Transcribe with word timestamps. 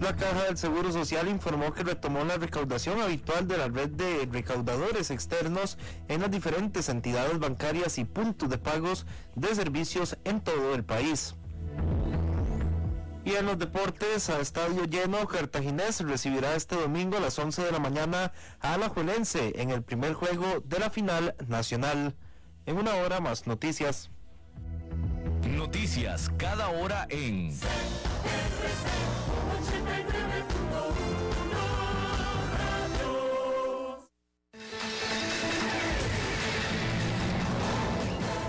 La 0.00 0.14
Caja 0.14 0.44
del 0.44 0.58
Seguro 0.58 0.92
Social 0.92 1.26
informó 1.26 1.72
que 1.72 1.82
retomó 1.82 2.22
la 2.24 2.36
recaudación 2.36 3.00
habitual 3.00 3.48
de 3.48 3.56
la 3.56 3.68
red 3.68 3.88
de 3.88 4.28
recaudadores 4.30 5.10
externos 5.10 5.78
en 6.08 6.20
las 6.20 6.30
diferentes 6.30 6.90
entidades 6.90 7.38
bancarias 7.38 7.96
y 7.96 8.04
puntos 8.04 8.50
de 8.50 8.58
pagos 8.58 9.06
de 9.34 9.54
servicios 9.54 10.18
en 10.24 10.42
todo 10.42 10.74
el 10.74 10.84
país. 10.84 11.34
Y 13.24 13.34
en 13.34 13.46
los 13.46 13.58
deportes, 13.58 14.28
a 14.28 14.38
estadio 14.38 14.84
lleno, 14.84 15.26
Cartaginés 15.26 16.00
recibirá 16.00 16.54
este 16.54 16.76
domingo 16.76 17.16
a 17.16 17.20
las 17.20 17.38
11 17.38 17.64
de 17.64 17.72
la 17.72 17.78
mañana 17.78 18.32
a 18.60 18.74
Alajuelense 18.74 19.60
en 19.60 19.70
el 19.70 19.82
primer 19.82 20.12
juego 20.12 20.60
de 20.64 20.78
la 20.78 20.90
final 20.90 21.34
nacional. 21.48 22.14
En 22.66 22.76
una 22.76 22.94
hora 22.96 23.20
más 23.20 23.46
noticias. 23.46 24.10
Noticias 25.42 26.30
cada 26.36 26.68
hora 26.68 27.06
en... 27.08 27.50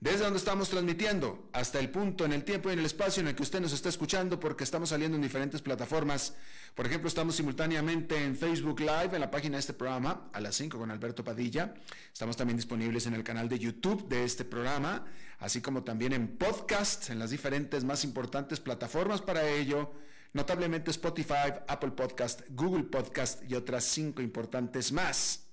desde 0.00 0.20
donde 0.20 0.38
estamos 0.38 0.68
transmitiendo 0.70 1.48
hasta 1.52 1.80
el 1.80 1.90
punto 1.90 2.24
en 2.24 2.32
el 2.32 2.44
tiempo 2.44 2.70
y 2.70 2.72
en 2.72 2.78
el 2.78 2.86
espacio 2.86 3.20
en 3.20 3.28
el 3.28 3.34
que 3.34 3.42
usted 3.42 3.60
nos 3.60 3.72
está 3.72 3.88
escuchando, 3.88 4.38
porque 4.38 4.62
estamos 4.62 4.90
saliendo 4.90 5.16
en 5.16 5.22
diferentes 5.22 5.60
plataformas. 5.60 6.34
Por 6.76 6.86
ejemplo, 6.86 7.08
estamos 7.08 7.34
simultáneamente 7.34 8.22
en 8.22 8.36
Facebook 8.36 8.78
Live, 8.78 9.10
en 9.12 9.20
la 9.20 9.30
página 9.30 9.56
de 9.56 9.60
este 9.60 9.72
programa, 9.72 10.30
a 10.32 10.40
las 10.40 10.54
5 10.54 10.78
con 10.78 10.92
Alberto 10.92 11.24
Padilla. 11.24 11.74
Estamos 12.12 12.36
también 12.36 12.56
disponibles 12.56 13.06
en 13.06 13.14
el 13.14 13.24
canal 13.24 13.48
de 13.48 13.58
YouTube 13.58 14.08
de 14.08 14.22
este 14.22 14.44
programa, 14.44 15.04
así 15.40 15.60
como 15.60 15.82
también 15.82 16.12
en 16.12 16.36
podcast, 16.36 17.10
en 17.10 17.18
las 17.18 17.30
diferentes 17.30 17.82
más 17.82 18.04
importantes 18.04 18.60
plataformas 18.60 19.20
para 19.20 19.48
ello, 19.48 19.94
notablemente 20.32 20.92
Spotify, 20.92 21.54
Apple 21.66 21.90
Podcast, 21.90 22.42
Google 22.50 22.84
Podcast 22.84 23.42
y 23.50 23.56
otras 23.56 23.82
cinco 23.82 24.22
importantes 24.22 24.92
más. 24.92 25.47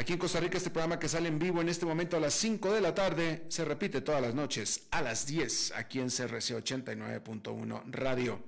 Aquí 0.00 0.14
en 0.14 0.18
Costa 0.18 0.40
Rica 0.40 0.56
este 0.56 0.70
programa 0.70 0.98
que 0.98 1.10
sale 1.10 1.28
en 1.28 1.38
vivo 1.38 1.60
en 1.60 1.68
este 1.68 1.84
momento 1.84 2.16
a 2.16 2.20
las 2.20 2.32
5 2.32 2.72
de 2.72 2.80
la 2.80 2.94
tarde 2.94 3.44
se 3.48 3.66
repite 3.66 4.00
todas 4.00 4.22
las 4.22 4.34
noches 4.34 4.86
a 4.90 5.02
las 5.02 5.26
10 5.26 5.72
aquí 5.76 6.00
en 6.00 6.08
CRC 6.08 6.56
89.1 6.56 7.82
Radio. 7.90 8.42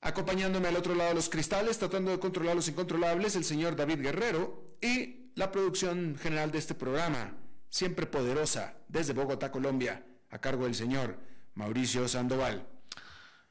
Acompañándome 0.00 0.66
al 0.66 0.74
otro 0.74 0.96
lado 0.96 1.10
de 1.10 1.14
los 1.14 1.28
cristales, 1.28 1.78
tratando 1.78 2.10
de 2.10 2.18
controlar 2.18 2.56
los 2.56 2.66
incontrolables, 2.66 3.36
el 3.36 3.44
señor 3.44 3.76
David 3.76 4.00
Guerrero 4.00 4.66
y 4.80 5.30
la 5.36 5.52
producción 5.52 6.18
general 6.20 6.50
de 6.50 6.58
este 6.58 6.74
programa, 6.74 7.36
siempre 7.70 8.06
poderosa, 8.06 8.74
desde 8.88 9.12
Bogotá, 9.12 9.52
Colombia, 9.52 10.04
a 10.28 10.40
cargo 10.40 10.64
del 10.64 10.74
señor 10.74 11.20
Mauricio 11.54 12.08
Sandoval. 12.08 12.66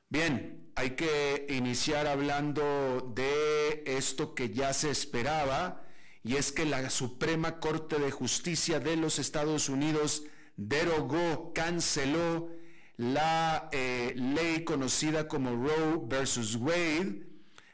Bien, 0.10 0.74
hay 0.76 0.90
que 0.98 1.48
iniciar 1.52 2.06
hablando 2.06 3.14
de 3.16 3.82
esto 3.86 4.36
que 4.36 4.50
ya 4.50 4.74
se 4.74 4.90
esperaba, 4.92 5.86
y 6.24 6.36
es 6.36 6.52
que 6.52 6.66
la 6.66 6.90
Suprema 6.90 7.60
Corte 7.60 7.98
de 8.00 8.12
Justicia 8.12 8.80
de 8.80 8.96
los 8.96 9.20
Estados 9.20 9.70
Unidos 9.70 10.24
derogó, 10.56 11.54
canceló 11.54 12.50
la 12.98 13.70
eh, 13.72 14.14
ley 14.16 14.64
conocida 14.64 15.28
como 15.28 15.52
Roe 15.52 16.02
versus 16.04 16.56
Wade 16.56 17.28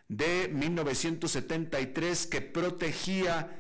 de 0.08 0.48
1973 0.48 2.28
que 2.28 2.42
protegía 2.42 3.60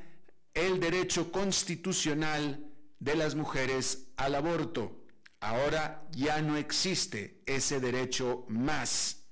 el 0.53 0.79
derecho 0.79 1.31
constitucional 1.31 2.65
de 2.99 3.15
las 3.15 3.35
mujeres 3.35 4.07
al 4.15 4.35
aborto. 4.35 5.03
Ahora 5.41 6.07
ya 6.11 6.41
no 6.41 6.57
existe 6.57 7.41
ese 7.45 7.79
derecho 7.79 8.45
más. 8.47 9.25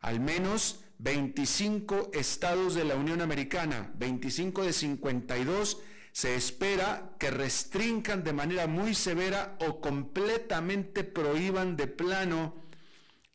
Al 0.00 0.20
menos 0.20 0.81
25 1.02 2.10
estados 2.12 2.76
de 2.76 2.84
la 2.84 2.94
Unión 2.94 3.22
Americana, 3.22 3.92
25 3.96 4.62
de 4.62 4.72
52, 4.72 5.78
se 6.12 6.36
espera 6.36 7.16
que 7.18 7.32
restrinjan 7.32 8.22
de 8.22 8.32
manera 8.32 8.68
muy 8.68 8.94
severa 8.94 9.56
o 9.66 9.80
completamente 9.80 11.02
prohíban 11.02 11.76
de 11.76 11.88
plano 11.88 12.54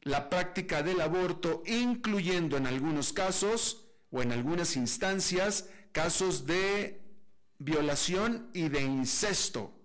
la 0.01 0.29
práctica 0.29 0.81
del 0.81 1.01
aborto, 1.01 1.61
incluyendo 1.65 2.55
en 2.55 2.67
algunos 2.67 3.11
casos 3.11 3.89
o 4.11 4.21
en 4.21 4.31
algunas 4.31 4.77
instancias 4.77 5.69
casos 5.91 6.45
de 6.45 7.01
violación 7.57 8.49
y 8.53 8.69
de 8.69 8.83
incesto. 8.83 9.76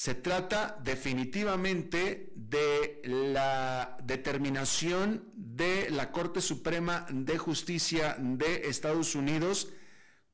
Se 0.00 0.14
trata 0.14 0.80
definitivamente 0.82 2.32
de 2.34 3.02
la 3.04 3.98
determinación 4.02 5.30
de 5.34 5.90
la 5.90 6.10
Corte 6.10 6.40
Suprema 6.40 7.04
de 7.10 7.36
Justicia 7.36 8.16
de 8.18 8.62
Estados 8.70 9.14
Unidos 9.14 9.74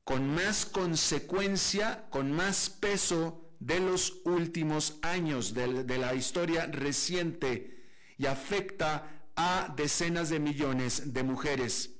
con 0.05 0.33
más 0.33 0.65
consecuencia, 0.65 2.07
con 2.09 2.31
más 2.31 2.69
peso 2.69 3.51
de 3.59 3.81
los 3.81 4.21
últimos 4.23 4.99
años 5.01 5.53
de, 5.53 5.97
la 5.97 6.15
historia 6.15 6.67
reciente 6.67 7.83
y 8.17 8.25
afecta 8.25 9.27
a 9.35 9.73
decenas 9.75 10.29
de 10.29 10.39
millones 10.39 11.11
de 11.11 11.23
mujeres. 11.23 11.99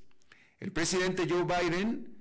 El 0.62 0.72
presidente 0.72 1.28
Joe 1.30 1.44
Biden 1.44 2.16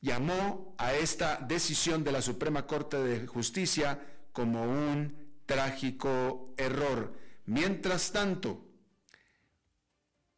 llamó 0.00 0.76
a 0.78 0.94
esta 0.94 1.38
decisión 1.38 2.04
de 2.04 2.12
la 2.12 2.22
Suprema 2.22 2.68
Corte 2.68 2.98
de 2.98 3.26
Justicia 3.26 4.00
como 4.38 4.62
un 4.62 5.16
trágico 5.46 6.54
error. 6.56 7.12
Mientras 7.46 8.12
tanto, 8.12 8.64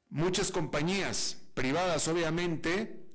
muchas 0.08 0.50
compañías 0.50 1.37
privadas 1.52 2.08
obviamente 2.08 3.11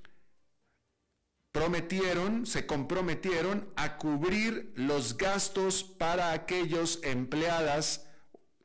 prometieron, 1.51 2.45
se 2.45 2.67
comprometieron 2.67 3.67
a 3.75 3.97
cubrir 3.97 4.73
los 4.75 5.17
gastos 5.17 5.83
para 5.83 6.33
aquellos 6.33 6.99
empleadas, 7.01 8.05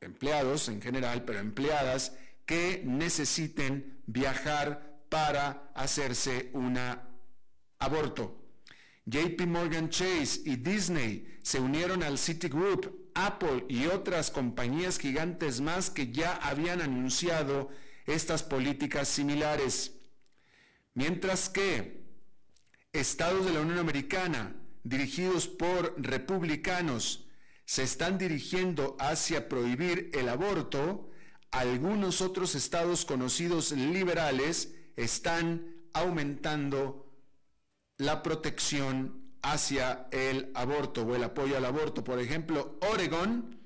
empleados 0.02 0.69
en 0.69 0.82
general, 0.82 1.25
pero 1.25 1.38
empleadas 1.38 2.12
que 2.44 2.82
necesiten 2.84 4.02
viajar 4.05 5.00
para 5.08 5.70
hacerse 5.75 6.50
un 6.52 6.78
aborto. 7.78 8.40
JP 9.06 9.47
Morgan 9.47 9.88
Chase 9.88 10.41
y 10.44 10.56
Disney 10.56 11.38
se 11.43 11.58
unieron 11.58 12.02
al 12.02 12.19
Citigroup, 12.19 13.11
Apple 13.14 13.64
y 13.69 13.87
otras 13.87 14.31
compañías 14.31 14.99
gigantes 14.99 15.61
más 15.61 15.91
que 15.91 16.12
ya 16.12 16.37
habían 16.37 16.81
anunciado 16.81 17.70
estas 18.06 18.43
políticas 18.43 19.08
similares. 19.08 19.97
Mientras 20.94 21.49
que 21.49 22.05
estados 22.93 23.47
de 23.47 23.52
la 23.52 23.61
Unión 23.61 23.79
Americana 23.79 24.56
dirigidos 24.82 25.46
por 25.46 25.94
republicanos 25.96 27.26
se 27.64 27.82
están 27.82 28.19
dirigiendo 28.19 28.96
hacia 28.99 29.49
prohibir 29.49 30.11
el 30.14 30.29
aborto, 30.29 31.11
algunos 31.50 32.20
otros 32.20 32.55
estados 32.55 33.05
conocidos 33.05 33.73
liberales 33.73 34.75
están 34.96 35.75
aumentando 35.93 37.10
la 38.00 38.23
protección 38.23 39.20
hacia 39.43 40.08
el 40.11 40.50
aborto 40.55 41.02
o 41.02 41.14
el 41.14 41.25
apoyo 41.25 41.56
al 41.56 41.64
aborto. 41.64 42.02
Por 42.02 42.19
ejemplo, 42.19 42.79
Oregon 42.91 43.58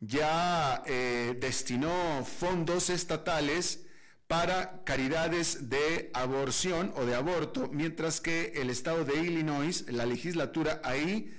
ya 0.00 0.82
eh, 0.86 1.36
destinó 1.40 2.24
fondos 2.24 2.90
estatales 2.90 3.86
para 4.26 4.82
caridades 4.84 5.68
de 5.68 6.10
aborción 6.14 6.92
o 6.96 7.04
de 7.04 7.14
aborto, 7.14 7.68
mientras 7.72 8.20
que 8.20 8.52
el 8.56 8.70
estado 8.70 9.04
de 9.04 9.20
Illinois, 9.20 9.84
la 9.88 10.06
legislatura 10.06 10.80
ahí, 10.84 11.32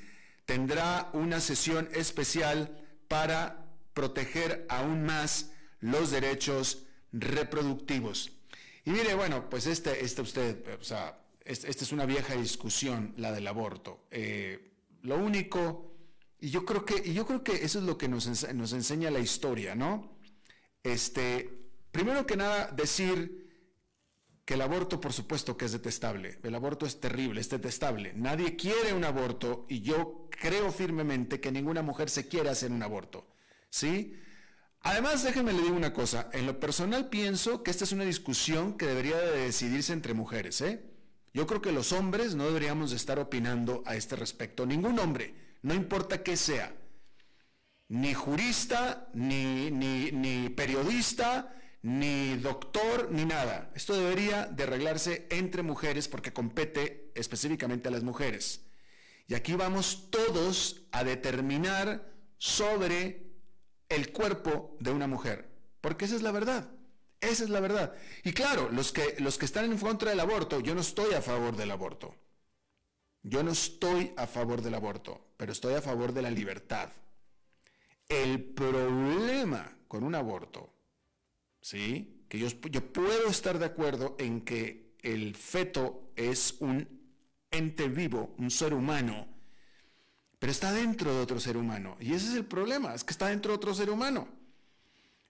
tendrá 0.46 1.10
una 1.14 1.40
sesión 1.40 1.90
especial 1.94 2.86
para 3.08 3.66
proteger 3.94 4.66
aún 4.70 5.04
más 5.06 5.52
los 5.80 6.12
derechos 6.12 6.84
reproductivos. 7.12 8.32
Y 8.86 8.92
mire, 8.92 9.14
bueno, 9.16 9.50
pues 9.50 9.68
este, 9.68 10.04
este 10.04 10.22
usted, 10.22 10.80
o 10.80 10.84
sea, 10.84 11.18
esta 11.46 11.70
es 11.70 11.92
una 11.92 12.06
vieja 12.06 12.36
discusión, 12.36 13.14
la 13.18 13.32
del 13.32 13.48
aborto. 13.48 14.06
Eh, 14.12 14.72
lo 15.02 15.18
único, 15.18 15.96
y 16.40 16.50
yo 16.50 16.66
creo 16.66 16.86
que, 16.86 17.02
y 17.06 17.14
yo 17.14 17.26
creo 17.26 17.44
que 17.44 17.64
eso 17.64 17.80
es 17.80 17.86
lo 17.86 17.98
que 17.98 18.08
nos, 18.08 18.28
nos 18.54 18.74
enseña 18.74 19.12
la 19.12 19.20
historia, 19.20 19.76
¿no? 19.76 20.18
Este, 20.84 21.50
primero 21.92 22.26
que 22.26 22.38
nada, 22.38 22.68
decir 22.68 23.44
que 24.46 24.56
el 24.56 24.62
aborto, 24.62 25.00
por 25.00 25.14
supuesto 25.14 25.56
que 25.56 25.66
es 25.66 25.72
detestable. 25.72 26.40
El 26.44 26.56
aborto 26.56 26.86
es 26.86 27.00
terrible, 27.00 27.40
es 27.40 27.50
detestable. 27.50 28.14
Nadie 28.14 28.56
quiere 28.56 28.94
un 28.94 29.06
aborto 29.06 29.66
y 29.70 29.82
yo 29.82 30.28
creo 30.30 30.72
firmemente 30.72 31.40
que 31.40 31.52
ninguna 31.52 31.82
mujer 31.82 32.10
se 32.10 32.28
quiere 32.28 32.50
hacer 32.50 32.72
un 32.72 32.84
aborto. 32.84 33.28
¿Sí? 33.70 34.14
Además, 34.82 35.24
déjenme 35.24 35.54
le 35.54 35.62
digo 35.62 35.76
una 35.76 35.94
cosa. 35.94 36.30
En 36.34 36.46
lo 36.46 36.60
personal 36.60 37.10
pienso 37.10 37.64
que 37.64 37.72
esta 37.72 37.86
es 37.86 37.94
una 37.94 38.04
discusión 38.04 38.78
que 38.78 38.86
debería 38.86 39.18
de 39.18 39.46
decidirse 39.46 39.94
entre 39.94 40.14
mujeres. 40.14 40.60
¿eh? 40.62 40.93
Yo 41.34 41.48
creo 41.48 41.62
que 41.62 41.72
los 41.72 41.92
hombres 41.92 42.36
no 42.36 42.46
deberíamos 42.46 42.92
de 42.92 42.98
estar 42.98 43.18
opinando 43.20 43.82
a 43.86 43.96
este 43.96 44.16
respecto. 44.16 44.66
Ningún 44.66 45.00
hombre, 45.00 45.34
no 45.64 45.74
importa 45.74 46.22
qué 46.22 46.38
sea. 46.38 46.76
Ni 47.90 48.14
jurista, 48.14 49.10
ni 49.14 50.50
periodista, 50.56 51.56
ni 51.82 52.38
doctor, 52.38 53.10
ni 53.12 53.26
nada. 53.26 53.72
Esto 53.76 53.94
debería 53.96 54.46
de 54.46 54.64
arreglarse 54.64 55.28
entre 55.30 55.64
mujeres 55.64 56.08
porque 56.08 56.34
compete 56.34 57.12
específicamente 57.16 57.90
a 57.90 57.92
las 57.92 58.04
mujeres. 58.04 58.66
Y 59.28 59.36
aquí 59.36 59.54
vamos 59.54 60.10
todos 60.12 60.82
a 60.92 61.04
determinar 61.04 62.14
sobre 62.38 63.32
el 63.90 64.12
cuerpo 64.12 64.76
de 64.80 64.92
una 64.92 65.08
mujer, 65.08 65.50
porque 65.82 66.06
esa 66.06 66.16
es 66.16 66.22
la 66.22 66.32
verdad. 66.32 66.70
Esa 67.24 67.44
es 67.44 67.50
la 67.50 67.60
verdad. 67.60 67.94
Y 68.24 68.34
claro, 68.34 68.70
los 68.70 68.92
que, 68.92 69.16
los 69.20 69.38
que 69.38 69.46
están 69.46 69.66
en 69.66 69.78
contra 69.78 70.10
del 70.10 70.20
aborto, 70.20 70.60
yo 70.60 70.76
no 70.76 70.82
estoy 70.82 71.14
a 71.14 71.22
favor 71.22 71.56
del 71.56 71.72
aborto. 71.72 72.16
Yo 73.22 73.42
no 73.42 73.52
estoy 73.52 74.14
a 74.18 74.28
favor 74.28 74.62
del 74.62 74.74
aborto, 74.74 75.34
pero 75.38 75.52
estoy 75.52 75.76
a 75.76 75.82
favor 75.82 76.12
de 76.12 76.22
la 76.22 76.30
libertad. 76.30 76.90
El 78.08 78.44
problema 78.44 79.78
con 79.88 80.04
un 80.04 80.14
aborto 80.14 80.74
¿sí? 81.64 82.26
Que 82.28 82.38
yo, 82.38 82.48
yo 82.70 82.94
puedo 82.94 83.30
estar 83.30 83.58
de 83.58 83.66
acuerdo 83.66 84.16
en 84.20 84.42
que 84.42 84.96
el 85.02 85.36
feto 85.36 86.12
es 86.16 86.58
un 86.60 87.02
ente 87.50 87.88
vivo, 87.88 88.36
un 88.38 88.52
ser 88.52 88.74
humano, 88.74 89.28
pero 90.38 90.52
está 90.52 90.72
dentro 90.72 91.14
de 91.14 91.22
otro 91.22 91.40
ser 91.40 91.58
humano. 91.58 91.98
Y 92.00 92.14
ese 92.14 92.28
es 92.28 92.34
el 92.36 92.46
problema, 92.46 92.94
es 92.94 93.04
que 93.04 93.12
está 93.12 93.28
dentro 93.28 93.54
de 93.54 93.58
otro 93.58 93.74
ser 93.74 93.90
humano. 93.90 94.28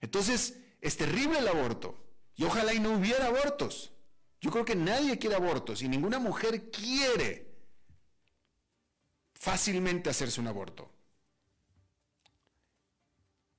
Entonces, 0.00 0.58
es 0.84 0.98
terrible 0.98 1.38
el 1.38 1.48
aborto. 1.48 1.96
Y 2.36 2.44
ojalá 2.44 2.74
y 2.74 2.78
no 2.78 2.92
hubiera 2.92 3.26
abortos. 3.26 3.90
Yo 4.38 4.50
creo 4.50 4.66
que 4.66 4.76
nadie 4.76 5.18
quiere 5.18 5.34
abortos 5.34 5.80
y 5.80 5.88
ninguna 5.88 6.18
mujer 6.18 6.70
quiere 6.70 7.50
fácilmente 9.32 10.10
hacerse 10.10 10.42
un 10.42 10.48
aborto. 10.48 10.90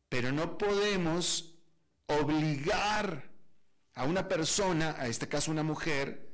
Pero 0.07 0.31
no 0.31 0.55
podemos 0.55 1.55
obligar 2.05 3.27
a 3.95 4.03
una 4.03 4.27
persona, 4.27 4.95
a 4.99 5.07
este 5.07 5.27
caso 5.27 5.49
una 5.49 5.63
mujer, 5.63 6.31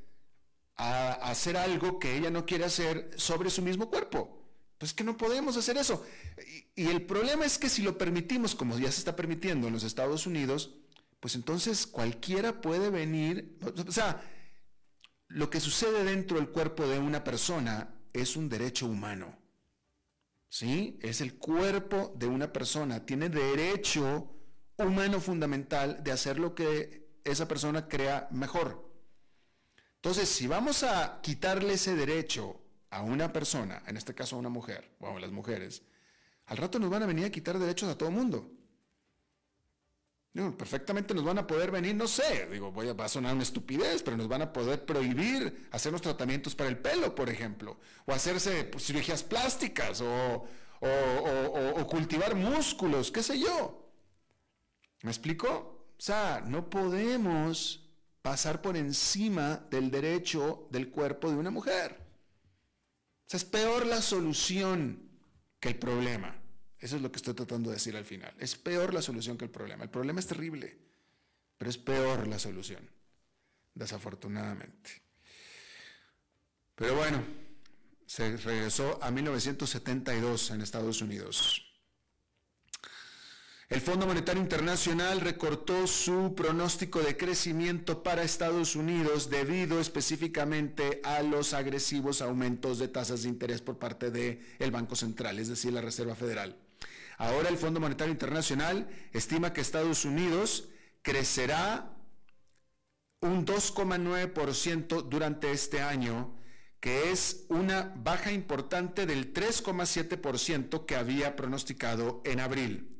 a, 0.75 1.13
hacer 1.31 1.55
algo 1.55 1.99
que 1.99 2.17
ella 2.17 2.29
no 2.29 2.45
quiere 2.45 2.65
hacer 2.65 3.11
sobre 3.15 3.49
su 3.49 3.61
mismo 3.61 3.89
cuerpo. 3.89 4.39
Pues 4.77 4.93
que 4.93 5.05
no 5.05 5.15
podemos 5.15 5.55
hacer 5.55 5.77
eso. 5.77 6.05
Y, 6.75 6.83
y, 6.83 6.87
el 6.87 7.03
problema 7.05 7.45
es 7.45 7.57
que 7.57 7.69
si 7.69 7.81
lo 7.81 7.97
permitimos, 7.97 8.55
como 8.55 8.77
ya 8.77 8.91
se 8.91 8.99
está 8.99 9.15
permitiendo 9.15 9.67
en 9.67 9.73
los 9.73 9.83
Estados 9.83 10.27
Unidos, 10.27 10.80
pues 11.21 11.35
entonces 11.35 11.87
cualquiera 11.87 12.59
puede 12.59 12.89
venir, 12.89 13.57
o 13.87 13.91
sea, 13.91 14.21
lo 15.27 15.49
que 15.49 15.61
sucede 15.61 16.03
dentro 16.03 16.37
del 16.37 16.49
cuerpo 16.49 16.87
de 16.87 16.99
una 16.99 17.23
persona 17.23 17.93
es 18.11 18.35
un 18.35 18.49
derecho 18.49 18.87
humano. 18.87 19.37
¿Sí? 20.49 20.99
Es 21.01 21.21
el 21.21 21.35
cuerpo 21.35 22.11
de 22.17 22.27
una 22.27 22.51
persona, 22.51 23.05
tiene 23.05 23.29
derecho 23.29 24.35
humano 24.77 25.21
fundamental 25.21 26.03
de 26.03 26.11
hacer 26.11 26.39
lo 26.39 26.53
que 26.55 27.19
esa 27.23 27.47
persona 27.47 27.87
crea 27.87 28.27
mejor. 28.31 28.91
Entonces, 29.97 30.27
si 30.27 30.47
vamos 30.47 30.81
a 30.83 31.21
quitarle 31.21 31.73
ese 31.73 31.95
derecho 31.95 32.59
a 32.89 33.03
una 33.03 33.31
persona, 33.31 33.83
en 33.85 33.95
este 33.95 34.15
caso 34.15 34.35
a 34.35 34.39
una 34.39 34.49
mujer, 34.49 34.91
o 34.99 35.15
a 35.15 35.19
las 35.19 35.31
mujeres, 35.31 35.83
al 36.47 36.57
rato 36.57 36.79
nos 36.79 36.89
van 36.89 37.03
a 37.03 37.05
venir 37.05 37.25
a 37.25 37.31
quitar 37.31 37.59
derechos 37.59 37.89
a 37.89 37.97
todo 37.97 38.09
el 38.09 38.15
mundo. 38.15 38.51
Perfectamente 40.33 41.13
nos 41.13 41.25
van 41.25 41.39
a 41.39 41.47
poder 41.47 41.71
venir, 41.71 41.93
no 41.95 42.07
sé, 42.07 42.47
digo, 42.51 42.71
voy 42.71 42.87
a, 42.87 42.93
va 42.93 43.05
a 43.05 43.09
sonar 43.09 43.33
una 43.33 43.43
estupidez, 43.43 44.01
pero 44.01 44.15
nos 44.15 44.27
van 44.27 44.41
a 44.41 44.53
poder 44.53 44.85
prohibir 44.85 45.67
hacernos 45.71 46.01
tratamientos 46.01 46.55
para 46.55 46.69
el 46.69 46.77
pelo, 46.77 47.13
por 47.13 47.29
ejemplo, 47.29 47.77
o 48.05 48.13
hacerse 48.13 48.63
pues, 48.63 48.85
cirugías 48.85 49.23
plásticas, 49.23 50.01
o, 50.01 50.47
o 50.79 51.87
cultivar 51.87 52.35
músculos, 52.35 53.11
qué 53.11 53.21
sé 53.21 53.39
yo. 53.39 53.91
¿Me 55.03 55.11
explico? 55.11 55.49
O 55.97 56.01
sea, 56.01 56.41
no 56.45 56.69
podemos 56.69 57.89
pasar 58.21 58.61
por 58.61 58.77
encima 58.77 59.65
del 59.69 59.91
derecho 59.91 60.67
del 60.71 60.89
cuerpo 60.89 61.29
de 61.29 61.37
una 61.37 61.51
mujer. 61.51 61.97
O 63.25 63.29
sea, 63.29 63.37
es 63.37 63.45
peor 63.45 63.85
la 63.85 64.01
solución 64.01 65.09
que 65.59 65.69
el 65.69 65.79
problema. 65.79 66.40
Eso 66.81 66.95
es 66.95 67.01
lo 67.03 67.11
que 67.11 67.17
estoy 67.17 67.35
tratando 67.35 67.69
de 67.69 67.75
decir 67.75 67.95
al 67.95 68.05
final. 68.05 68.33
Es 68.39 68.55
peor 68.55 68.91
la 68.91 69.03
solución 69.03 69.37
que 69.37 69.45
el 69.45 69.51
problema. 69.51 69.83
El 69.83 69.91
problema 69.91 70.19
es 70.19 70.25
terrible, 70.25 70.75
pero 71.55 71.69
es 71.69 71.77
peor 71.77 72.27
la 72.27 72.39
solución, 72.39 72.89
desafortunadamente. 73.75 75.03
Pero 76.73 76.95
bueno, 76.95 77.23
se 78.07 78.35
regresó 78.35 78.97
a 79.03 79.11
1972 79.11 80.49
en 80.49 80.61
Estados 80.61 81.03
Unidos. 81.03 81.67
El 83.69 83.79
Fondo 83.79 84.07
Monetario 84.07 84.41
Internacional 84.41 85.21
recortó 85.21 85.85
su 85.85 86.33
pronóstico 86.35 86.99
de 86.99 87.15
crecimiento 87.15 88.01
para 88.01 88.23
Estados 88.23 88.75
Unidos 88.75 89.29
debido 89.29 89.79
específicamente 89.79 90.99
a 91.03 91.21
los 91.21 91.53
agresivos 91.53 92.21
aumentos 92.21 92.79
de 92.79 92.87
tasas 92.87 93.21
de 93.21 93.29
interés 93.29 93.61
por 93.61 93.77
parte 93.77 94.09
del 94.09 94.71
Banco 94.71 94.95
Central, 94.95 95.37
es 95.37 95.47
decir, 95.47 95.71
la 95.71 95.79
Reserva 95.79 96.15
Federal. 96.15 96.57
Ahora 97.21 97.49
el 97.49 97.57
Fondo 97.57 97.79
Monetario 97.79 98.11
Internacional 98.11 98.89
estima 99.13 99.53
que 99.53 99.61
Estados 99.61 100.05
Unidos 100.05 100.69
crecerá 101.03 101.95
un 103.19 103.45
2,9% 103.45 105.03
durante 105.03 105.51
este 105.51 105.83
año, 105.83 106.35
que 106.79 107.11
es 107.11 107.45
una 107.49 107.93
baja 107.95 108.31
importante 108.31 109.05
del 109.05 109.35
3,7% 109.35 110.87
que 110.87 110.95
había 110.95 111.35
pronosticado 111.35 112.23
en 112.25 112.39
abril. 112.39 112.97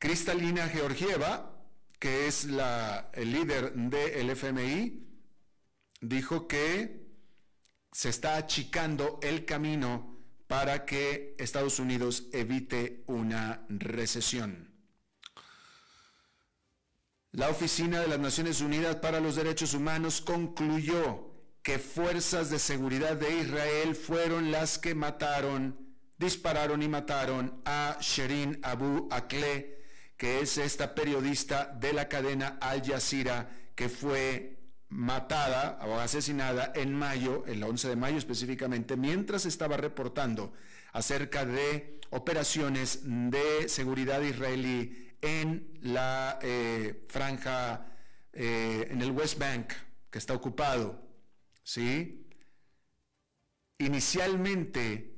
Cristalina 0.00 0.66
Georgieva, 0.68 1.56
que 2.00 2.26
es 2.26 2.46
la, 2.46 3.10
el 3.12 3.30
líder 3.30 3.74
del 3.74 4.30
FMI, 4.30 5.06
dijo 6.00 6.48
que 6.48 7.06
se 7.92 8.08
está 8.08 8.38
achicando 8.38 9.20
el 9.22 9.44
camino 9.44 10.15
para 10.46 10.84
que 10.84 11.34
Estados 11.38 11.78
Unidos 11.78 12.24
evite 12.32 13.02
una 13.06 13.64
recesión. 13.68 14.72
La 17.32 17.50
Oficina 17.50 18.00
de 18.00 18.08
las 18.08 18.18
Naciones 18.18 18.60
Unidas 18.60 18.96
para 18.96 19.20
los 19.20 19.36
Derechos 19.36 19.74
Humanos 19.74 20.20
concluyó 20.20 21.30
que 21.62 21.78
fuerzas 21.78 22.48
de 22.48 22.58
seguridad 22.58 23.16
de 23.16 23.40
Israel 23.40 23.94
fueron 23.94 24.50
las 24.52 24.78
que 24.78 24.94
mataron, 24.94 25.96
dispararon 26.16 26.82
y 26.82 26.88
mataron 26.88 27.60
a 27.64 27.98
Sherin 28.00 28.60
Abu 28.62 29.08
Akleh, 29.10 29.84
que 30.16 30.40
es 30.40 30.56
esta 30.56 30.94
periodista 30.94 31.66
de 31.66 31.92
la 31.92 32.08
cadena 32.08 32.56
Al 32.60 32.82
Jazeera 32.82 33.50
que 33.76 33.90
fue 33.90 34.55
matada 34.88 35.78
o 35.86 35.98
asesinada 35.98 36.72
en 36.74 36.94
mayo, 36.94 37.44
el 37.46 37.62
11 37.62 37.88
de 37.88 37.96
mayo 37.96 38.18
específicamente, 38.18 38.96
mientras 38.96 39.46
estaba 39.46 39.76
reportando 39.76 40.52
acerca 40.92 41.44
de 41.44 42.00
operaciones 42.10 43.00
de 43.04 43.68
seguridad 43.68 44.20
israelí 44.22 45.14
en 45.20 45.78
la 45.82 46.38
eh, 46.42 47.04
franja, 47.08 47.86
eh, 48.32 48.88
en 48.90 49.02
el 49.02 49.10
West 49.10 49.38
Bank, 49.38 49.72
que 50.10 50.18
está 50.18 50.34
ocupado. 50.34 51.02
¿Sí? 51.62 52.26
Inicialmente, 53.78 55.16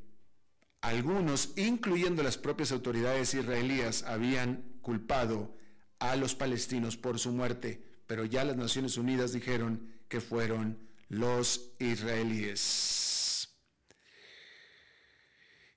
algunos, 0.81 1.53
incluyendo 1.57 2.23
las 2.23 2.39
propias 2.39 2.73
autoridades 2.73 3.35
israelíes, 3.35 4.03
habían 4.05 4.79
culpado 4.81 5.55
a 5.99 6.17
los 6.17 6.35
palestinos 6.35 6.97
por 6.97 7.19
su 7.19 7.33
muerte, 7.33 7.85
pero 8.09 8.25
ya 8.25 8.43
las 8.43 8.57
Naciones 8.57 8.97
Unidas 8.97 9.33
dijeron 9.33 10.01
que 10.09 10.21
fueron 10.21 10.79
los 11.09 11.73
israelíes. 11.79 13.51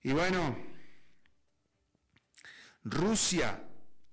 Y 0.02 0.14
bueno, 0.14 0.58
Rusia 2.84 3.64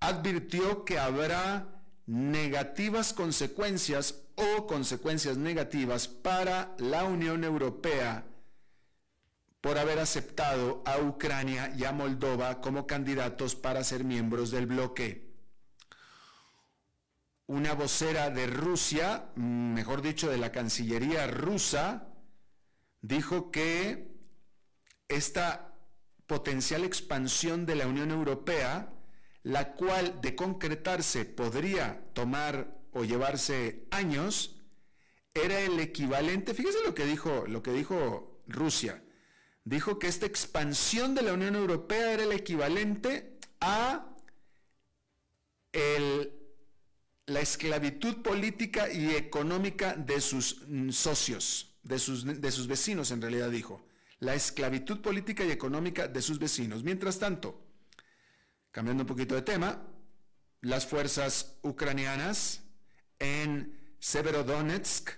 advirtió 0.00 0.84
que 0.84 0.98
habrá 0.98 1.82
negativas 2.06 3.12
consecuencias 3.12 4.22
o 4.34 4.66
consecuencias 4.66 5.36
negativas 5.36 6.08
para 6.08 6.74
la 6.78 7.04
Unión 7.04 7.44
Europea 7.44 8.26
por 9.60 9.78
haber 9.78 10.00
aceptado 10.00 10.82
a 10.84 10.98
Ucrania 10.98 11.72
y 11.76 11.84
a 11.84 11.92
Moldova 11.92 12.60
como 12.60 12.86
candidatos 12.86 13.54
para 13.54 13.84
ser 13.84 14.02
miembros 14.04 14.50
del 14.50 14.66
bloque. 14.66 15.27
Una 17.48 17.72
vocera 17.72 18.28
de 18.28 18.46
Rusia, 18.46 19.30
mejor 19.34 20.02
dicho, 20.02 20.28
de 20.28 20.36
la 20.36 20.52
Cancillería 20.52 21.26
rusa, 21.26 22.12
dijo 23.00 23.50
que 23.50 24.14
esta 25.08 25.74
potencial 26.26 26.84
expansión 26.84 27.64
de 27.64 27.74
la 27.74 27.86
Unión 27.86 28.10
Europea, 28.10 28.92
la 29.44 29.72
cual 29.72 30.20
de 30.20 30.36
concretarse 30.36 31.24
podría 31.24 32.04
tomar 32.12 32.82
o 32.92 33.04
llevarse 33.04 33.86
años, 33.92 34.60
era 35.32 35.58
el 35.58 35.80
equivalente, 35.80 36.52
fíjese 36.52 36.82
lo 36.84 36.94
que 36.94 37.06
dijo, 37.06 37.46
lo 37.46 37.62
que 37.62 37.72
dijo 37.72 38.42
Rusia, 38.46 39.02
dijo 39.64 39.98
que 39.98 40.08
esta 40.08 40.26
expansión 40.26 41.14
de 41.14 41.22
la 41.22 41.32
Unión 41.32 41.56
Europea 41.56 42.12
era 42.12 42.24
el 42.24 42.32
equivalente 42.32 43.38
a 43.58 44.14
la 47.28 47.40
esclavitud 47.40 48.22
política 48.22 48.90
y 48.90 49.14
económica 49.14 49.94
de 49.94 50.20
sus 50.20 50.62
mm, 50.66 50.90
socios, 50.90 51.74
de 51.82 51.98
sus, 51.98 52.24
de 52.24 52.50
sus 52.50 52.66
vecinos 52.66 53.10
en 53.10 53.20
realidad 53.20 53.50
dijo, 53.50 53.86
la 54.20 54.34
esclavitud 54.34 55.00
política 55.00 55.44
y 55.44 55.50
económica 55.50 56.08
de 56.08 56.22
sus 56.22 56.38
vecinos. 56.38 56.82
Mientras 56.82 57.18
tanto, 57.18 57.60
cambiando 58.70 59.02
un 59.02 59.06
poquito 59.06 59.34
de 59.34 59.42
tema, 59.42 59.86
las 60.62 60.86
fuerzas 60.86 61.58
ucranianas 61.62 62.62
en 63.18 63.78
Severodonetsk 64.00 65.10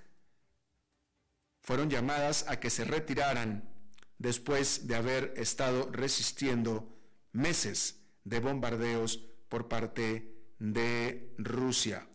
fueron 1.63 1.91
llamadas 1.91 2.45
a 2.49 2.59
que 2.59 2.71
se 2.71 2.85
retiraran 2.85 3.73
después 4.19 4.89
de 4.89 4.97
haber 4.97 5.33
estado 5.37 5.89
resistiendo 5.93 6.93
meses 7.33 8.01
de 8.25 8.41
bombardeos 8.41 9.19
por 9.49 9.69
parte 9.69 10.30
de 10.61 11.35
Rusia. 11.39 12.07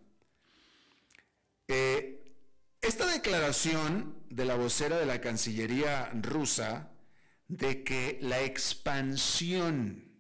Eh, 1.68 2.34
esta 2.80 3.06
declaración 3.08 4.24
de 4.30 4.46
la 4.46 4.56
vocera 4.56 4.98
de 4.98 5.06
la 5.06 5.20
Cancillería 5.20 6.12
rusa 6.14 6.92
de 7.48 7.84
que 7.84 8.20
la 8.22 8.42
expansión, 8.44 10.12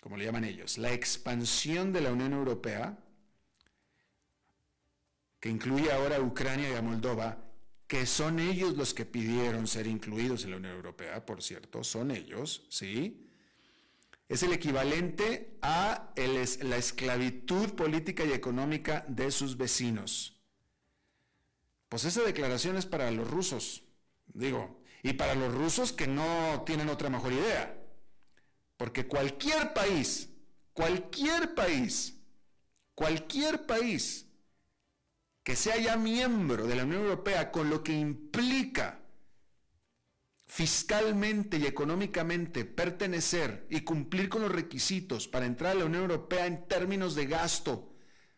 como 0.00 0.16
le 0.16 0.24
llaman 0.24 0.44
ellos, 0.44 0.76
la 0.78 0.92
expansión 0.92 1.92
de 1.92 2.00
la 2.00 2.12
Unión 2.12 2.32
Europea, 2.32 2.98
que 5.38 5.48
incluye 5.48 5.92
ahora 5.92 6.16
a 6.16 6.20
Ucrania 6.20 6.70
y 6.70 6.74
a 6.74 6.82
Moldova, 6.82 7.38
que 7.86 8.04
son 8.06 8.40
ellos 8.40 8.76
los 8.76 8.92
que 8.92 9.06
pidieron 9.06 9.68
ser 9.68 9.86
incluidos 9.86 10.42
en 10.44 10.50
la 10.50 10.56
Unión 10.56 10.74
Europea, 10.74 11.24
por 11.24 11.42
cierto, 11.42 11.84
son 11.84 12.10
ellos, 12.10 12.66
¿sí? 12.68 13.25
Es 14.28 14.42
el 14.42 14.52
equivalente 14.52 15.56
a 15.62 16.12
la 16.16 16.76
esclavitud 16.76 17.74
política 17.74 18.24
y 18.24 18.32
económica 18.32 19.04
de 19.08 19.30
sus 19.30 19.56
vecinos. 19.56 20.40
Pues 21.88 22.04
esa 22.04 22.22
declaración 22.22 22.76
es 22.76 22.86
para 22.86 23.10
los 23.12 23.30
rusos, 23.30 23.84
digo, 24.26 24.82
y 25.02 25.12
para 25.12 25.36
los 25.36 25.54
rusos 25.54 25.92
que 25.92 26.08
no 26.08 26.64
tienen 26.66 26.88
otra 26.88 27.08
mejor 27.08 27.32
idea. 27.32 27.80
Porque 28.76 29.06
cualquier 29.06 29.72
país, 29.72 30.28
cualquier 30.72 31.54
país, 31.54 32.18
cualquier 32.94 33.64
país 33.66 34.26
que 35.44 35.54
sea 35.54 35.76
ya 35.76 35.96
miembro 35.96 36.66
de 36.66 36.74
la 36.74 36.82
Unión 36.82 37.02
Europea 37.02 37.52
con 37.52 37.70
lo 37.70 37.84
que 37.84 37.92
implica 37.92 39.05
fiscalmente 40.56 41.58
y 41.58 41.66
económicamente 41.66 42.64
pertenecer 42.64 43.66
y 43.68 43.82
cumplir 43.82 44.30
con 44.30 44.40
los 44.40 44.50
requisitos 44.50 45.28
para 45.28 45.44
entrar 45.44 45.72
a 45.72 45.80
la 45.80 45.84
Unión 45.84 46.04
Europea 46.04 46.46
en 46.46 46.66
términos 46.66 47.14
de 47.14 47.26
gasto, 47.26 47.92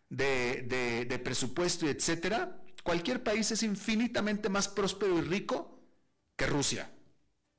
de, 0.08 1.20
presupuesto 1.22 1.86
y 1.86 1.90
etcétera, 1.90 2.60
cualquier 2.82 3.22
país 3.22 3.52
es 3.52 3.62
infinitamente 3.62 4.48
más 4.48 4.66
próspero 4.66 5.16
y 5.16 5.20
rico 5.20 5.80
que 6.34 6.48
Rusia. 6.48 6.90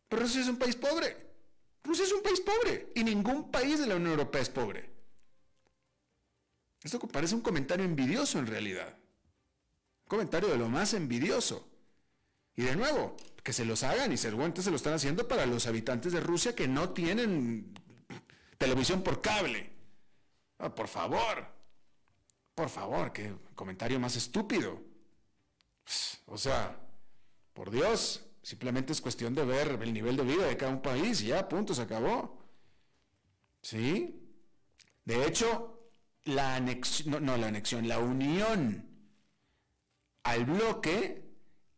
Pero 0.10 0.24
Rusia 0.24 0.42
es 0.42 0.50
un 0.50 0.58
país 0.58 0.76
pobre. 0.76 1.16
Rusia 1.82 2.04
es 2.04 2.12
un 2.12 2.22
país 2.22 2.42
pobre 2.42 2.92
y 2.96 3.06
ningún 3.06 3.50
país 3.52 3.80
de 3.80 3.88
la 3.88 3.96
Unión 3.96 4.12
Europea 4.12 4.42
es 4.42 4.50
pobre. 4.50 4.90
Esto 6.84 7.00
parece 7.00 7.34
un 7.34 7.42
comentario 7.42 7.86
envidioso 7.86 8.40
en 8.40 8.48
realidad 8.48 9.00
comentario 10.10 10.50
de 10.50 10.58
lo 10.58 10.68
más 10.68 10.94
envidioso. 10.94 11.70
Y 12.56 12.64
de 12.64 12.76
nuevo, 12.76 13.16
que 13.50 13.54
se 13.54 13.66
los 13.66 13.82
hagan 13.82 14.12
y 14.12 14.18
seguramente 14.18 14.62
se 14.62 14.70
lo 14.70 14.76
están 14.76 14.94
haciendo 14.94 15.28
para 15.28 15.48
los 15.48 15.66
habitantes 15.66 16.14
de 16.14 16.20
Rusia 16.20 16.54
que 16.54 16.68
no 16.68 16.92
tienen 16.92 17.74
televisión 18.60 19.02
por 19.02 19.22
cable. 19.22 19.74
Ah, 20.60 20.70
por 20.70 20.88
favor, 20.88 21.48
por 22.54 22.70
favor, 22.70 23.12
qué 23.12 23.34
comentario 23.56 24.00
más 24.00 24.16
estúpido. 24.16 24.80
O 26.28 26.38
sea, 26.38 26.80
por 27.52 27.72
Dios, 27.72 28.24
simplemente 28.44 28.94
es 28.94 29.02
cuestión 29.02 29.34
de 29.34 29.44
ver 29.46 29.80
el 29.82 29.94
nivel 29.96 30.16
de 30.16 30.26
vida 30.26 30.46
de 30.46 30.56
cada 30.56 30.72
un 30.72 30.84
país 30.84 31.20
y 31.24 31.30
ya, 31.30 31.50
punto, 31.50 31.74
se 31.74 31.82
acabó. 31.82 32.38
¿Sí? 33.64 34.30
De 35.06 35.26
hecho, 35.26 35.90
la 36.26 36.54
anexión, 36.54 37.26
no 37.26 37.36
la 37.36 37.48
anexión, 37.48 37.88
la 37.88 37.98
unión 37.98 38.88
al 40.22 40.46
bloque 40.46 41.29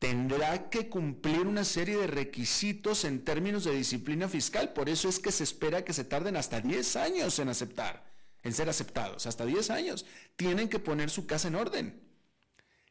tendrá 0.01 0.67
que 0.72 0.89
cumplir 0.89 1.46
una 1.46 1.63
serie 1.63 1.96
de 1.96 2.08
requisitos 2.08 3.05
en 3.05 3.24
términos 3.24 3.65
de 3.65 3.75
disciplina 3.75 4.27
fiscal. 4.27 4.74
Por 4.74 4.89
eso 4.89 5.08
es 5.08 5.20
que 5.20 5.31
se 5.31 5.43
espera 5.43 5.86
que 5.86 5.93
se 5.93 6.03
tarden 6.03 6.36
hasta 6.38 6.60
10 6.60 6.96
años 6.96 7.38
en 7.38 7.50
aceptar, 7.50 8.12
en 8.41 8.51
ser 8.51 8.67
aceptados. 8.67 9.27
Hasta 9.27 9.46
10 9.46 9.70
años. 9.70 10.08
Tienen 10.36 10.70
que 10.70 10.79
poner 10.79 11.12
su 11.12 11.27
casa 11.27 11.50
en 11.50 11.55
orden. 11.55 12.01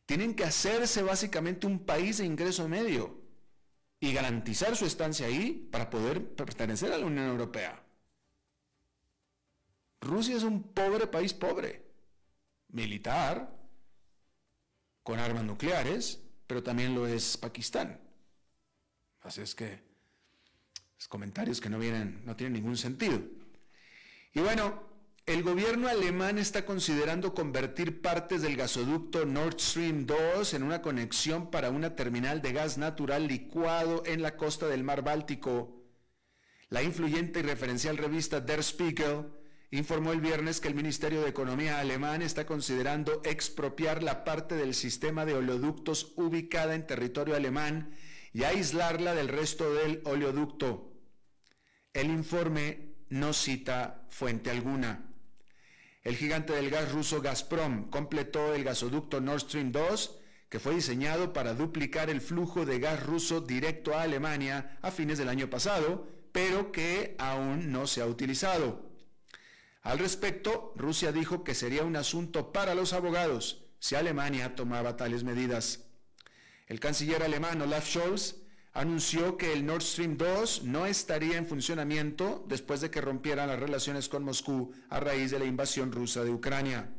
Tienen 0.07 0.37
que 0.37 0.45
hacerse 0.45 1.02
básicamente 1.02 1.67
un 1.67 1.81
país 1.81 2.19
de 2.19 2.26
ingreso 2.26 2.69
medio 2.69 3.21
y 3.99 4.12
garantizar 4.12 4.76
su 4.76 4.87
estancia 4.87 5.26
ahí 5.26 5.69
para 5.73 5.90
poder 5.90 6.37
pertenecer 6.37 6.93
a 6.93 6.99
la 6.99 7.07
Unión 7.07 7.26
Europea. 7.26 7.83
Rusia 10.00 10.37
es 10.37 10.45
un 10.45 10.62
pobre 10.62 11.09
país 11.09 11.35
pobre, 11.35 11.85
militar, 12.69 13.52
con 15.02 15.19
armas 15.19 15.43
nucleares, 15.43 16.21
pero 16.50 16.64
también 16.64 16.97
lo 16.97 17.07
es 17.07 17.37
Pakistán. 17.37 18.00
Así 19.21 19.40
es 19.40 19.54
que 19.54 19.85
es 20.99 21.07
comentarios 21.07 21.61
que 21.61 21.71
no 21.71 21.78
vienen, 21.78 22.23
no 22.25 22.35
tienen 22.35 22.54
ningún 22.54 22.76
sentido. 22.76 23.23
Y 24.35 24.40
bueno, 24.40 24.83
el 25.26 25.45
gobierno 25.45 25.87
alemán 25.87 26.38
está 26.38 26.66
considerando 26.66 27.35
convertir 27.35 28.02
partes 28.02 28.42
del 28.42 28.57
gasoducto 28.57 29.25
Nord 29.25 29.61
Stream 29.61 30.07
2 30.07 30.54
en 30.54 30.64
una 30.64 30.83
conexión 30.83 31.52
para 31.52 31.71
una 31.71 31.95
terminal 31.95 32.42
de 32.42 32.52
gas 32.52 32.78
natural 32.78 33.28
licuado 33.28 34.02
en 34.04 34.21
la 34.21 34.37
costa 34.37 34.66
del 34.66 34.83
mar 34.83 35.02
Báltico. 35.04 35.85
La 36.69 36.83
influyente 36.83 37.38
y 37.38 37.42
referencial 37.42 37.97
revista 37.97 38.40
Der 38.40 38.64
Spiegel 38.64 39.26
informó 39.71 40.12
el 40.12 40.21
viernes 40.21 40.61
que 40.61 40.69
el 40.69 40.75
Ministerio 40.75 41.23
de 41.23 41.31
Economía 41.31 41.79
alemán 41.79 42.23
está 42.23 42.47
considerando 42.47 43.23
expropiar 43.25 44.03
la 44.03 44.25
parte 44.25 44.57
del 44.57 44.75
sistema 44.75 45.25
de 45.25 45.35
oleoductos 45.35 46.12
ubicada 46.17 46.75
en 46.75 46.87
territorio 46.87 47.37
alemán 47.37 47.95
y 48.33 48.45
aislarla 48.45 49.15
del 49.15 49.29
resto 49.29 49.73
del 49.73 50.03
oleoducto. 50.05 50.93
El 51.93 52.09
informe 52.09 52.95
no 53.09 53.33
cita 53.33 54.07
fuente 54.11 54.50
alguna. 54.50 55.07
El 56.03 56.17
gigante 56.17 56.53
del 56.53 56.71
gas 56.71 56.91
ruso 56.93 57.21
Gazprom 57.21 57.91
completó 57.91 58.55
el 58.55 58.65
gasoducto 58.65 59.21
Nord 59.21 59.41
Stream 59.41 59.71
2 59.71 60.21
que 60.50 60.59
fue 60.59 60.75
diseñado 60.75 61.33
para 61.33 61.55
duplicar 61.55 62.11
el 62.11 62.21
flujo 62.21 62.67
de 62.67 62.81
gas 62.81 63.05
ruso 63.07 63.41
directo 63.41 63.95
a 63.95 64.03
Alemania 64.03 64.79
a 64.83 64.91
fines 64.91 65.17
del 65.17 65.29
año 65.29 65.49
pasado, 65.49 66.09
pero 66.33 66.73
que 66.73 67.15
aún 67.19 67.71
no 67.71 67.87
se 67.87 68.03
ha 68.03 68.07
utilizado. 68.07 68.89
Al 69.82 69.99
respecto, 69.99 70.72
Rusia 70.76 71.12
dijo 71.12 71.42
que 71.42 71.54
sería 71.54 71.84
un 71.84 71.96
asunto 71.96 72.52
para 72.52 72.75
los 72.75 72.92
abogados 72.92 73.64
si 73.78 73.94
Alemania 73.94 74.54
tomaba 74.54 74.96
tales 74.96 75.25
medidas. 75.25 75.87
El 76.66 76.80
canciller 76.80 77.22
alemán 77.22 77.62
Olaf 77.62 77.88
Scholz 77.88 78.37
anunció 78.72 79.37
que 79.37 79.52
el 79.52 79.66
Nord 79.66 79.82
Stream 79.82 80.16
2 80.16 80.64
no 80.64 80.87
estaría 80.87 81.38
en 81.38 81.46
funcionamiento 81.46 82.44
después 82.46 82.80
de 82.80 82.90
que 82.90 83.00
rompieran 83.00 83.49
las 83.49 83.58
relaciones 83.58 84.08
con 84.08 84.22
Moscú 84.22 84.72
a 84.90 85.00
raíz 85.00 85.30
de 85.30 85.38
la 85.38 85.46
invasión 85.46 85.90
rusa 85.90 86.22
de 86.22 86.30
Ucrania. 86.30 86.94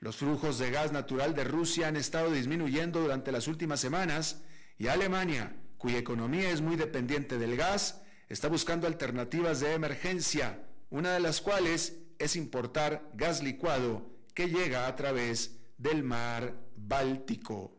Los 0.00 0.16
flujos 0.16 0.58
de 0.58 0.70
gas 0.70 0.92
natural 0.92 1.34
de 1.34 1.44
Rusia 1.44 1.88
han 1.88 1.96
estado 1.96 2.30
disminuyendo 2.30 3.00
durante 3.00 3.32
las 3.32 3.46
últimas 3.46 3.80
semanas 3.80 4.42
y 4.78 4.86
Alemania, 4.86 5.54
cuya 5.78 5.98
economía 5.98 6.50
es 6.50 6.60
muy 6.60 6.76
dependiente 6.76 7.38
del 7.38 7.56
gas, 7.56 8.00
está 8.28 8.48
buscando 8.48 8.86
alternativas 8.86 9.60
de 9.60 9.74
emergencia, 9.74 10.64
una 10.92 11.14
de 11.14 11.20
las 11.20 11.40
cuales 11.40 11.96
es 12.18 12.36
importar 12.36 13.10
gas 13.14 13.42
licuado 13.42 14.06
que 14.34 14.48
llega 14.48 14.86
a 14.86 14.94
través 14.94 15.58
del 15.78 16.02
mar 16.02 16.54
Báltico. 16.76 17.74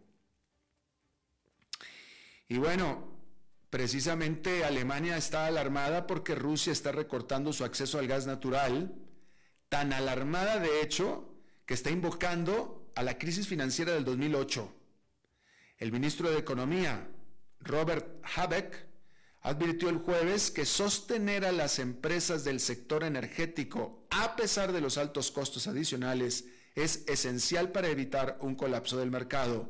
Y 2.47 2.57
bueno, 2.57 3.19
precisamente 3.69 4.65
Alemania 4.65 5.15
está 5.15 5.45
alarmada 5.45 6.07
porque 6.07 6.33
Rusia 6.33 6.73
está 6.73 6.91
recortando 6.91 7.53
su 7.53 7.63
acceso 7.63 7.99
al 7.99 8.07
gas 8.07 8.25
natural, 8.25 8.95
tan 9.69 9.93
alarmada 9.93 10.57
de 10.57 10.81
hecho 10.81 11.35
que 11.67 11.75
está 11.75 11.91
invocando 11.91 12.91
a 12.95 13.03
la 13.03 13.19
crisis 13.19 13.47
financiera 13.47 13.93
del 13.93 14.05
2008. 14.05 14.73
El 15.77 15.91
ministro 15.91 16.31
de 16.31 16.39
Economía, 16.39 17.07
Robert 17.59 18.07
Habeck, 18.35 18.87
advirtió 19.43 19.89
el 19.89 19.97
jueves 19.97 20.49
que 20.49 20.65
sostener 20.65 21.45
a 21.45 21.51
las 21.51 21.77
empresas 21.77 22.45
del 22.45 22.61
sector 22.61 23.03
energético, 23.03 24.07
a 24.09 24.37
pesar 24.37 24.71
de 24.71 24.79
los 24.79 24.97
altos 24.97 25.31
costos 25.31 25.67
adicionales, 25.67 26.45
es 26.75 27.03
esencial 27.07 27.71
para 27.71 27.89
evitar 27.89 28.37
un 28.39 28.55
colapso 28.55 28.97
del 28.97 29.11
mercado. 29.11 29.69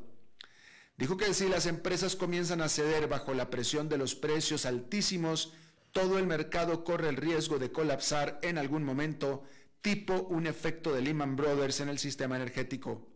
Dijo 0.95 1.17
que 1.17 1.33
si 1.33 1.49
las 1.49 1.65
empresas 1.65 2.15
comienzan 2.15 2.61
a 2.61 2.69
ceder 2.69 3.07
bajo 3.07 3.33
la 3.33 3.49
presión 3.49 3.89
de 3.89 3.97
los 3.97 4.13
precios 4.13 4.67
altísimos, 4.67 5.53
todo 5.91 6.19
el 6.19 6.27
mercado 6.27 6.83
corre 6.83 7.09
el 7.09 7.17
riesgo 7.17 7.57
de 7.57 7.71
colapsar 7.71 8.39
en 8.43 8.59
algún 8.59 8.83
momento, 8.83 9.43
tipo 9.81 10.21
un 10.29 10.45
efecto 10.45 10.93
de 10.93 11.01
Lehman 11.01 11.35
Brothers 11.35 11.79
en 11.79 11.89
el 11.89 11.97
sistema 11.97 12.35
energético. 12.35 13.12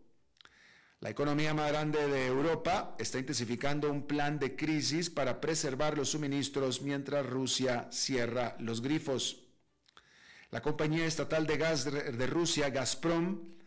La 1.00 1.10
economía 1.10 1.54
más 1.54 1.70
grande 1.70 2.08
de 2.08 2.26
Europa 2.26 2.96
está 2.98 3.20
intensificando 3.20 3.88
un 3.88 4.08
plan 4.08 4.40
de 4.40 4.56
crisis 4.56 5.10
para 5.10 5.40
preservar 5.40 5.96
los 5.96 6.10
suministros 6.10 6.82
mientras 6.82 7.24
Rusia 7.24 7.86
cierra 7.92 8.56
los 8.58 8.82
grifos. 8.82 9.44
La 10.50 10.60
compañía 10.60 11.06
estatal 11.06 11.46
de 11.46 11.56
gas 11.56 11.84
de 11.84 12.26
Rusia, 12.26 12.70
Gazprom, 12.70 13.58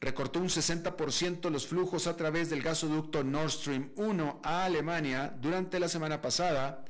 recortó 0.00 0.38
un 0.38 0.48
60% 0.48 1.50
los 1.50 1.66
flujos 1.66 2.06
a 2.06 2.16
través 2.16 2.48
del 2.48 2.62
gasoducto 2.62 3.22
Nord 3.24 3.50
Stream 3.50 3.92
1 3.96 4.40
a 4.42 4.64
Alemania 4.64 5.36
durante 5.38 5.78
la 5.80 5.88
semana 5.88 6.22
pasada, 6.22 6.86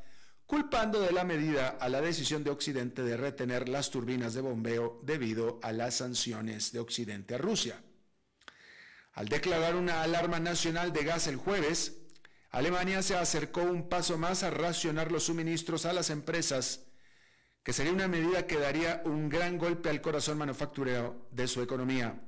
culpando 0.47 1.01
de 1.01 1.11
la 1.11 1.25
medida 1.25 1.71
a 1.81 1.89
la 1.89 2.01
decisión 2.01 2.45
de 2.45 2.51
Occidente 2.51 3.03
de 3.03 3.17
retener 3.17 3.69
las 3.69 3.91
turbinas 3.91 4.35
de 4.35 4.41
bombeo 4.41 5.01
debido 5.03 5.59
a 5.65 5.73
las 5.73 5.97
sanciones 5.97 6.71
de 6.71 6.79
Occidente 6.79 7.35
a 7.35 7.39
Rusia. 7.39 7.83
Al 9.21 9.29
declarar 9.29 9.77
una 9.77 10.01
alarma 10.01 10.41
nacional 10.41 10.95
de 10.95 11.05
gas 11.05 11.27
el 11.27 11.37
jueves, 11.37 11.99
Alemania 12.49 13.03
se 13.03 13.17
acercó 13.17 13.61
un 13.61 13.87
paso 13.87 14.17
más 14.17 14.43
a 14.43 14.49
racionar 14.49 15.13
los 15.13 15.25
suministros 15.25 15.85
a 15.85 15.93
las 15.93 16.09
empresas, 16.09 16.87
que 17.63 17.75
sería 17.75 17.93
una 17.93 18.09
medida 18.09 18.47
que 18.47 18.57
daría 18.57 19.03
un 19.05 19.29
gran 19.29 19.59
golpe 19.59 19.91
al 19.91 20.01
corazón 20.01 20.39
manufacturero 20.39 21.29
de 21.33 21.47
su 21.49 21.61
economía. 21.61 22.19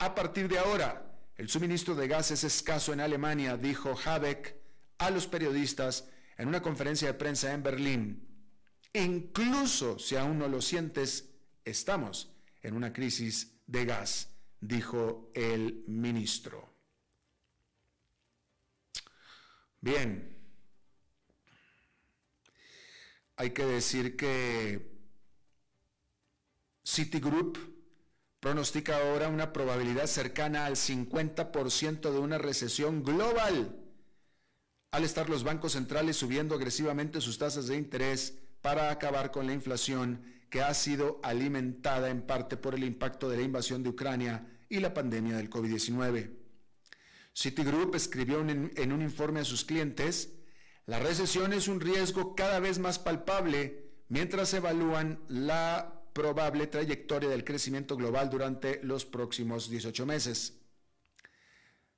A 0.00 0.14
partir 0.14 0.48
de 0.48 0.58
ahora, 0.58 1.18
el 1.38 1.48
suministro 1.48 1.94
de 1.94 2.08
gas 2.08 2.30
es 2.30 2.44
escaso 2.44 2.92
en 2.92 3.00
Alemania, 3.00 3.56
dijo 3.56 3.98
Habeck 4.04 4.56
a 4.98 5.08
los 5.08 5.26
periodistas 5.26 6.04
en 6.36 6.48
una 6.48 6.60
conferencia 6.60 7.08
de 7.08 7.14
prensa 7.14 7.54
en 7.54 7.62
Berlín. 7.62 8.28
Incluso 8.92 9.98
si 9.98 10.16
aún 10.16 10.40
no 10.40 10.46
lo 10.46 10.60
sientes, 10.60 11.30
estamos 11.64 12.34
en 12.60 12.74
una 12.74 12.92
crisis 12.92 13.54
de 13.66 13.86
gas, 13.86 14.28
dijo 14.60 15.30
el 15.34 15.84
ministro. 15.86 16.68
Bien, 19.80 20.36
hay 23.36 23.50
que 23.50 23.64
decir 23.64 24.16
que 24.16 25.00
Citigroup 26.84 27.58
pronostica 28.40 28.98
ahora 28.98 29.28
una 29.28 29.52
probabilidad 29.52 30.06
cercana 30.06 30.66
al 30.66 30.76
50% 30.76 32.12
de 32.12 32.18
una 32.18 32.38
recesión 32.38 33.02
global, 33.02 33.78
al 34.90 35.04
estar 35.04 35.30
los 35.30 35.44
bancos 35.44 35.72
centrales 35.72 36.16
subiendo 36.16 36.54
agresivamente 36.54 37.20
sus 37.20 37.38
tasas 37.38 37.66
de 37.66 37.76
interés 37.76 38.38
para 38.60 38.90
acabar 38.90 39.30
con 39.30 39.46
la 39.46 39.54
inflación 39.54 40.22
que 40.50 40.62
ha 40.62 40.74
sido 40.74 41.20
alimentada 41.22 42.10
en 42.10 42.22
parte 42.22 42.56
por 42.56 42.74
el 42.74 42.84
impacto 42.84 43.28
de 43.28 43.38
la 43.38 43.42
invasión 43.42 43.82
de 43.82 43.90
Ucrania 43.90 44.46
y 44.68 44.80
la 44.80 44.92
pandemia 44.92 45.36
del 45.36 45.48
COVID-19. 45.48 46.30
Citigroup 47.32 47.94
escribió 47.94 48.40
en 48.40 48.92
un 48.92 49.02
informe 49.02 49.40
a 49.40 49.44
sus 49.44 49.64
clientes, 49.64 50.34
la 50.86 50.98
recesión 50.98 51.52
es 51.52 51.68
un 51.68 51.80
riesgo 51.80 52.34
cada 52.34 52.58
vez 52.58 52.80
más 52.80 52.98
palpable 52.98 53.90
mientras 54.08 54.52
evalúan 54.54 55.20
la 55.28 56.02
probable 56.12 56.66
trayectoria 56.66 57.28
del 57.28 57.44
crecimiento 57.44 57.96
global 57.96 58.28
durante 58.28 58.80
los 58.82 59.04
próximos 59.04 59.70
18 59.70 60.04
meses. 60.04 60.58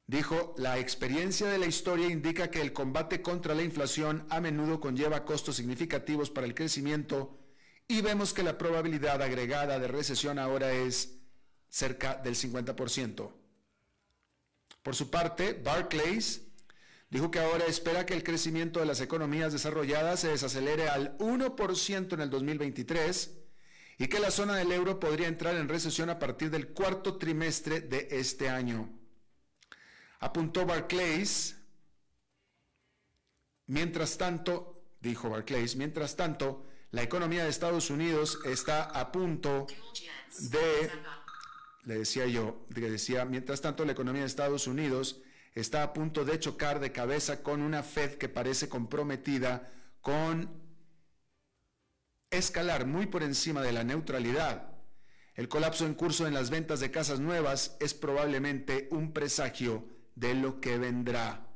Dijo, 0.07 0.55
la 0.59 0.79
experiencia 0.79 1.49
de 1.49 1.59
la 1.59 1.67
historia 1.67 2.09
indica 2.09 2.51
que 2.51 2.61
el 2.61 2.75
combate 2.75 3.23
contra 3.23 3.55
la 3.55 3.63
inflación 3.63 4.27
a 4.29 4.41
menudo 4.41 4.79
conlleva 4.79 5.25
costos 5.25 5.57
significativos 5.57 6.29
para 6.29 6.47
el 6.47 6.55
crecimiento 6.55 7.42
y 7.93 8.01
vemos 8.01 8.33
que 8.33 8.43
la 8.43 8.57
probabilidad 8.57 9.21
agregada 9.21 9.79
de 9.79 9.87
recesión 9.87 10.39
ahora 10.39 10.73
es 10.73 11.19
cerca 11.69 12.15
del 12.15 12.35
50%. 12.35 13.31
Por 14.83 14.97
su 14.97 15.11
parte, 15.11 15.53
Barclays 15.53 16.41
dijo 17.11 17.31
que 17.31 17.41
ahora 17.41 17.67
espera 17.67 18.07
que 18.07 18.15
el 18.15 18.25
crecimiento 18.25 18.81
de 18.81 18.87
las 18.87 19.03
economías 19.03 19.53
desarrolladas 19.53 20.21
se 20.21 20.29
desacelere 20.29 20.89
al 20.89 21.19
1% 21.19 22.15
en 22.15 22.21
el 22.23 22.31
2023 22.31 23.31
y 23.99 24.09
que 24.09 24.21
la 24.21 24.31
zona 24.31 24.57
del 24.57 24.73
euro 24.73 24.99
podría 24.99 25.29
entrar 25.29 25.55
en 25.57 25.69
recesión 25.69 26.09
a 26.09 26.19
partir 26.19 26.49
del 26.51 26.69
cuarto 26.69 27.19
trimestre 27.19 27.83
de 27.83 28.09
este 28.11 28.49
año. 28.49 28.89
Apuntó 30.19 30.65
Barclays, 30.65 31.59
mientras 33.67 34.17
tanto, 34.17 34.83
dijo 34.99 35.29
Barclays, 35.29 35.77
mientras 35.77 36.17
tanto, 36.17 36.72
la 36.93 37.03
economía 37.03 37.45
de 37.45 37.51
Estados 37.51 37.89
Unidos 37.89 38.39
está 38.45 38.85
a 38.85 39.11
punto 39.11 39.67
de, 40.51 40.91
le 41.85 41.99
decía 41.99 42.27
yo, 42.27 42.67
le 42.69 42.91
decía, 42.91 43.25
mientras 43.25 43.63
tanto 43.63 43.87
la 43.87 43.93
economía 43.93 44.21
de 44.21 44.27
Estados 44.27 44.67
Unidos 44.67 45.21
está 45.55 45.83
a 45.83 45.95
punto 45.95 46.27
de 46.27 46.39
chocar 46.39 46.81
de 46.81 46.93
cabeza 46.93 47.43
con 47.43 47.63
una 47.63 47.83
Fed 47.83 48.19
que 48.19 48.29
parece 48.29 48.69
comprometida 48.69 49.73
con 50.03 50.51
escalar 52.31 52.87
muy 52.87 53.07
por 53.07 53.23
encima 53.23 53.63
de 53.63 53.73
la 53.73 53.85
neutralidad. 53.85 54.71
El 55.35 55.49
colapso 55.49 55.87
en 55.87 55.95
curso 55.95 56.27
en 56.27 56.35
las 56.35 56.51
ventas 56.51 56.81
de 56.81 56.91
casas 56.91 57.21
nuevas 57.21 57.75
es 57.81 57.95
probablemente 57.95 58.89
un 58.91 59.15
presagio 59.15 59.89
de 60.15 60.35
lo 60.35 60.61
que 60.61 60.77
vendrá. 60.77 61.47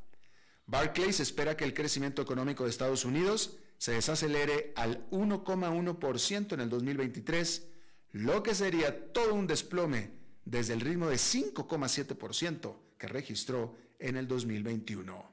Barclays 0.64 1.20
espera 1.20 1.59
que 1.59 1.64
el 1.64 1.75
crecimiento 1.75 2.22
económico 2.22 2.64
de 2.64 2.70
Estados 2.70 3.05
Unidos 3.05 3.59
se 3.79 3.93
desacelere 3.93 4.73
al 4.77 5.09
1,1% 5.11 6.53
en 6.53 6.61
el 6.61 6.69
2023, 6.69 7.69
lo 8.12 8.43
que 8.43 8.55
sería 8.55 9.12
todo 9.12 9.35
un 9.35 9.47
desplome 9.47 10.11
desde 10.45 10.75
el 10.75 10.81
ritmo 10.81 11.09
de 11.09 11.17
5,7% 11.17 12.77
que 12.99 13.09
registró 13.09 13.77
en 13.99 14.17
el 14.17 14.27
2021. 14.27 15.33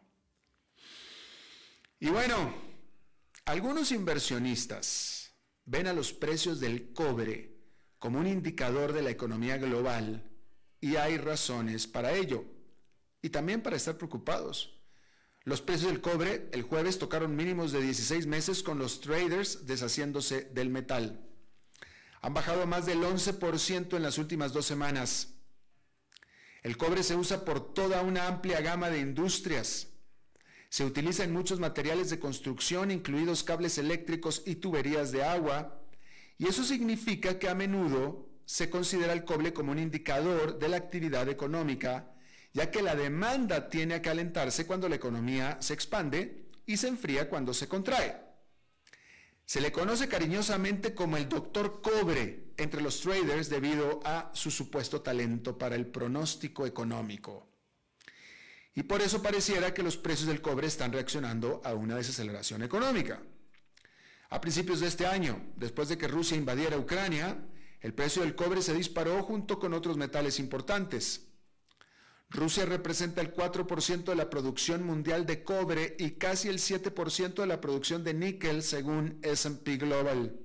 Y 1.99 2.09
bueno, 2.09 2.53
algunos 3.45 3.91
inversionistas 3.91 5.33
ven 5.65 5.87
a 5.87 5.93
los 5.93 6.11
precios 6.11 6.59
del 6.59 6.91
cobre 6.91 7.53
como 7.99 8.19
un 8.19 8.27
indicador 8.27 8.91
de 8.91 9.01
la 9.01 9.11
economía 9.11 9.57
global 9.57 10.29
y 10.81 10.97
hay 10.97 11.17
razones 11.17 11.87
para 11.87 12.13
ello 12.13 12.43
y 13.21 13.29
también 13.29 13.61
para 13.61 13.77
estar 13.77 13.97
preocupados. 13.97 14.82
Los 15.45 15.61
precios 15.61 15.91
del 15.91 15.99
cobre 15.99 16.47
el 16.53 16.61
jueves 16.61 16.99
tocaron 16.99 17.35
mínimos 17.35 17.73
de 17.73 17.81
16 17.81 18.27
meses 18.27 18.63
con 18.63 18.79
los 18.79 19.01
traders 19.01 19.65
deshaciéndose 19.65 20.45
del 20.53 20.69
metal. 20.69 21.19
Han 22.21 22.33
bajado 22.33 22.65
más 22.65 22.85
del 22.85 22.99
11% 22.99 23.97
en 23.97 24.03
las 24.03 24.17
últimas 24.17 24.53
dos 24.53 24.65
semanas. 24.65 25.33
El 26.61 26.77
cobre 26.77 27.03
se 27.03 27.17
usa 27.17 27.43
por 27.43 27.73
toda 27.73 28.01
una 28.03 28.27
amplia 28.27 28.61
gama 28.61 28.89
de 28.89 28.99
industrias. 28.99 29.89
Se 30.69 30.85
utiliza 30.85 31.25
en 31.25 31.33
muchos 31.33 31.59
materiales 31.59 32.09
de 32.09 32.19
construcción, 32.19 32.89
incluidos 32.89 33.43
cables 33.43 33.77
eléctricos 33.77 34.43
y 34.45 34.55
tuberías 34.55 35.11
de 35.11 35.25
agua, 35.25 35.83
y 36.37 36.47
eso 36.47 36.63
significa 36.63 37.37
que 37.37 37.49
a 37.49 37.53
menudo 37.53 38.29
se 38.45 38.69
considera 38.69 39.11
el 39.11 39.25
cobre 39.25 39.51
como 39.51 39.73
un 39.73 39.79
indicador 39.79 40.57
de 40.57 40.69
la 40.69 40.77
actividad 40.77 41.27
económica, 41.27 42.12
ya 42.53 42.69
que 42.69 42.81
la 42.81 42.95
demanda 42.95 43.69
tiene 43.69 43.95
a 43.95 44.01
calentarse 44.01 44.65
cuando 44.65 44.87
la 44.87 44.95
economía 44.95 45.57
se 45.59 45.73
expande 45.73 46.45
y 46.65 46.77
se 46.77 46.87
enfría 46.87 47.27
cuando 47.27 47.53
se 47.53 47.67
contrae. 47.67 48.21
Se 49.45 49.59
le 49.59 49.71
conoce 49.71 50.07
cariñosamente 50.07 50.93
como 50.93 51.17
el 51.17 51.27
doctor 51.27 51.81
cobre 51.81 52.53
entre 52.57 52.81
los 52.81 53.01
traders 53.01 53.49
debido 53.49 53.99
a 54.05 54.31
su 54.33 54.51
supuesto 54.51 55.01
talento 55.01 55.57
para 55.57 55.75
el 55.75 55.87
pronóstico 55.87 56.65
económico. 56.65 57.47
Y 58.75 58.83
por 58.83 59.01
eso 59.01 59.21
pareciera 59.21 59.73
que 59.73 59.83
los 59.83 59.97
precios 59.97 60.27
del 60.27 60.41
cobre 60.41 60.67
están 60.67 60.93
reaccionando 60.93 61.61
a 61.63 61.73
una 61.73 61.95
desaceleración 61.95 62.63
económica. 62.63 63.21
A 64.29 64.41
principios 64.41 64.79
de 64.79 64.87
este 64.87 65.05
año, 65.05 65.43
después 65.57 65.89
de 65.89 65.97
que 65.97 66.07
Rusia 66.07 66.37
invadiera 66.37 66.77
Ucrania, 66.77 67.37
el 67.81 67.93
precio 67.93 68.21
del 68.21 68.35
cobre 68.35 68.61
se 68.61 68.73
disparó 68.73 69.21
junto 69.23 69.59
con 69.59 69.73
otros 69.73 69.97
metales 69.97 70.39
importantes. 70.39 71.32
Rusia 72.33 72.65
representa 72.65 73.21
el 73.21 73.31
4% 73.31 74.05
de 74.05 74.15
la 74.15 74.29
producción 74.29 74.83
mundial 74.83 75.27
de 75.27 75.43
cobre 75.43 75.95
y 75.99 76.11
casi 76.11 76.49
el 76.49 76.57
7% 76.57 77.35
de 77.35 77.47
la 77.47 77.61
producción 77.61 78.03
de 78.03 78.15
níquel 78.15 78.63
según 78.63 79.19
SP 79.21 79.77
Global. 79.77 80.39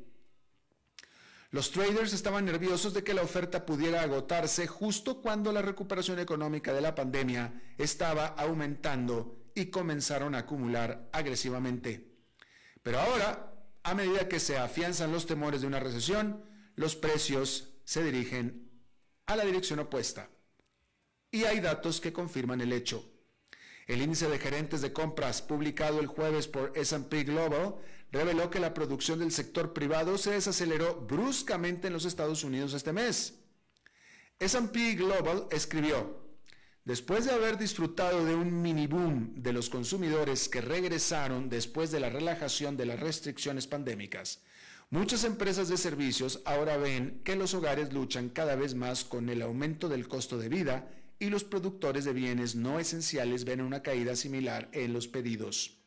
Los 1.50 1.70
traders 1.70 2.12
estaban 2.12 2.44
nerviosos 2.44 2.92
de 2.92 3.02
que 3.02 3.14
la 3.14 3.22
oferta 3.22 3.64
pudiera 3.64 4.02
agotarse 4.02 4.66
justo 4.66 5.22
cuando 5.22 5.50
la 5.50 5.62
recuperación 5.62 6.18
económica 6.18 6.74
de 6.74 6.82
la 6.82 6.94
pandemia 6.94 7.62
estaba 7.78 8.26
aumentando 8.26 9.46
y 9.54 9.66
comenzaron 9.66 10.34
a 10.34 10.40
acumular 10.40 11.08
agresivamente. 11.10 12.18
Pero 12.82 13.00
ahora, 13.00 13.54
a 13.82 13.94
medida 13.94 14.28
que 14.28 14.40
se 14.40 14.58
afianzan 14.58 15.10
los 15.10 15.24
temores 15.24 15.62
de 15.62 15.66
una 15.66 15.80
recesión, 15.80 16.44
los 16.74 16.96
precios 16.96 17.70
se 17.84 18.04
dirigen 18.04 18.70
a 19.24 19.36
la 19.36 19.46
dirección 19.46 19.78
opuesta. 19.78 20.28
Y 21.30 21.44
hay 21.44 21.60
datos 21.60 22.00
que 22.00 22.12
confirman 22.12 22.60
el 22.60 22.72
hecho. 22.72 23.04
El 23.86 24.02
índice 24.02 24.28
de 24.28 24.38
gerentes 24.38 24.80
de 24.80 24.92
compras 24.92 25.42
publicado 25.42 26.00
el 26.00 26.06
jueves 26.06 26.48
por 26.48 26.72
SP 26.76 27.24
Global 27.24 27.76
reveló 28.12 28.50
que 28.50 28.60
la 28.60 28.74
producción 28.74 29.18
del 29.18 29.32
sector 29.32 29.72
privado 29.72 30.18
se 30.18 30.32
desaceleró 30.32 31.00
bruscamente 31.00 31.88
en 31.88 31.92
los 31.92 32.04
Estados 32.04 32.44
Unidos 32.44 32.74
este 32.74 32.92
mes. 32.92 33.34
SP 34.40 34.94
Global 34.94 35.46
escribió, 35.50 36.22
después 36.84 37.24
de 37.24 37.32
haber 37.32 37.58
disfrutado 37.58 38.24
de 38.24 38.34
un 38.34 38.62
mini 38.62 38.86
boom 38.86 39.34
de 39.36 39.52
los 39.52 39.68
consumidores 39.68 40.48
que 40.48 40.60
regresaron 40.60 41.48
después 41.48 41.90
de 41.90 42.00
la 42.00 42.08
relajación 42.08 42.76
de 42.76 42.86
las 42.86 43.00
restricciones 43.00 43.66
pandémicas, 43.66 44.40
Muchas 44.90 45.24
empresas 45.24 45.68
de 45.68 45.76
servicios 45.76 46.40
ahora 46.46 46.78
ven 46.78 47.20
que 47.22 47.36
los 47.36 47.52
hogares 47.52 47.92
luchan 47.92 48.30
cada 48.30 48.56
vez 48.56 48.74
más 48.74 49.04
con 49.04 49.28
el 49.28 49.42
aumento 49.42 49.90
del 49.90 50.08
costo 50.08 50.38
de 50.38 50.48
vida 50.48 50.88
y 51.18 51.30
los 51.30 51.44
productores 51.44 52.04
de 52.04 52.12
bienes 52.12 52.54
no 52.54 52.78
esenciales 52.78 53.44
ven 53.44 53.60
una 53.60 53.82
caída 53.82 54.16
similar 54.16 54.68
en 54.72 54.92
los 54.92 55.08
pedidos. 55.08 55.78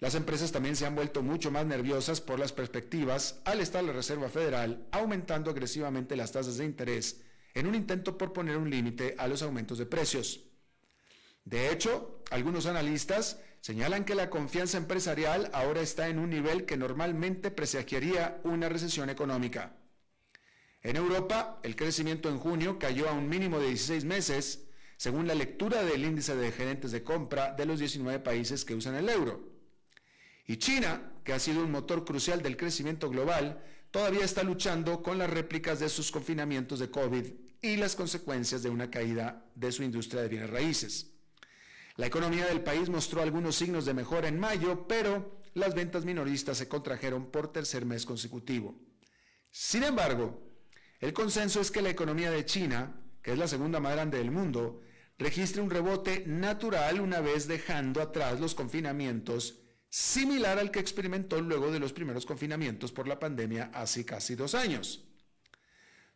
Las 0.00 0.14
empresas 0.14 0.52
también 0.52 0.76
se 0.76 0.86
han 0.86 0.94
vuelto 0.94 1.22
mucho 1.22 1.50
más 1.50 1.66
nerviosas 1.66 2.20
por 2.20 2.38
las 2.38 2.52
perspectivas 2.52 3.40
al 3.44 3.60
estar 3.60 3.82
la 3.82 3.92
Reserva 3.92 4.28
Federal 4.28 4.86
aumentando 4.92 5.50
agresivamente 5.50 6.14
las 6.14 6.30
tasas 6.30 6.56
de 6.56 6.64
interés 6.64 7.20
en 7.54 7.66
un 7.66 7.74
intento 7.74 8.16
por 8.16 8.32
poner 8.32 8.56
un 8.56 8.70
límite 8.70 9.16
a 9.18 9.26
los 9.26 9.42
aumentos 9.42 9.78
de 9.78 9.86
precios. 9.86 10.44
De 11.44 11.72
hecho, 11.72 12.22
algunos 12.30 12.66
analistas 12.66 13.40
señalan 13.60 14.04
que 14.04 14.14
la 14.14 14.30
confianza 14.30 14.78
empresarial 14.78 15.50
ahora 15.52 15.80
está 15.80 16.08
en 16.08 16.20
un 16.20 16.30
nivel 16.30 16.64
que 16.64 16.76
normalmente 16.76 17.50
presagiaría 17.50 18.40
una 18.44 18.68
recesión 18.68 19.10
económica. 19.10 19.77
En 20.82 20.96
Europa, 20.96 21.58
el 21.62 21.74
crecimiento 21.74 22.28
en 22.28 22.38
junio 22.38 22.78
cayó 22.78 23.08
a 23.08 23.12
un 23.12 23.28
mínimo 23.28 23.58
de 23.58 23.68
16 23.68 24.04
meses, 24.04 24.64
según 24.96 25.26
la 25.26 25.34
lectura 25.34 25.82
del 25.82 26.04
índice 26.04 26.36
de 26.36 26.52
gerentes 26.52 26.92
de 26.92 27.02
compra 27.02 27.52
de 27.52 27.66
los 27.66 27.78
19 27.78 28.20
países 28.20 28.64
que 28.64 28.74
usan 28.74 28.94
el 28.94 29.08
euro. 29.08 29.48
Y 30.46 30.56
China, 30.56 31.12
que 31.24 31.32
ha 31.32 31.38
sido 31.38 31.62
un 31.62 31.70
motor 31.70 32.04
crucial 32.04 32.42
del 32.42 32.56
crecimiento 32.56 33.10
global, 33.10 33.62
todavía 33.90 34.24
está 34.24 34.42
luchando 34.42 35.02
con 35.02 35.18
las 35.18 35.28
réplicas 35.28 35.80
de 35.80 35.88
sus 35.88 36.10
confinamientos 36.10 36.78
de 36.78 36.90
COVID 36.90 37.26
y 37.60 37.76
las 37.76 37.96
consecuencias 37.96 38.62
de 38.62 38.70
una 38.70 38.90
caída 38.90 39.44
de 39.54 39.72
su 39.72 39.82
industria 39.82 40.22
de 40.22 40.28
bienes 40.28 40.50
raíces. 40.50 41.10
La 41.96 42.06
economía 42.06 42.46
del 42.46 42.62
país 42.62 42.88
mostró 42.88 43.22
algunos 43.22 43.56
signos 43.56 43.84
de 43.84 43.94
mejora 43.94 44.28
en 44.28 44.38
mayo, 44.38 44.86
pero 44.86 45.42
las 45.54 45.74
ventas 45.74 46.04
minoristas 46.04 46.56
se 46.56 46.68
contrajeron 46.68 47.26
por 47.26 47.52
tercer 47.52 47.84
mes 47.84 48.06
consecutivo. 48.06 48.76
Sin 49.50 49.82
embargo, 49.82 50.47
el 51.00 51.12
consenso 51.12 51.60
es 51.60 51.70
que 51.70 51.82
la 51.82 51.90
economía 51.90 52.30
de 52.30 52.44
China, 52.44 53.00
que 53.22 53.32
es 53.32 53.38
la 53.38 53.48
segunda 53.48 53.80
más 53.80 53.92
grande 53.92 54.18
del 54.18 54.30
mundo, 54.30 54.82
registre 55.18 55.62
un 55.62 55.70
rebote 55.70 56.24
natural 56.26 57.00
una 57.00 57.20
vez 57.20 57.46
dejando 57.46 58.00
atrás 58.00 58.40
los 58.40 58.54
confinamientos, 58.54 59.60
similar 59.88 60.58
al 60.58 60.70
que 60.70 60.80
experimentó 60.80 61.40
luego 61.40 61.70
de 61.70 61.78
los 61.78 61.92
primeros 61.92 62.26
confinamientos 62.26 62.92
por 62.92 63.08
la 63.08 63.18
pandemia 63.18 63.70
hace 63.74 64.04
casi 64.04 64.34
dos 64.34 64.54
años. 64.54 65.04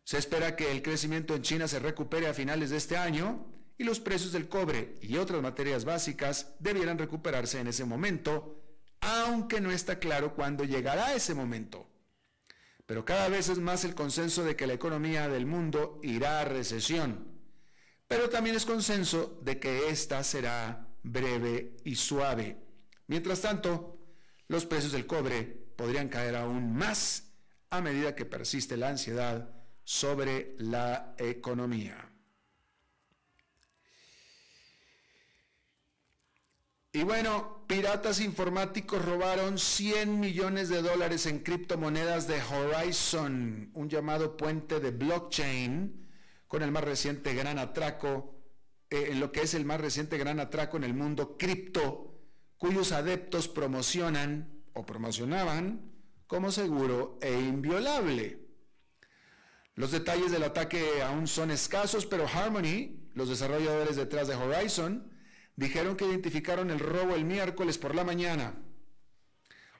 Se 0.04 0.18
espera 0.18 0.56
que 0.56 0.70
el 0.70 0.82
crecimiento 0.82 1.34
en 1.34 1.42
China 1.42 1.68
se 1.68 1.78
recupere 1.78 2.26
a 2.26 2.34
finales 2.34 2.70
de 2.70 2.76
este 2.76 2.96
año 2.96 3.46
y 3.78 3.84
los 3.84 4.00
precios 4.00 4.32
del 4.32 4.48
cobre 4.48 4.96
y 5.00 5.16
otras 5.16 5.40
materias 5.42 5.84
básicas 5.84 6.54
debieran 6.58 6.98
recuperarse 6.98 7.60
en 7.60 7.68
ese 7.68 7.84
momento, 7.84 8.60
aunque 9.00 9.60
no 9.60 9.70
está 9.70 9.98
claro 9.98 10.34
cuándo 10.34 10.64
llegará 10.64 11.14
ese 11.14 11.34
momento. 11.34 11.91
Pero 12.86 13.04
cada 13.04 13.28
vez 13.28 13.48
es 13.48 13.58
más 13.58 13.84
el 13.84 13.94
consenso 13.94 14.44
de 14.44 14.56
que 14.56 14.66
la 14.66 14.74
economía 14.74 15.28
del 15.28 15.46
mundo 15.46 16.00
irá 16.02 16.40
a 16.40 16.44
recesión, 16.44 17.40
pero 18.06 18.28
también 18.28 18.56
es 18.56 18.66
consenso 18.66 19.40
de 19.42 19.58
que 19.58 19.88
esta 19.88 20.22
será 20.22 20.88
breve 21.02 21.76
y 21.84 21.94
suave. 21.96 22.58
Mientras 23.06 23.40
tanto, 23.40 23.98
los 24.48 24.66
precios 24.66 24.92
del 24.92 25.06
cobre 25.06 25.44
podrían 25.76 26.08
caer 26.08 26.36
aún 26.36 26.74
más 26.74 27.32
a 27.70 27.80
medida 27.80 28.14
que 28.14 28.26
persiste 28.26 28.76
la 28.76 28.90
ansiedad 28.90 29.50
sobre 29.84 30.54
la 30.58 31.14
economía. 31.18 32.11
Y 36.94 37.04
bueno, 37.04 37.64
piratas 37.66 38.20
informáticos 38.20 39.02
robaron 39.02 39.58
100 39.58 40.20
millones 40.20 40.68
de 40.68 40.82
dólares 40.82 41.24
en 41.24 41.38
criptomonedas 41.38 42.28
de 42.28 42.42
Horizon, 42.42 43.70
un 43.72 43.88
llamado 43.88 44.36
puente 44.36 44.78
de 44.78 44.90
blockchain, 44.90 46.06
con 46.46 46.62
el 46.62 46.70
más 46.70 46.84
reciente 46.84 47.32
gran 47.32 47.58
atraco, 47.58 48.34
eh, 48.90 49.08
en 49.10 49.20
lo 49.20 49.32
que 49.32 49.40
es 49.40 49.54
el 49.54 49.64
más 49.64 49.80
reciente 49.80 50.18
gran 50.18 50.38
atraco 50.38 50.76
en 50.76 50.84
el 50.84 50.92
mundo 50.92 51.38
cripto, 51.38 52.20
cuyos 52.58 52.92
adeptos 52.92 53.48
promocionan 53.48 54.62
o 54.74 54.84
promocionaban 54.84 55.92
como 56.26 56.52
seguro 56.52 57.18
e 57.22 57.32
inviolable. 57.32 58.48
Los 59.76 59.92
detalles 59.92 60.30
del 60.30 60.42
ataque 60.42 61.02
aún 61.02 61.26
son 61.26 61.50
escasos, 61.50 62.04
pero 62.04 62.28
Harmony, 62.28 63.08
los 63.14 63.30
desarrolladores 63.30 63.96
detrás 63.96 64.28
de 64.28 64.34
Horizon, 64.34 65.10
dijeron 65.56 65.96
que 65.96 66.06
identificaron 66.06 66.70
el 66.70 66.78
robo 66.78 67.14
el 67.14 67.24
miércoles 67.24 67.78
por 67.78 67.94
la 67.94 68.04
mañana. 68.04 68.54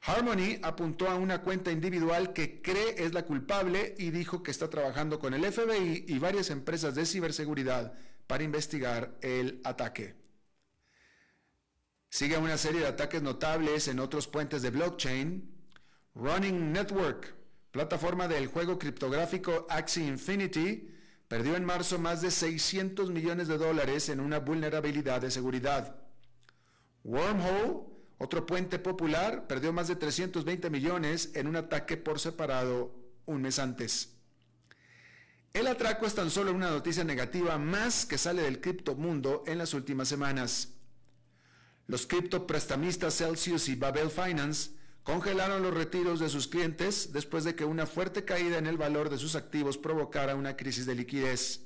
Harmony 0.05 0.59
apuntó 0.63 1.09
a 1.09 1.15
una 1.15 1.43
cuenta 1.43 1.71
individual 1.71 2.33
que 2.33 2.61
cree 2.61 2.97
es 2.99 3.15
la 3.15 3.25
culpable 3.25 3.95
y 3.99 4.11
dijo 4.11 4.43
que 4.43 4.51
está 4.51 4.69
trabajando 4.69 5.21
con 5.21 5.33
el 5.33 5.45
FBI 5.45 6.07
y 6.09 6.19
varias 6.19 6.51
empresas 6.51 6.97
de 6.97 7.07
ciberseguridad 7.07 7.95
para 8.27 8.43
investigar 8.43 9.17
el 9.21 9.61
ataque. 9.63 10.17
Sigue 12.09 12.37
una 12.37 12.59
serie 12.59 12.81
de 12.81 12.89
ataques 12.89 13.23
notables 13.23 13.89
en 13.89 14.01
otros 14.01 14.27
puentes 14.27 14.61
de 14.61 14.71
blockchain. 14.71 15.51
Running 16.15 16.73
Network, 16.73 17.35
plataforma 17.71 18.29
del 18.29 18.49
juego 18.49 18.79
criptográfico 18.79 19.67
Axie 19.71 20.07
Infinity, 20.07 20.92
perdió 21.33 21.57
en 21.57 21.65
marzo 21.65 21.99
más 21.99 22.21
de 22.21 22.31
600 22.31 23.09
millones 23.09 23.49
de 23.49 23.57
dólares 23.57 24.11
en 24.11 24.21
una 24.21 24.39
vulnerabilidad 24.39 25.23
de 25.23 25.31
seguridad. 25.31 25.97
Wormhole, 27.05 27.87
otro 28.19 28.45
puente 28.45 28.79
popular, 28.79 29.47
perdió 29.47 29.73
más 29.73 29.89
de 29.89 29.97
320 29.97 30.69
millones 30.69 31.31
en 31.33 31.47
un 31.47 31.57
ataque 31.57 31.97
por 31.97 32.21
separado 32.21 32.95
un 33.25 33.41
mes 33.41 33.59
antes. 33.59 34.11
El 35.55 35.69
atraco 35.69 36.05
es 36.05 36.15
tan 36.15 36.31
solo 36.31 36.53
una 36.53 36.69
noticia 36.69 37.03
negativa 37.03 37.57
más 37.57 38.05
que 38.05 38.19
sale 38.19 38.43
del 38.43 38.61
criptomundo 38.61 39.43
en 39.47 39.57
las 39.57 39.73
últimas 39.73 40.09
semanas. 40.09 40.75
Los 41.87 42.07
criptoprestamistas 42.07 43.17
Celsius 43.17 43.71
y 43.71 43.75
Babel 43.75 44.11
Finance 44.11 44.73
congelaron 45.03 45.63
los 45.63 45.75
retiros 45.75 46.21
de 46.21 46.29
sus 46.29 46.49
clientes 46.49 47.13
después 47.13 47.45
de 47.45 47.55
que 47.55 47.65
una 47.65 47.87
fuerte 47.87 48.25
caída 48.25 48.59
en 48.59 48.67
el 48.67 48.77
valor 48.77 49.11
de 49.11 49.19
sus 49.19 49.35
activos 49.35 49.79
provocara 49.79 50.37
una 50.37 50.57
crisis 50.57 50.87
de 50.87 50.95
liquidez. 50.95 51.63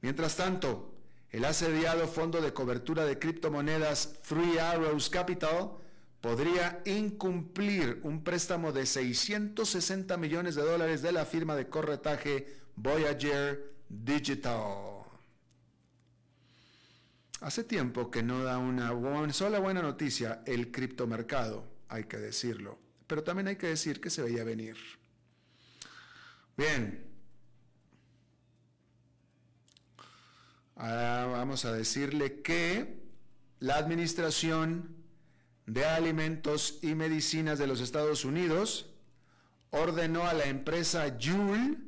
Mientras 0.00 0.36
tanto, 0.36 0.94
el 1.30 1.44
asediado 1.44 2.08
fondo 2.08 2.40
de 2.40 2.52
cobertura 2.52 3.04
de 3.04 3.18
criptomonedas 3.18 4.20
Three 4.26 4.58
Arrows 4.58 5.08
Capital 5.08 5.72
podría 6.20 6.82
incumplir 6.84 8.00
un 8.02 8.22
préstamo 8.22 8.72
de 8.72 8.86
660 8.86 10.16
millones 10.16 10.54
de 10.54 10.62
dólares 10.62 11.02
de 11.02 11.12
la 11.12 11.24
firma 11.24 11.56
de 11.56 11.68
corretaje 11.68 12.60
Voyager 12.76 13.72
Digital. 13.88 15.02
Hace 17.40 17.64
tiempo 17.64 18.10
que 18.10 18.22
no 18.22 18.44
da 18.44 18.58
una 18.58 19.32
sola 19.32 19.58
buena 19.58 19.82
noticia 19.82 20.42
el 20.46 20.70
criptomercado, 20.70 21.71
hay 21.92 22.04
que 22.04 22.16
decirlo, 22.16 22.78
pero 23.06 23.22
también 23.22 23.48
hay 23.48 23.56
que 23.56 23.68
decir 23.68 24.00
que 24.00 24.10
se 24.10 24.22
veía 24.22 24.44
venir. 24.44 24.76
Bien, 26.56 27.12
Ahora 30.74 31.26
vamos 31.26 31.64
a 31.64 31.72
decirle 31.72 32.40
que 32.40 33.00
la 33.60 33.76
Administración 33.76 34.96
de 35.66 35.84
Alimentos 35.84 36.80
y 36.82 36.96
Medicinas 36.96 37.58
de 37.60 37.68
los 37.68 37.80
Estados 37.80 38.24
Unidos 38.24 38.86
ordenó 39.70 40.24
a 40.26 40.34
la 40.34 40.46
empresa 40.46 41.16
Juul 41.22 41.78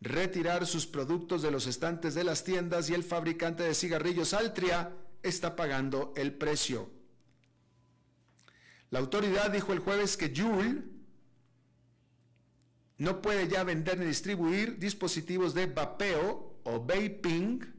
retirar 0.00 0.64
sus 0.66 0.86
productos 0.86 1.42
de 1.42 1.50
los 1.50 1.66
estantes 1.66 2.14
de 2.14 2.22
las 2.22 2.44
tiendas 2.44 2.88
y 2.88 2.94
el 2.94 3.02
fabricante 3.02 3.64
de 3.64 3.74
cigarrillos 3.74 4.32
Altria 4.32 4.92
está 5.24 5.56
pagando 5.56 6.12
el 6.16 6.32
precio. 6.32 6.95
La 8.90 9.00
autoridad 9.00 9.50
dijo 9.50 9.72
el 9.72 9.80
jueves 9.80 10.16
que 10.16 10.32
Juul 10.34 10.92
no 12.98 13.20
puede 13.20 13.48
ya 13.48 13.64
vender 13.64 13.98
ni 13.98 14.06
distribuir 14.06 14.78
dispositivos 14.78 15.54
de 15.54 15.66
vapeo 15.66 16.60
o 16.64 16.80
vaping 16.80 17.76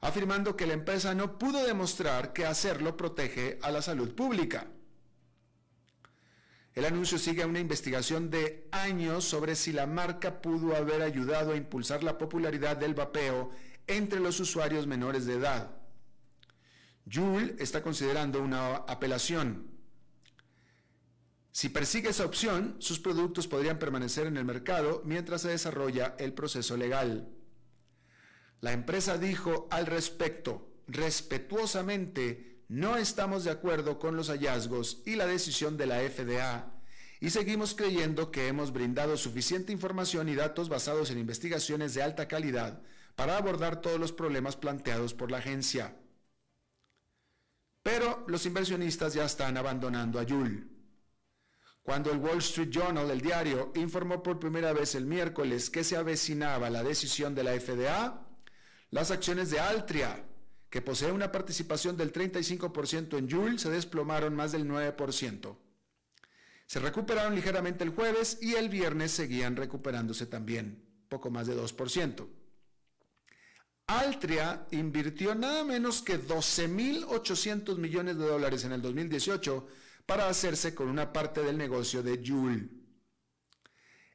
afirmando 0.00 0.56
que 0.56 0.66
la 0.66 0.74
empresa 0.74 1.14
no 1.14 1.38
pudo 1.38 1.64
demostrar 1.64 2.32
que 2.32 2.46
hacerlo 2.46 2.96
protege 2.96 3.58
a 3.62 3.70
la 3.70 3.82
salud 3.82 4.14
pública. 4.14 4.66
El 6.74 6.84
anuncio 6.84 7.18
sigue 7.18 7.44
una 7.44 7.58
investigación 7.58 8.30
de 8.30 8.68
años 8.70 9.24
sobre 9.24 9.56
si 9.56 9.72
la 9.72 9.86
marca 9.86 10.40
pudo 10.40 10.76
haber 10.76 11.02
ayudado 11.02 11.52
a 11.52 11.56
impulsar 11.56 12.02
la 12.02 12.16
popularidad 12.16 12.76
del 12.76 12.94
vapeo 12.94 13.50
entre 13.86 14.20
los 14.20 14.38
usuarios 14.40 14.86
menores 14.86 15.26
de 15.26 15.34
edad. 15.34 15.76
Juul 17.10 17.56
está 17.58 17.82
considerando 17.82 18.40
una 18.40 18.76
apelación. 18.76 19.69
Si 21.52 21.68
persigue 21.68 22.10
esa 22.10 22.24
opción, 22.24 22.76
sus 22.78 23.00
productos 23.00 23.48
podrían 23.48 23.78
permanecer 23.78 24.26
en 24.26 24.36
el 24.36 24.44
mercado 24.44 25.02
mientras 25.04 25.42
se 25.42 25.48
desarrolla 25.48 26.14
el 26.18 26.32
proceso 26.32 26.76
legal. 26.76 27.28
La 28.60 28.72
empresa 28.72 29.18
dijo 29.18 29.66
al 29.70 29.86
respecto, 29.86 30.74
respetuosamente, 30.86 32.64
no 32.68 32.96
estamos 32.96 33.44
de 33.44 33.50
acuerdo 33.50 33.98
con 33.98 34.16
los 34.16 34.28
hallazgos 34.28 35.02
y 35.06 35.16
la 35.16 35.26
decisión 35.26 35.76
de 35.76 35.86
la 35.86 35.98
FDA 35.98 36.80
y 37.20 37.30
seguimos 37.30 37.74
creyendo 37.74 38.30
que 38.30 38.48
hemos 38.48 38.72
brindado 38.72 39.16
suficiente 39.18 39.72
información 39.72 40.28
y 40.30 40.34
datos 40.34 40.70
basados 40.70 41.10
en 41.10 41.18
investigaciones 41.18 41.92
de 41.92 42.02
alta 42.02 42.26
calidad 42.26 42.80
para 43.14 43.36
abordar 43.36 43.82
todos 43.82 44.00
los 44.00 44.12
problemas 44.12 44.56
planteados 44.56 45.12
por 45.12 45.30
la 45.30 45.38
agencia. 45.38 45.96
Pero 47.82 48.24
los 48.26 48.46
inversionistas 48.46 49.12
ya 49.12 49.26
están 49.26 49.58
abandonando 49.58 50.18
a 50.18 50.22
Yul. 50.22 50.69
Cuando 51.82 52.12
el 52.12 52.18
Wall 52.18 52.38
Street 52.38 52.70
Journal, 52.70 53.10
el 53.10 53.20
diario, 53.20 53.72
informó 53.74 54.22
por 54.22 54.38
primera 54.38 54.72
vez 54.72 54.94
el 54.94 55.06
miércoles 55.06 55.70
que 55.70 55.82
se 55.82 55.96
avecinaba 55.96 56.70
la 56.70 56.82
decisión 56.82 57.34
de 57.34 57.44
la 57.44 57.58
FDA, 57.58 58.26
las 58.90 59.10
acciones 59.10 59.50
de 59.50 59.60
Altria, 59.60 60.24
que 60.68 60.82
posee 60.82 61.10
una 61.10 61.32
participación 61.32 61.96
del 61.96 62.12
35% 62.12 63.18
en 63.18 63.28
Joule, 63.28 63.58
se 63.58 63.70
desplomaron 63.70 64.34
más 64.34 64.52
del 64.52 64.68
9%. 64.68 65.56
Se 66.66 66.78
recuperaron 66.78 67.34
ligeramente 67.34 67.82
el 67.82 67.90
jueves 67.90 68.38
y 68.40 68.54
el 68.54 68.68
viernes 68.68 69.10
seguían 69.10 69.56
recuperándose 69.56 70.26
también, 70.26 70.84
poco 71.08 71.30
más 71.30 71.48
de 71.48 71.56
2%. 71.56 72.28
Altria 73.88 74.66
invirtió 74.70 75.34
nada 75.34 75.64
menos 75.64 76.02
que 76.02 76.20
12.800 76.20 77.76
millones 77.76 78.18
de 78.18 78.24
dólares 78.24 78.64
en 78.64 78.70
el 78.70 78.82
2018 78.82 79.66
para 80.10 80.28
hacerse 80.28 80.74
con 80.74 80.88
una 80.88 81.12
parte 81.12 81.40
del 81.40 81.56
negocio 81.56 82.02
de 82.02 82.20
Joule. 82.20 82.68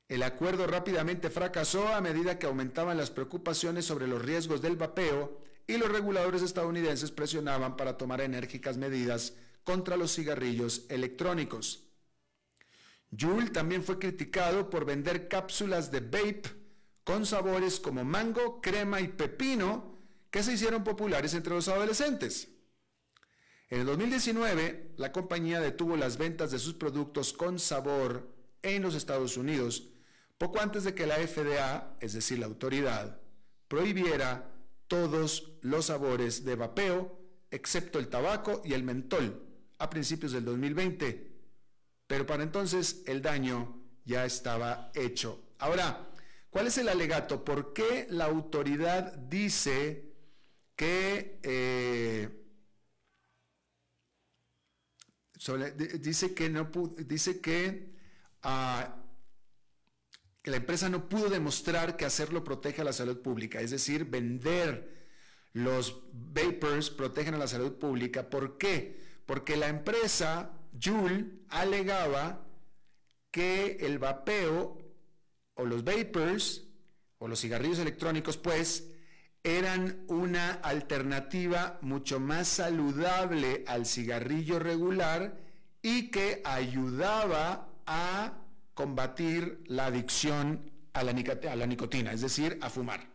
El 0.09 0.23
acuerdo 0.23 0.67
rápidamente 0.67 1.29
fracasó 1.29 1.87
a 1.87 2.01
medida 2.01 2.37
que 2.37 2.47
aumentaban 2.47 2.97
las 2.97 3.11
preocupaciones 3.11 3.85
sobre 3.85 4.05
los 4.05 4.21
riesgos 4.21 4.61
del 4.61 4.75
vapeo 4.75 5.39
y 5.65 5.77
los 5.77 5.89
reguladores 5.89 6.41
estadounidenses 6.41 7.11
presionaban 7.11 7.77
para 7.77 7.95
tomar 7.95 8.19
enérgicas 8.19 8.75
medidas 8.75 9.35
contra 9.63 9.95
los 9.95 10.13
cigarrillos 10.13 10.85
electrónicos. 10.89 11.85
Juul 13.17 13.53
también 13.53 13.81
fue 13.81 13.97
criticado 13.97 14.69
por 14.69 14.83
vender 14.83 15.29
cápsulas 15.29 15.91
de 15.91 16.01
vape 16.01 16.43
con 17.05 17.25
sabores 17.25 17.79
como 17.79 18.03
mango, 18.03 18.59
crema 18.59 18.99
y 18.99 19.07
pepino 19.07 19.97
que 20.29 20.43
se 20.43 20.55
hicieron 20.55 20.83
populares 20.83 21.33
entre 21.35 21.53
los 21.53 21.69
adolescentes. 21.69 22.49
En 23.69 23.79
el 23.79 23.85
2019, 23.87 24.93
la 24.97 25.11
compañía 25.11 25.59
detuvo 25.59 25.97
las 25.97 26.17
ventas 26.17 26.51
de 26.51 26.59
sus 26.59 26.75
productos 26.75 27.33
con 27.33 27.57
sabor 27.57 28.31
en 28.61 28.83
los 28.83 28.93
Estados 28.93 29.37
Unidos 29.37 29.89
poco 30.37 30.59
antes 30.59 30.83
de 30.83 30.93
que 30.93 31.07
la 31.07 31.15
FDA, 31.15 31.97
es 31.99 32.13
decir, 32.13 32.39
la 32.39 32.45
autoridad, 32.45 33.19
prohibiera 33.67 34.51
todos 34.87 35.53
los 35.61 35.85
sabores 35.85 36.43
de 36.45 36.55
vapeo, 36.55 37.19
excepto 37.51 37.99
el 37.99 38.09
tabaco 38.09 38.61
y 38.63 38.73
el 38.73 38.83
mentol, 38.83 39.41
a 39.79 39.89
principios 39.89 40.33
del 40.33 40.45
2020. 40.45 41.31
Pero 42.05 42.25
para 42.25 42.43
entonces 42.43 43.01
el 43.07 43.21
daño 43.21 43.81
ya 44.03 44.25
estaba 44.25 44.91
hecho. 44.93 45.41
Ahora, 45.57 46.07
¿cuál 46.49 46.67
es 46.67 46.77
el 46.77 46.89
alegato? 46.89 47.43
¿Por 47.43 47.73
qué 47.73 48.05
la 48.09 48.25
autoridad 48.25 49.13
dice 49.13 50.13
que... 50.75 51.39
Eh, 51.43 52.44
dice 55.99 56.33
que 56.33 56.49
no 56.49 56.71
dice 56.97 57.39
que 57.39 57.93
ah, 58.43 58.95
que 60.41 60.51
la 60.51 60.57
empresa 60.57 60.89
no 60.89 61.09
pudo 61.09 61.29
demostrar 61.29 61.97
que 61.97 62.05
hacerlo 62.05 62.43
protege 62.43 62.81
a 62.81 62.85
la 62.85 62.93
salud 62.93 63.21
pública, 63.21 63.61
es 63.61 63.71
decir, 63.71 64.05
vender 64.05 65.07
los 65.53 66.03
vapors 66.11 66.91
protegen 66.91 67.33
a 67.33 67.39
la 67.39 67.47
salud 67.47 67.79
pública. 67.79 68.29
¿Por 68.29 68.59
qué? 68.59 69.01
Porque 69.25 69.57
la 69.57 69.69
empresa, 69.69 70.51
Juul, 70.79 71.45
alegaba 71.49 72.45
que 73.31 73.77
el 73.81 73.97
vapeo 73.97 74.77
o 75.55 75.65
los 75.65 75.83
vapors 75.83 76.67
o 77.17 77.27
los 77.27 77.39
cigarrillos 77.39 77.79
electrónicos, 77.79 78.37
pues, 78.37 78.91
eran 79.45 80.03
una 80.07 80.53
alternativa 80.53 81.77
mucho 81.81 82.19
más 82.19 82.47
saludable 82.47 83.63
al 83.67 83.85
cigarrillo 83.85 84.57
regular 84.57 85.39
y 85.83 86.09
que 86.09 86.41
ayudaba 86.43 87.69
a 87.85 88.33
combatir 88.73 89.61
la 89.67 89.85
adicción 89.85 90.71
a 90.93 91.03
la, 91.03 91.13
nicotina, 91.67 92.11
es 92.11 92.21
decir, 92.21 92.57
a 92.59 92.71
fumar. 92.71 93.07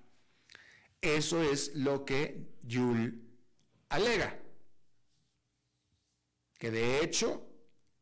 Eso 1.01 1.43
es 1.43 1.75
lo 1.75 2.05
que 2.05 2.47
Jules 2.71 3.12
alega. 3.88 4.38
Que 6.59 6.71
de 6.71 7.03
hecho 7.03 7.45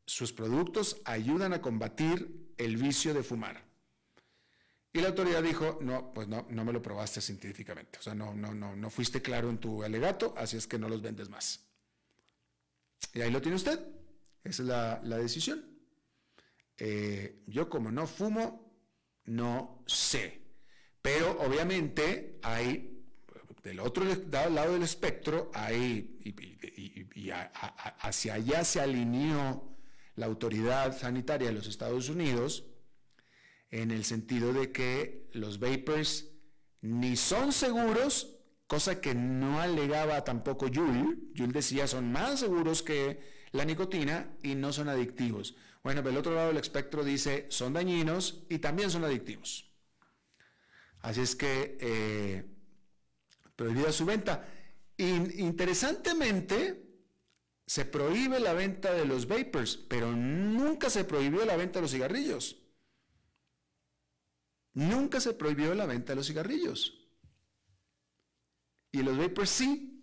sus 0.05 0.35
productos 0.35 1.01
ayudan 1.07 1.55
a 1.55 1.63
combatir 1.63 2.53
el 2.59 2.77
vicio 2.77 3.15
de 3.15 3.23
fumar. 3.23 3.68
Y 4.93 5.01
la 5.01 5.09
autoridad 5.09 5.43
dijo, 5.43 5.79
no, 5.83 6.13
pues 6.13 6.29
no, 6.29 6.47
no 6.49 6.65
me 6.65 6.73
lo 6.73 6.81
probaste 6.81 7.21
científicamente. 7.21 7.99
O 7.99 8.03
sea, 8.03 8.15
no, 8.15 8.35
no, 8.35 8.55
no, 8.55 8.75
no 8.75 8.91
fuiste 8.91 9.21
claro 9.21 9.51
en 9.51 9.59
tu 9.59 9.85
alegato, 9.85 10.35
así 10.37 10.57
es 10.57 10.67
que 10.67 10.79
no 10.79 10.89
los 10.89 11.03
vendes 11.03 11.29
más. 11.29 11.61
Y 13.13 13.21
ahí 13.21 13.31
lo 13.31 13.43
tiene 13.43 13.57
usted. 13.57 13.79
Esa 14.45 14.63
es 14.63 14.69
la, 14.69 15.01
la 15.05 15.19
decisión. 15.19 15.65
Eh, 16.79 17.43
yo 17.47 17.69
como 17.69 17.91
no 17.91 18.07
fumo, 18.07 18.73
no 19.25 19.83
sé. 19.87 20.41
Pero 21.03 21.39
obviamente 21.41 22.39
hay, 22.43 23.05
del 23.63 23.81
otro 23.81 24.05
lado 24.05 24.73
del 24.73 24.83
espectro, 24.83 25.51
hay, 25.55 26.19
y, 27.15 27.31
hacia 27.31 28.35
allá 28.35 28.65
se 28.65 28.81
alineó 28.81 29.77
la 30.15 30.27
autoridad 30.27 30.97
sanitaria 30.97 31.49
de 31.49 31.55
los 31.55 31.67
Estados 31.67 32.09
Unidos, 32.09 32.65
en 33.71 33.91
el 33.91 34.05
sentido 34.05 34.53
de 34.53 34.73
que 34.73 35.29
los 35.33 35.59
vapors 35.59 36.27
ni 36.81 37.17
son 37.17 37.53
seguros, 37.53 38.37
cosa 38.67 39.01
que 39.01 39.15
no 39.15 39.61
alegaba 39.61 40.25
tampoco 40.25 40.69
Jules. 40.73 41.19
Jules 41.37 41.53
decía 41.53 41.87
son 41.87 42.13
más 42.13 42.41
seguros 42.41 42.83
que 42.83 43.21
la 43.53 43.65
nicotina 43.65 44.37
y 44.43 44.55
no 44.55 44.73
son 44.73 44.89
adictivos. 44.89 45.57
Bueno, 45.83 46.03
del 46.03 46.17
otro 46.17 46.35
lado 46.35 46.49
del 46.49 46.59
espectro 46.59 47.05
dice, 47.05 47.47
son 47.49 47.73
dañinos 47.73 48.45
y 48.49 48.59
también 48.59 48.91
son 48.91 49.05
adictivos. 49.05 49.73
Así 51.01 51.21
es 51.21 51.37
que 51.37 51.79
eh, 51.81 52.45
prohibida 53.57 53.93
su 53.93 54.05
venta. 54.05 54.47
interesantemente, 54.99 56.85
se 57.67 57.85
prohíbe 57.85 58.41
la 58.41 58.55
venta 58.55 58.93
de 58.93 59.05
los 59.05 59.29
vapors, 59.29 59.77
pero 59.77 60.13
nunca 60.13 60.89
se 60.91 61.05
prohibió 61.05 61.45
la 61.45 61.57
venta 61.57 61.79
de 61.79 61.83
los 61.83 61.93
cigarrillos. 61.93 62.63
Nunca 64.75 65.21
se 65.21 65.35
prohibió 65.35 65.75
la 65.75 65.87
venta 65.87 66.13
de 66.13 66.17
los 66.17 66.27
cigarrillos. 66.27 66.95
Y 68.93 69.03
los 69.03 69.17
vapors 69.17 69.51
sí. 69.51 69.95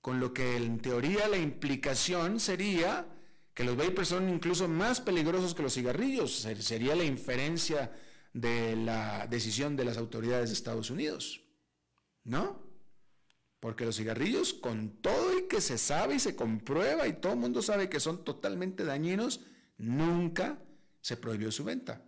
Con 0.00 0.18
lo 0.18 0.32
que 0.32 0.56
en 0.56 0.80
teoría 0.80 1.28
la 1.28 1.36
implicación 1.36 2.40
sería 2.40 3.06
que 3.52 3.64
los 3.64 3.76
vapors 3.76 4.08
son 4.08 4.28
incluso 4.28 4.66
más 4.68 5.00
peligrosos 5.00 5.54
que 5.54 5.62
los 5.62 5.74
cigarrillos. 5.74 6.34
Sería 6.34 6.96
la 6.96 7.04
inferencia 7.04 7.92
de 8.32 8.76
la 8.76 9.26
decisión 9.26 9.76
de 9.76 9.84
las 9.84 9.98
autoridades 9.98 10.50
de 10.50 10.54
Estados 10.54 10.90
Unidos. 10.90 11.42
¿No? 12.24 12.62
Porque 13.60 13.84
los 13.84 13.96
cigarrillos, 13.96 14.54
con 14.54 15.02
todo 15.02 15.38
y 15.38 15.46
que 15.46 15.60
se 15.60 15.76
sabe 15.76 16.14
y 16.14 16.20
se 16.20 16.34
comprueba 16.34 17.06
y 17.06 17.14
todo 17.14 17.34
el 17.34 17.38
mundo 17.38 17.60
sabe 17.60 17.90
que 17.90 18.00
son 18.00 18.24
totalmente 18.24 18.84
dañinos, 18.84 19.40
nunca 19.76 20.58
se 21.02 21.18
prohibió 21.18 21.52
su 21.52 21.64
venta. 21.64 22.02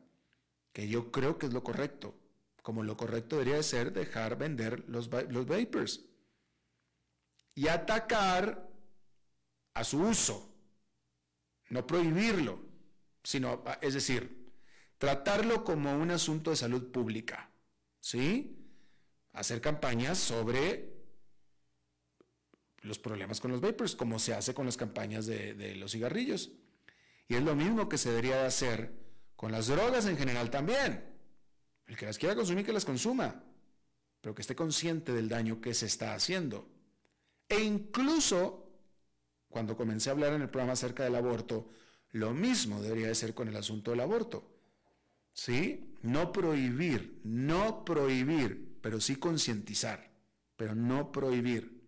Que 0.72 0.88
yo 0.88 1.10
creo 1.10 1.38
que 1.38 1.46
es 1.46 1.52
lo 1.52 1.62
correcto. 1.62 2.14
Como 2.62 2.82
lo 2.82 2.96
correcto 2.96 3.36
debería 3.36 3.62
ser 3.62 3.92
dejar 3.92 4.36
vender 4.36 4.84
los, 4.88 5.10
los. 5.28 6.00
Y 7.54 7.68
atacar 7.68 8.68
a 9.74 9.84
su 9.84 10.00
uso. 10.00 10.48
No 11.70 11.86
prohibirlo, 11.86 12.60
sino, 13.22 13.64
es 13.80 13.94
decir, 13.94 14.52
tratarlo 14.98 15.64
como 15.64 15.92
un 15.94 16.10
asunto 16.10 16.50
de 16.50 16.56
salud 16.56 16.90
pública. 16.90 17.50
¿Sí? 18.00 18.58
Hacer 19.32 19.60
campañas 19.60 20.18
sobre 20.18 20.92
los 22.82 22.98
problemas 22.98 23.40
con 23.40 23.50
los 23.50 23.60
vapors, 23.60 23.94
como 23.94 24.18
se 24.18 24.34
hace 24.34 24.54
con 24.54 24.66
las 24.66 24.76
campañas 24.76 25.26
de, 25.26 25.74
los 25.76 25.92
cigarrillos. 25.92 26.50
Y 27.28 27.36
es 27.36 27.42
lo 27.42 27.54
mismo 27.54 27.88
que 27.88 27.98
se 27.98 28.10
debería 28.10 28.44
hacer 28.44 28.92
con 29.42 29.50
las 29.50 29.66
drogas 29.66 30.06
en 30.06 30.16
general 30.16 30.50
también. 30.50 31.04
El 31.88 31.96
que 31.96 32.06
las 32.06 32.16
quiera 32.16 32.36
consumir, 32.36 32.64
que 32.64 32.72
las 32.72 32.84
consuma, 32.84 33.42
pero 34.20 34.36
que 34.36 34.40
esté 34.40 34.54
consciente 34.54 35.12
del 35.12 35.28
daño 35.28 35.60
que 35.60 35.74
se 35.74 35.86
está 35.86 36.14
haciendo. 36.14 36.70
E 37.48 37.58
incluso, 37.58 38.70
cuando 39.48 39.76
comencé 39.76 40.10
a 40.10 40.12
hablar 40.12 40.34
en 40.34 40.42
el 40.42 40.48
programa 40.48 40.74
acerca 40.74 41.02
del 41.02 41.16
aborto, 41.16 41.70
lo 42.12 42.32
mismo 42.32 42.80
debería 42.80 43.08
de 43.08 43.16
ser 43.16 43.34
con 43.34 43.48
el 43.48 43.56
asunto 43.56 43.90
del 43.90 43.98
aborto. 44.02 44.48
¿Sí? 45.32 45.92
No 46.02 46.30
prohibir, 46.30 47.20
no 47.24 47.84
prohibir, 47.84 48.78
pero 48.80 49.00
sí 49.00 49.16
concientizar, 49.16 50.08
pero 50.54 50.76
no 50.76 51.10
prohibir. 51.10 51.82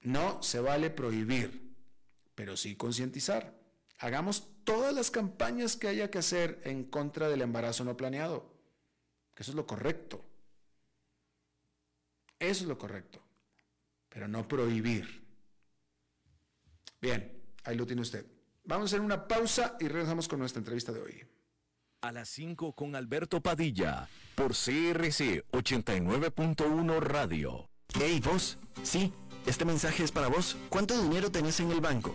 No 0.00 0.42
se 0.42 0.58
vale 0.58 0.90
prohibir, 0.90 1.72
pero 2.34 2.56
sí 2.56 2.74
concientizar. 2.74 3.56
Hagamos 4.00 4.53
todas 4.64 4.94
las 4.94 5.10
campañas 5.10 5.76
que 5.76 5.88
haya 5.88 6.10
que 6.10 6.18
hacer 6.18 6.60
en 6.64 6.84
contra 6.84 7.28
del 7.28 7.42
embarazo 7.42 7.84
no 7.84 7.96
planeado, 7.96 8.52
que 9.34 9.42
eso 9.42 9.52
es 9.52 9.56
lo 9.56 9.66
correcto. 9.66 10.24
Eso 12.38 12.64
es 12.64 12.68
lo 12.68 12.76
correcto, 12.76 13.22
pero 14.08 14.28
no 14.28 14.46
prohibir. 14.46 15.24
Bien, 17.00 17.42
ahí 17.64 17.76
lo 17.76 17.86
tiene 17.86 18.02
usted. 18.02 18.26
Vamos 18.64 18.84
a 18.84 18.96
hacer 18.96 19.00
una 19.00 19.28
pausa 19.28 19.76
y 19.80 19.88
regresamos 19.88 20.26
con 20.26 20.38
nuestra 20.38 20.58
entrevista 20.58 20.92
de 20.92 21.00
hoy. 21.00 21.26
A 22.00 22.12
las 22.12 22.28
5 22.30 22.74
con 22.74 22.96
Alberto 22.96 23.40
Padilla, 23.40 24.08
por 24.34 24.52
CRC 24.52 25.46
89.1 25.52 27.00
Radio. 27.00 27.70
Hey, 27.94 28.20
vos, 28.22 28.58
sí 28.82 29.12
este 29.46 29.66
mensaje 29.66 30.04
es 30.04 30.10
para 30.10 30.28
vos. 30.28 30.56
¿Cuánto 30.70 31.00
dinero 31.02 31.30
tenés 31.30 31.60
en 31.60 31.70
el 31.70 31.80
banco? 31.80 32.14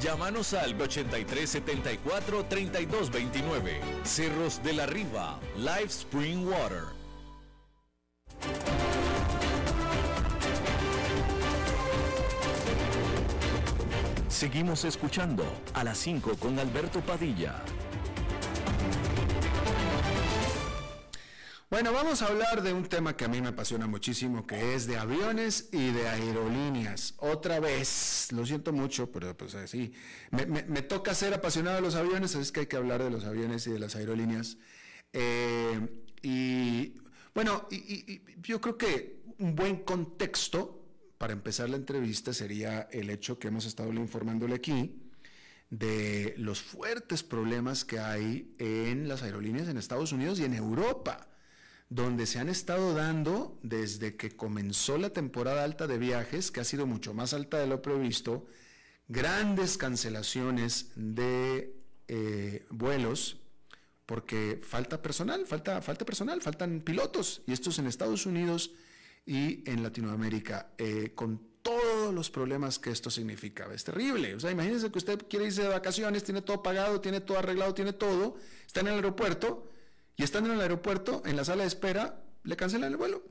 Llámanos 0.00 0.54
al 0.54 0.80
8374 0.80 2.44
3229. 2.44 3.80
Cerros 4.04 4.62
de 4.62 4.72
la 4.72 4.86
Riva, 4.86 5.40
Live 5.56 5.86
Spring 5.86 6.46
Water. 6.46 6.84
Seguimos 14.28 14.84
escuchando 14.84 15.44
a 15.74 15.82
las 15.82 15.98
5 15.98 16.36
con 16.38 16.60
Alberto 16.60 17.00
Padilla. 17.00 17.56
Bueno, 21.70 21.92
vamos 21.92 22.22
a 22.22 22.28
hablar 22.28 22.62
de 22.62 22.72
un 22.72 22.86
tema 22.86 23.14
que 23.14 23.26
a 23.26 23.28
mí 23.28 23.42
me 23.42 23.48
apasiona 23.48 23.86
muchísimo, 23.86 24.46
que 24.46 24.74
es 24.74 24.86
de 24.86 24.96
aviones 24.96 25.68
y 25.70 25.90
de 25.90 26.08
aerolíneas. 26.08 27.12
Otra 27.18 27.60
vez, 27.60 28.28
lo 28.32 28.46
siento 28.46 28.72
mucho, 28.72 29.12
pero 29.12 29.36
pues 29.36 29.54
así, 29.54 29.92
me, 30.30 30.80
toca 30.80 31.14
ser 31.14 31.34
apasionado 31.34 31.76
de 31.76 31.82
los 31.82 31.94
aviones, 31.94 32.34
es 32.36 32.52
que 32.52 32.60
hay 32.60 32.66
que 32.68 32.78
hablar 32.78 33.02
de 33.02 33.10
los 33.10 33.26
aviones 33.26 33.66
y 33.66 33.70
de 33.72 33.78
las 33.80 33.96
aerolíneas. 33.96 34.56
Eh, 35.12 36.06
y 36.22 36.94
bueno, 37.34 37.68
y, 37.70 38.22
yo 38.40 38.62
creo 38.62 38.78
que 38.78 39.20
un 39.36 39.54
buen 39.54 39.84
contexto 39.84 40.86
para 41.18 41.34
empezar 41.34 41.68
la 41.68 41.76
entrevista 41.76 42.32
sería 42.32 42.88
el 42.92 43.10
hecho 43.10 43.38
que 43.38 43.48
hemos 43.48 43.66
estado 43.66 43.92
informándole 43.92 44.54
aquí 44.54 45.02
de 45.68 46.32
los 46.38 46.62
fuertes 46.62 47.22
problemas 47.22 47.84
que 47.84 47.98
hay 47.98 48.54
en 48.58 49.06
las 49.06 49.22
aerolíneas 49.22 49.68
en 49.68 49.76
Estados 49.76 50.12
Unidos 50.12 50.40
y 50.40 50.44
en 50.44 50.54
Europa 50.54 51.28
donde 51.90 52.26
se 52.26 52.38
han 52.38 52.48
estado 52.48 52.92
dando 52.92 53.58
desde 53.62 54.16
que 54.16 54.36
comenzó 54.36 54.98
la 54.98 55.10
temporada 55.10 55.64
alta 55.64 55.86
de 55.86 55.98
viajes, 55.98 56.50
que 56.50 56.60
ha 56.60 56.64
sido 56.64 56.86
mucho 56.86 57.14
más 57.14 57.32
alta 57.32 57.58
de 57.58 57.66
lo 57.66 57.80
previsto, 57.80 58.46
grandes 59.08 59.78
cancelaciones 59.78 60.90
de 60.96 61.74
eh, 62.08 62.66
vuelos, 62.70 63.38
porque 64.04 64.60
falta 64.62 65.00
personal, 65.00 65.46
falta, 65.46 65.80
falta 65.80 66.04
personal, 66.04 66.42
faltan 66.42 66.80
pilotos, 66.80 67.42
y 67.46 67.52
esto 67.52 67.70
es 67.70 67.78
en 67.78 67.86
Estados 67.86 68.26
Unidos 68.26 68.72
y 69.24 69.68
en 69.70 69.82
Latinoamérica, 69.82 70.70
eh, 70.76 71.12
con 71.14 71.48
todos 71.62 72.14
los 72.14 72.30
problemas 72.30 72.78
que 72.78 72.90
esto 72.90 73.10
significa. 73.10 73.68
Es 73.74 73.84
terrible. 73.84 74.34
O 74.34 74.40
sea, 74.40 74.50
imagínense 74.50 74.90
que 74.90 74.98
usted 74.98 75.26
quiere 75.28 75.46
irse 75.46 75.62
de 75.62 75.68
vacaciones, 75.68 76.24
tiene 76.24 76.40
todo 76.40 76.62
pagado, 76.62 77.00
tiene 77.00 77.20
todo 77.20 77.38
arreglado, 77.38 77.74
tiene 77.74 77.92
todo, 77.92 78.36
está 78.66 78.80
en 78.80 78.88
el 78.88 78.94
aeropuerto 78.94 79.70
y 80.18 80.24
estando 80.24 80.50
en 80.50 80.56
el 80.56 80.60
aeropuerto, 80.60 81.22
en 81.24 81.36
la 81.36 81.44
sala 81.44 81.62
de 81.62 81.68
espera, 81.68 82.22
le 82.42 82.56
cancelan 82.56 82.90
el 82.90 82.96
vuelo. 82.98 83.22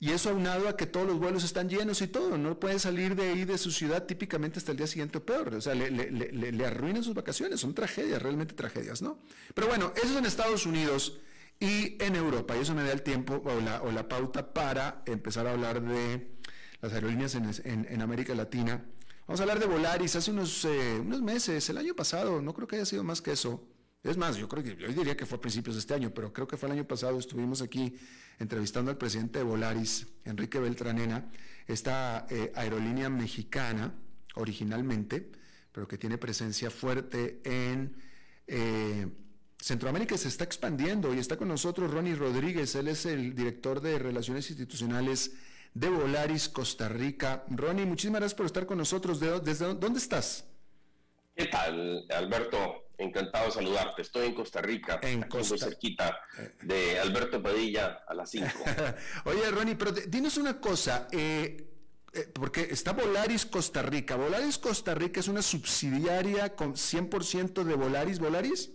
Y 0.00 0.12
eso 0.12 0.30
aunado 0.30 0.68
a 0.68 0.76
que 0.76 0.86
todos 0.86 1.06
los 1.06 1.18
vuelos 1.18 1.44
están 1.44 1.68
llenos 1.68 2.00
y 2.00 2.06
todo, 2.06 2.38
no 2.38 2.58
puede 2.58 2.78
salir 2.78 3.14
de 3.14 3.28
ahí 3.28 3.44
de 3.44 3.58
su 3.58 3.70
ciudad 3.70 4.06
típicamente 4.06 4.58
hasta 4.58 4.70
el 4.70 4.78
día 4.78 4.86
siguiente 4.86 5.18
o 5.18 5.26
peor, 5.26 5.54
o 5.54 5.60
sea, 5.60 5.74
le, 5.74 6.66
arruinan 6.66 7.04
sus 7.04 7.14
vacaciones, 7.14 7.60
son 7.60 7.74
tragedias, 7.74 8.22
realmente 8.22 8.54
tragedias, 8.54 9.02
¿no? 9.02 9.18
Pero 9.54 9.66
bueno, 9.66 9.92
eso 9.96 10.06
es 10.06 10.16
en 10.16 10.24
Estados 10.24 10.64
Unidos 10.64 11.18
y 11.60 12.02
en 12.02 12.16
Europa, 12.16 12.56
y 12.56 12.60
eso 12.60 12.74
me 12.74 12.82
da 12.82 12.92
el 12.92 13.02
tiempo 13.02 13.42
o 13.44 13.60
la, 13.60 13.82
o 13.82 13.92
la 13.92 14.08
pauta 14.08 14.54
para 14.54 15.02
empezar 15.04 15.46
a 15.46 15.50
hablar 15.50 15.82
de 15.82 16.38
las 16.80 16.92
aerolíneas 16.94 17.34
en, 17.34 18.00
América 18.00 18.34
Latina. 18.34 18.82
Vamos 19.26 19.40
a 19.40 19.42
hablar 19.42 19.58
de 19.58 19.66
Volaris, 19.66 20.16
hace 20.16 20.30
unos, 20.30 20.64
eh, 20.64 20.98
unos 21.00 21.20
meses, 21.20 21.68
el 21.68 21.76
año 21.76 21.94
pasado, 21.94 22.40
no 22.40 22.54
creo 22.54 22.68
que 22.68 22.76
haya 22.76 22.86
sido 22.86 23.04
más 23.04 23.20
que 23.20 23.32
eso, 23.32 23.68
Es 24.02 24.16
más, 24.16 24.36
yo 24.36 24.48
creo 24.48 24.62
que 24.62 24.76
yo 24.76 24.88
diría 24.88 25.16
que 25.16 25.26
fue 25.26 25.38
a 25.38 25.40
principios 25.40 25.76
de 25.76 25.80
este 25.80 25.94
año, 25.94 26.12
pero 26.14 26.32
creo 26.32 26.46
que 26.46 26.56
fue 26.56 26.68
el 26.68 26.74
año 26.74 26.86
pasado, 26.86 27.18
estuvimos 27.18 27.62
aquí 27.62 27.98
entrevistando 28.38 28.90
al 28.90 28.96
presidente 28.96 29.40
de 29.40 29.44
Volaris, 29.44 30.06
Enrique 30.24 30.60
Beltranena, 30.60 31.30
esta 31.66 32.26
eh, 32.30 32.52
aerolínea 32.54 33.08
mexicana 33.08 33.92
originalmente, 34.36 35.32
pero 35.72 35.88
que 35.88 35.98
tiene 35.98 36.16
presencia 36.16 36.70
fuerte 36.70 37.40
en 37.44 37.96
eh, 38.46 39.06
Centroamérica 39.60 40.16
se 40.16 40.28
está 40.28 40.44
expandiendo 40.44 41.12
y 41.12 41.18
está 41.18 41.36
con 41.36 41.48
nosotros 41.48 41.90
Ronnie 41.90 42.14
Rodríguez, 42.14 42.76
él 42.76 42.88
es 42.88 43.04
el 43.06 43.34
director 43.34 43.80
de 43.80 43.98
Relaciones 43.98 44.48
Institucionales 44.50 45.32
de 45.74 45.88
Volaris 45.88 46.48
Costa 46.48 46.88
Rica. 46.88 47.44
Ronnie, 47.48 47.84
muchísimas 47.84 48.20
gracias 48.20 48.36
por 48.36 48.46
estar 48.46 48.66
con 48.66 48.78
nosotros. 48.78 49.20
¿Desde 49.20 49.74
dónde 49.74 49.98
estás? 49.98 50.44
¿Qué 51.34 51.46
tal, 51.46 52.06
Alberto? 52.10 52.87
Encantado 52.98 53.46
de 53.46 53.52
saludarte. 53.52 54.02
Estoy 54.02 54.26
en 54.26 54.34
Costa 54.34 54.60
Rica, 54.60 54.98
en 55.02 55.22
Costa... 55.22 55.54
muy 55.54 55.58
cerquita 55.60 56.20
de 56.62 56.98
Alberto 56.98 57.40
Padilla 57.40 58.00
a 58.06 58.12
las 58.12 58.28
5. 58.30 58.48
Oye, 59.26 59.50
Ronnie, 59.52 59.76
pero 59.76 59.92
dinos 59.92 60.36
una 60.36 60.60
cosa, 60.60 61.06
eh, 61.12 61.68
eh, 62.12 62.28
porque 62.34 62.62
está 62.62 62.92
Volaris 62.92 63.46
Costa 63.46 63.82
Rica. 63.82 64.16
¿Volaris 64.16 64.58
Costa 64.58 64.96
Rica 64.96 65.20
es 65.20 65.28
una 65.28 65.42
subsidiaria 65.42 66.56
con 66.56 66.74
100% 66.74 67.62
de 67.62 67.74
Volaris 67.74 68.18
Volaris? 68.18 68.72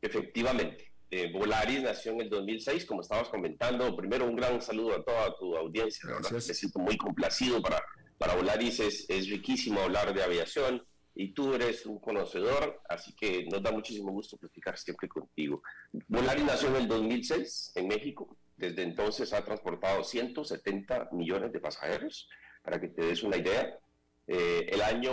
Efectivamente. 0.00 0.92
Eh, 1.10 1.32
Volaris 1.32 1.82
nació 1.82 2.12
en 2.12 2.22
el 2.22 2.30
2006, 2.30 2.84
como 2.84 3.00
estabas 3.00 3.28
comentando. 3.28 3.96
Primero, 3.96 4.26
un 4.26 4.36
gran 4.36 4.62
saludo 4.62 4.94
a 4.94 5.04
toda 5.04 5.36
tu 5.36 5.56
audiencia. 5.56 6.08
Me 6.30 6.40
siento 6.40 6.78
muy 6.78 6.96
complacido. 6.96 7.60
Para, 7.60 7.82
para 8.18 8.36
Volaris 8.36 8.78
es, 8.78 9.06
es 9.08 9.28
riquísimo 9.28 9.80
hablar 9.80 10.14
de 10.14 10.22
aviación 10.22 10.86
y 11.18 11.32
tú 11.32 11.54
eres 11.54 11.86
un 11.86 11.98
conocedor, 11.98 12.82
así 12.88 13.14
que 13.14 13.46
nos 13.46 13.62
da 13.62 13.72
muchísimo 13.72 14.12
gusto 14.12 14.36
platicar 14.36 14.76
siempre 14.76 15.08
contigo. 15.08 15.62
Volaris 16.08 16.44
nació 16.44 16.68
en 16.68 16.76
el 16.76 16.88
2006 16.88 17.72
en 17.74 17.88
México, 17.88 18.36
desde 18.54 18.82
entonces 18.82 19.32
ha 19.32 19.42
transportado 19.42 20.04
170 20.04 21.08
millones 21.12 21.52
de 21.52 21.58
pasajeros, 21.58 22.28
para 22.62 22.78
que 22.78 22.88
te 22.88 23.06
des 23.06 23.22
una 23.22 23.38
idea. 23.38 23.78
Eh, 24.26 24.66
el 24.68 24.82
año 24.82 25.12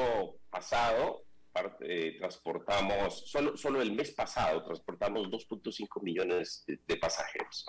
pasado 0.50 1.24
eh, 1.80 2.18
transportamos, 2.20 3.30
solo, 3.30 3.56
solo 3.56 3.82
el 3.82 3.94
mes 3.94 4.12
pasado 4.12 4.66
transportamos 4.66 5.30
2.5 5.30 6.02
millones 6.02 6.66
de, 6.68 6.98
pasajeros. 6.98 7.66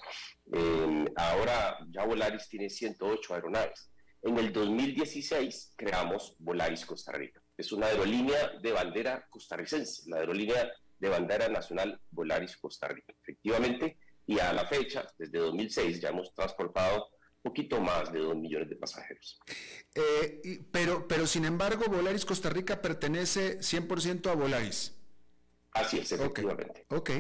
Eh, 0.53 1.05
ahora 1.14 1.78
ya 1.89 2.05
Volaris 2.05 2.49
tiene 2.49 2.68
108 2.68 3.35
aeronaves. 3.35 3.93
En 4.22 4.37
el 4.39 4.53
2016 4.53 5.74
creamos 5.76 6.35
Volaris 6.41 6.85
Costa 6.85 7.12
Rica 7.12 7.43
es 7.57 7.73
una 7.73 7.87
aerolínea 7.87 8.53
de 8.61 8.73
bandera 8.73 9.27
costarricense, 9.31 10.09
la 10.09 10.19
aerolínea 10.19 10.71
de 10.99 11.09
bandera 11.09 11.49
nacional 11.49 12.01
Volaris 12.11 12.57
Costa 12.57 12.89
Rica. 12.89 13.15
Efectivamente, 13.23 13.99
y 14.27 14.39
a 14.39 14.53
la 14.53 14.67
fecha, 14.67 15.07
desde 15.19 15.39
2006, 15.39 16.01
ya 16.01 16.09
hemos 16.09 16.35
transportado 16.35 17.09
poquito 17.45 17.79
más 17.79 18.11
de 18.11 18.21
2 18.21 18.37
millones 18.37 18.71
de 18.71 18.77
pasajeros. 18.77 19.39
Eh, 19.95 20.65
pero, 20.73 21.07
pero, 21.07 21.27
sin 21.27 21.45
embargo, 21.45 21.85
Volaris 21.89 22.25
Costa 22.25 22.49
Rica 22.49 22.81
pertenece 22.81 23.59
100% 23.59 24.31
a 24.31 24.35
Volaris. 24.35 24.97
Así 25.75 25.99
es, 25.99 26.12
efectivamente. 26.12 26.87
Ok. 26.91 27.11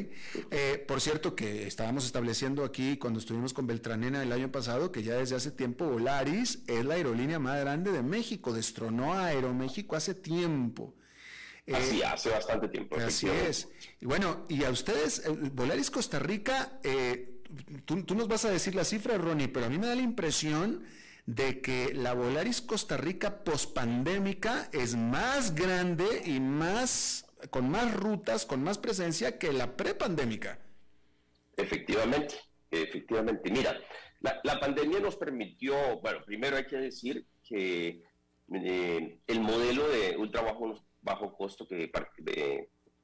Eh, 0.52 0.84
por 0.86 1.00
cierto, 1.00 1.34
que 1.34 1.66
estábamos 1.66 2.06
estableciendo 2.06 2.64
aquí 2.64 2.96
cuando 2.98 3.18
estuvimos 3.18 3.52
con 3.52 3.66
Beltranena 3.66 4.22
el 4.22 4.30
año 4.30 4.52
pasado 4.52 4.92
que 4.92 5.02
ya 5.02 5.14
desde 5.16 5.34
hace 5.34 5.50
tiempo 5.50 5.86
Volaris 5.86 6.60
es 6.68 6.84
la 6.84 6.94
aerolínea 6.94 7.40
más 7.40 7.58
grande 7.60 7.90
de 7.90 8.02
México, 8.02 8.52
destronó 8.52 9.12
a 9.12 9.26
Aeroméxico 9.26 9.96
hace 9.96 10.14
tiempo. 10.14 10.94
así, 11.72 12.00
eh, 12.00 12.04
hace 12.06 12.30
bastante 12.30 12.68
tiempo. 12.68 12.96
Así 12.96 13.28
es. 13.28 13.68
Y 14.00 14.06
bueno, 14.06 14.46
y 14.48 14.62
a 14.62 14.70
ustedes, 14.70 15.24
Volaris 15.52 15.90
Costa 15.90 16.20
Rica, 16.20 16.78
eh, 16.84 17.40
tú, 17.84 18.04
tú 18.04 18.14
nos 18.14 18.28
vas 18.28 18.44
a 18.44 18.50
decir 18.50 18.76
la 18.76 18.84
cifra, 18.84 19.18
Ronnie, 19.18 19.48
pero 19.48 19.66
a 19.66 19.68
mí 19.68 19.78
me 19.78 19.88
da 19.88 19.96
la 19.96 20.02
impresión 20.02 20.84
de 21.26 21.60
que 21.60 21.92
la 21.92 22.14
Volaris 22.14 22.60
Costa 22.60 22.96
Rica 22.96 23.42
pospandémica 23.42 24.68
es 24.72 24.94
más 24.94 25.56
grande 25.56 26.22
y 26.24 26.38
más 26.38 27.23
con 27.50 27.70
más 27.70 27.94
rutas, 27.94 28.46
con 28.46 28.62
más 28.62 28.78
presencia 28.78 29.38
que 29.38 29.52
la 29.52 29.76
prepandémica. 29.76 30.58
Efectivamente, 31.56 32.34
efectivamente. 32.70 33.50
Mira, 33.50 33.78
la, 34.20 34.60
pandemia 34.60 35.00
nos 35.00 35.16
permitió, 35.16 36.00
bueno, 36.00 36.20
primero 36.24 36.56
hay 36.56 36.66
que 36.66 36.76
decir 36.76 37.26
que 37.46 38.02
eh, 38.52 39.18
el 39.26 39.40
modelo 39.40 39.88
de 39.88 40.16
ultra 40.16 40.42
bajo, 40.42 40.84
bajo 41.02 41.36
costo 41.36 41.66
que, 41.66 41.90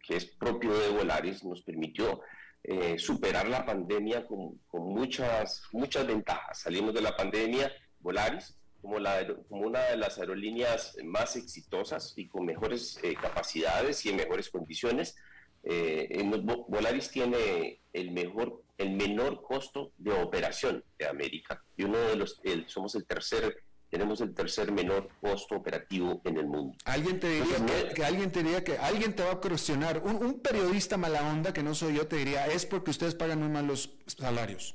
que 0.02 0.16
es 0.16 0.24
propio 0.24 0.76
de 0.78 0.88
Volaris 0.88 1.44
nos 1.44 1.62
permitió 1.62 2.22
eh, 2.62 2.98
superar 2.98 3.48
la 3.48 3.64
pandemia 3.64 4.26
con, 4.26 4.58
con, 4.66 4.82
muchas, 4.82 5.62
muchas 5.72 6.06
ventajas. 6.06 6.60
Salimos 6.60 6.94
de 6.94 7.02
la 7.02 7.16
pandemia, 7.16 7.72
Volaris 8.00 8.59
como, 8.80 8.98
la, 8.98 9.26
como 9.48 9.66
una 9.66 9.80
de 9.84 9.96
las 9.96 10.18
aerolíneas 10.18 10.96
más 11.04 11.36
exitosas 11.36 12.14
y 12.16 12.28
con 12.28 12.44
mejores 12.44 12.98
eh, 13.02 13.14
capacidades 13.20 14.04
y 14.04 14.10
en 14.10 14.16
mejores 14.16 14.50
condiciones. 14.50 15.16
Eh, 15.62 16.22
Volaris 16.68 17.10
tiene 17.10 17.80
el 17.92 18.12
mejor, 18.12 18.62
el 18.78 18.92
menor 18.92 19.42
costo 19.42 19.92
de 19.98 20.12
operación 20.12 20.82
de 20.98 21.06
América 21.06 21.62
y 21.76 21.84
uno 21.84 21.98
de 21.98 22.16
los, 22.16 22.40
somos 22.66 22.94
el 22.94 23.06
tercer, 23.06 23.62
tenemos 23.90 24.22
el 24.22 24.34
tercer 24.34 24.72
menor 24.72 25.08
costo 25.20 25.56
operativo 25.56 26.22
en 26.24 26.38
el 26.38 26.46
mundo. 26.46 26.78
Alguien 26.86 27.20
te 27.20 27.28
diría 27.28 27.92
que, 27.94 28.04
alguien 28.04 28.32
te 28.32 28.42
diría 28.42 28.64
que 28.64 28.78
alguien 28.78 29.14
te 29.14 29.22
va 29.22 29.32
a 29.32 29.40
cuestionar, 29.40 29.98
un, 29.98 30.16
un 30.16 30.40
periodista 30.40 30.96
mala 30.96 31.28
onda 31.28 31.52
que 31.52 31.62
no 31.62 31.74
soy 31.74 31.96
yo 31.96 32.06
te 32.06 32.16
diría 32.16 32.46
es 32.46 32.64
porque 32.64 32.90
ustedes 32.90 33.14
pagan 33.14 33.40
muy 33.40 33.50
mal 33.50 33.66
los 33.66 33.90
salarios. 34.06 34.74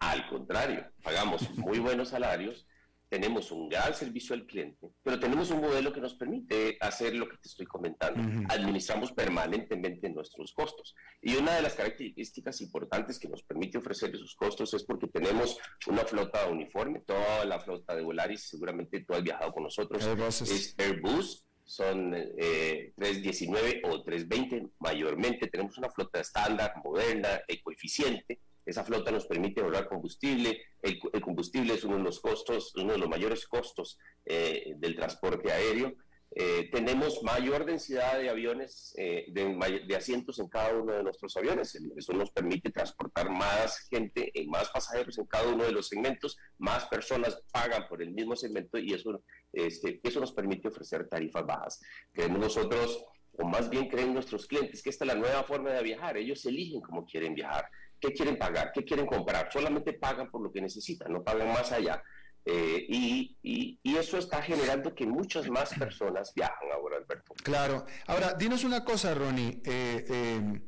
Al 0.00 0.28
contrario, 0.28 0.86
pagamos 1.02 1.48
muy 1.56 1.78
buenos 1.78 2.10
salarios 2.10 2.66
tenemos 3.14 3.52
un 3.52 3.68
gran 3.68 3.94
servicio 3.94 4.34
al 4.34 4.44
cliente, 4.44 4.90
pero 5.04 5.20
tenemos 5.20 5.48
un 5.52 5.60
modelo 5.60 5.92
que 5.92 6.00
nos 6.00 6.14
permite 6.14 6.76
hacer 6.80 7.14
lo 7.14 7.28
que 7.28 7.36
te 7.36 7.48
estoy 7.48 7.64
comentando. 7.64 8.20
Administramos 8.48 9.12
permanentemente 9.12 10.10
nuestros 10.10 10.52
costos. 10.52 10.96
Y 11.22 11.36
una 11.36 11.54
de 11.54 11.62
las 11.62 11.74
características 11.74 12.60
importantes 12.60 13.20
que 13.20 13.28
nos 13.28 13.44
permite 13.44 13.78
ofrecer 13.78 14.12
esos 14.12 14.34
costos 14.34 14.74
es 14.74 14.82
porque 14.82 15.06
tenemos 15.06 15.56
una 15.86 16.04
flota 16.04 16.48
uniforme. 16.48 17.02
Toda 17.06 17.44
la 17.44 17.60
flota 17.60 17.94
de 17.94 18.02
Volaris, 18.02 18.48
seguramente 18.48 19.04
tú 19.04 19.14
has 19.14 19.22
viajado 19.22 19.52
con 19.52 19.62
nosotros, 19.62 20.04
es 20.40 20.74
Airbus. 20.76 21.44
Son 21.62 22.10
319 22.10 23.70
eh, 23.70 23.82
o 23.84 24.02
320 24.02 24.72
mayormente. 24.80 25.46
Tenemos 25.46 25.78
una 25.78 25.88
flota 25.88 26.18
estándar, 26.18 26.72
moderna, 26.84 27.28
ecoeficiente 27.46 28.40
esa 28.66 28.84
flota 28.84 29.10
nos 29.10 29.26
permite 29.26 29.60
ahorrar 29.60 29.88
combustible. 29.88 30.62
El, 30.80 30.98
combustible 31.20 31.74
es 31.74 31.84
uno 31.84 31.96
de 31.96 32.04
los 32.04 32.20
costos, 32.20 32.74
uno 32.76 32.92
de 32.92 32.98
los 32.98 33.08
mayores 33.08 33.46
costos 33.46 33.98
eh, 34.24 34.74
del 34.76 34.96
transporte 34.96 35.52
aéreo. 35.52 35.94
Eh, 36.36 36.68
tenemos 36.72 37.22
mayor 37.22 37.64
densidad 37.64 38.18
de 38.18 38.28
aviones, 38.28 38.92
eh, 38.98 39.26
de, 39.28 39.96
asientos 39.96 40.40
en 40.40 40.48
cada 40.48 40.74
uno 40.74 40.92
de 40.92 41.02
nuestros 41.04 41.36
aviones. 41.36 41.78
Eso 41.96 42.12
nos 42.12 42.32
permite 42.32 42.70
transportar 42.70 43.30
más 43.30 43.86
gente, 43.88 44.32
más 44.48 44.68
pasajeros 44.70 45.16
en 45.18 45.26
cada 45.26 45.48
uno 45.48 45.64
de 45.64 45.72
los 45.72 45.88
segmentos, 45.88 46.36
más 46.58 46.86
personas 46.86 47.40
pagan 47.52 47.86
por 47.88 48.02
el 48.02 48.10
mismo 48.12 48.34
segmento 48.34 48.78
y 48.78 48.94
eso, 48.94 49.22
este, 49.52 50.00
eso 50.02 50.18
nos 50.18 50.32
permite 50.32 50.68
ofrecer 50.68 51.08
tarifas 51.08 51.46
bajas. 51.46 51.80
Creemos 52.12 52.40
nosotros, 52.40 53.04
o 53.38 53.46
más 53.46 53.70
bien 53.70 53.88
creen 53.88 54.12
nuestros 54.12 54.46
clientes, 54.46 54.82
que 54.82 54.90
esta 54.90 55.04
es 55.04 55.08
la 55.08 55.20
nueva 55.20 55.44
forma 55.44 55.70
de 55.70 55.82
viajar. 55.84 56.16
Ellos 56.16 56.44
eligen 56.46 56.80
cómo 56.80 57.06
quieren 57.06 57.34
viajar. 57.34 57.68
¿Qué 58.04 58.12
quieren 58.12 58.36
pagar? 58.36 58.70
¿Qué 58.70 58.84
quieren 58.84 59.06
comprar? 59.06 59.48
Solamente 59.50 59.94
pagan 59.94 60.30
por 60.30 60.42
lo 60.42 60.52
que 60.52 60.60
necesitan, 60.60 61.10
no 61.10 61.22
pagan 61.22 61.48
más 61.48 61.72
allá. 61.72 62.02
Eh, 62.44 62.84
y, 62.86 63.38
y, 63.82 63.96
eso 63.96 64.18
está 64.18 64.42
generando 64.42 64.94
que 64.94 65.06
muchas 65.06 65.48
más 65.48 65.70
personas 65.78 66.34
viajan 66.34 66.70
ahora, 66.74 66.98
Alberto. 66.98 67.32
Claro. 67.42 67.86
Ahora, 68.06 68.34
dinos 68.34 68.62
una 68.64 68.84
cosa, 68.84 69.14
Ronnie. 69.14 69.62
Eh, 69.64 70.04
eh, 70.06 70.60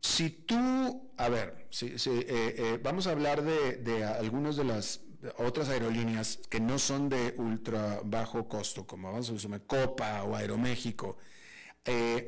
si 0.00 0.30
tú, 0.30 1.12
a 1.18 1.28
ver, 1.28 1.66
si, 1.68 1.94
vamos 2.82 3.06
a 3.06 3.10
hablar 3.10 3.42
de, 3.42 3.76
de 3.76 4.04
algunas 4.04 4.56
de 4.56 4.64
las 4.64 5.02
otras 5.36 5.68
aerolíneas 5.68 6.40
que 6.48 6.60
no 6.60 6.78
son 6.78 7.10
de 7.10 7.34
ultra 7.36 8.00
bajo 8.02 8.48
costo, 8.48 8.86
como 8.86 9.10
vamos 9.10 9.28
a 9.28 9.34
decir, 9.34 9.50
Copa 9.66 10.22
o 10.22 10.34
Aeroméxico. 10.34 11.18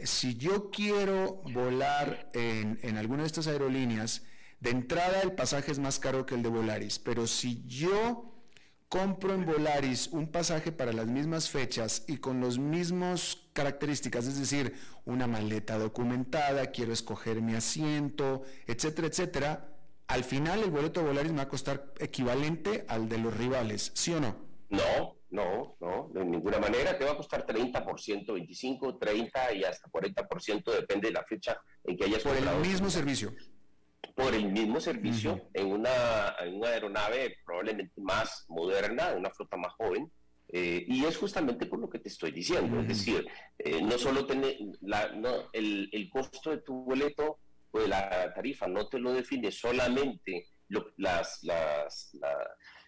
si 0.05 0.35
yo 0.37 0.71
quiero 0.71 1.41
volar 1.55 2.29
en, 2.35 2.79
en 2.83 2.99
alguna 2.99 3.23
de 3.23 3.29
estas 3.29 3.47
aerolíneas, 3.47 4.27
de 4.61 4.71
entrada 4.71 5.23
el 5.23 5.33
pasaje 5.33 5.73
es 5.73 5.79
más 5.79 5.99
caro 5.99 6.27
que 6.27 6.35
el 6.35 6.43
de 6.43 6.49
Volaris, 6.49 6.99
pero 6.99 7.27
si 7.27 7.65
yo 7.67 8.31
compro 8.89 9.35
en 9.35 9.47
Volaris 9.47 10.09
un 10.09 10.27
pasaje 10.27 10.73
para 10.73 10.93
las 10.93 11.07
mismas 11.07 11.49
fechas 11.49 12.05
y 12.09 12.19
con 12.19 12.41
las 12.41 12.59
mismas 12.59 13.39
características, 13.53 14.27
es 14.27 14.39
decir, 14.39 14.75
una 15.05 15.27
maleta 15.27 15.79
documentada, 15.79 16.67
quiero 16.67 16.93
escoger 16.93 17.41
mi 17.41 17.55
asiento, 17.55 18.43
etcétera, 18.67 19.09
etcétera, 19.09 19.69
al 20.09 20.25
final 20.25 20.63
el 20.63 20.71
boleto 20.71 21.01
de 21.01 21.07
Volaris 21.07 21.31
me 21.31 21.39
va 21.39 21.45
a 21.45 21.49
costar 21.49 21.93
equivalente 21.99 22.85
al 22.89 23.09
de 23.09 23.19
los 23.19 23.37
rivales, 23.37 23.93
¿sí 23.95 24.13
o 24.13 24.21
no? 24.21 24.37
No, 24.69 25.17
no, 25.31 25.77
no, 25.81 26.11
de 26.13 26.25
ninguna 26.25 26.59
manera. 26.59 26.99
Te 26.99 27.05
va 27.05 27.13
a 27.13 27.17
costar 27.17 27.47
30%, 27.47 28.33
25, 28.33 28.99
30 28.99 29.55
y 29.55 29.65
hasta 29.65 29.89
40%, 29.89 30.73
depende 30.73 31.09
de 31.09 31.15
la 31.15 31.25
fecha 31.25 31.61
en 31.85 31.97
que 31.97 32.05
hayas 32.05 32.23
Por 32.23 32.37
el 32.37 32.49
mismo 32.61 32.91
servicio. 32.91 33.33
Por 34.15 34.35
el 34.35 34.51
mismo 34.51 34.81
servicio, 34.81 35.49
en, 35.55 35.67
una, 35.67 36.35
en 36.41 36.57
una 36.57 36.69
aeronave 36.69 37.37
probablemente 37.45 38.01
más 38.01 38.45
moderna, 38.49 39.13
una 39.17 39.31
flota 39.31 39.57
más 39.57 39.73
joven, 39.75 40.11
eh, 40.53 40.85
y 40.87 41.05
es 41.05 41.17
justamente 41.17 41.67
por 41.67 41.79
lo 41.79 41.89
que 41.89 42.01
te 42.01 42.09
estoy 42.09 42.33
diciendo, 42.33 42.81
es 42.81 42.89
decir, 42.89 43.25
eh, 43.57 43.81
no 43.83 43.97
solo 43.99 44.27
tener 44.27 44.57
la, 44.81 45.13
no, 45.13 45.49
el, 45.53 45.89
el, 45.93 46.11
costo 46.11 46.51
de 46.51 46.59
tu 46.59 46.75
boleto 46.83 47.39
o 47.71 47.79
de 47.79 47.87
la 47.87 48.33
tarifa 48.35 48.67
no 48.67 48.89
te 48.89 48.99
lo 48.99 49.13
define 49.13 49.53
solamente 49.53 50.49
lo, 50.69 50.93
las, 50.97 51.45
las, 51.45 52.11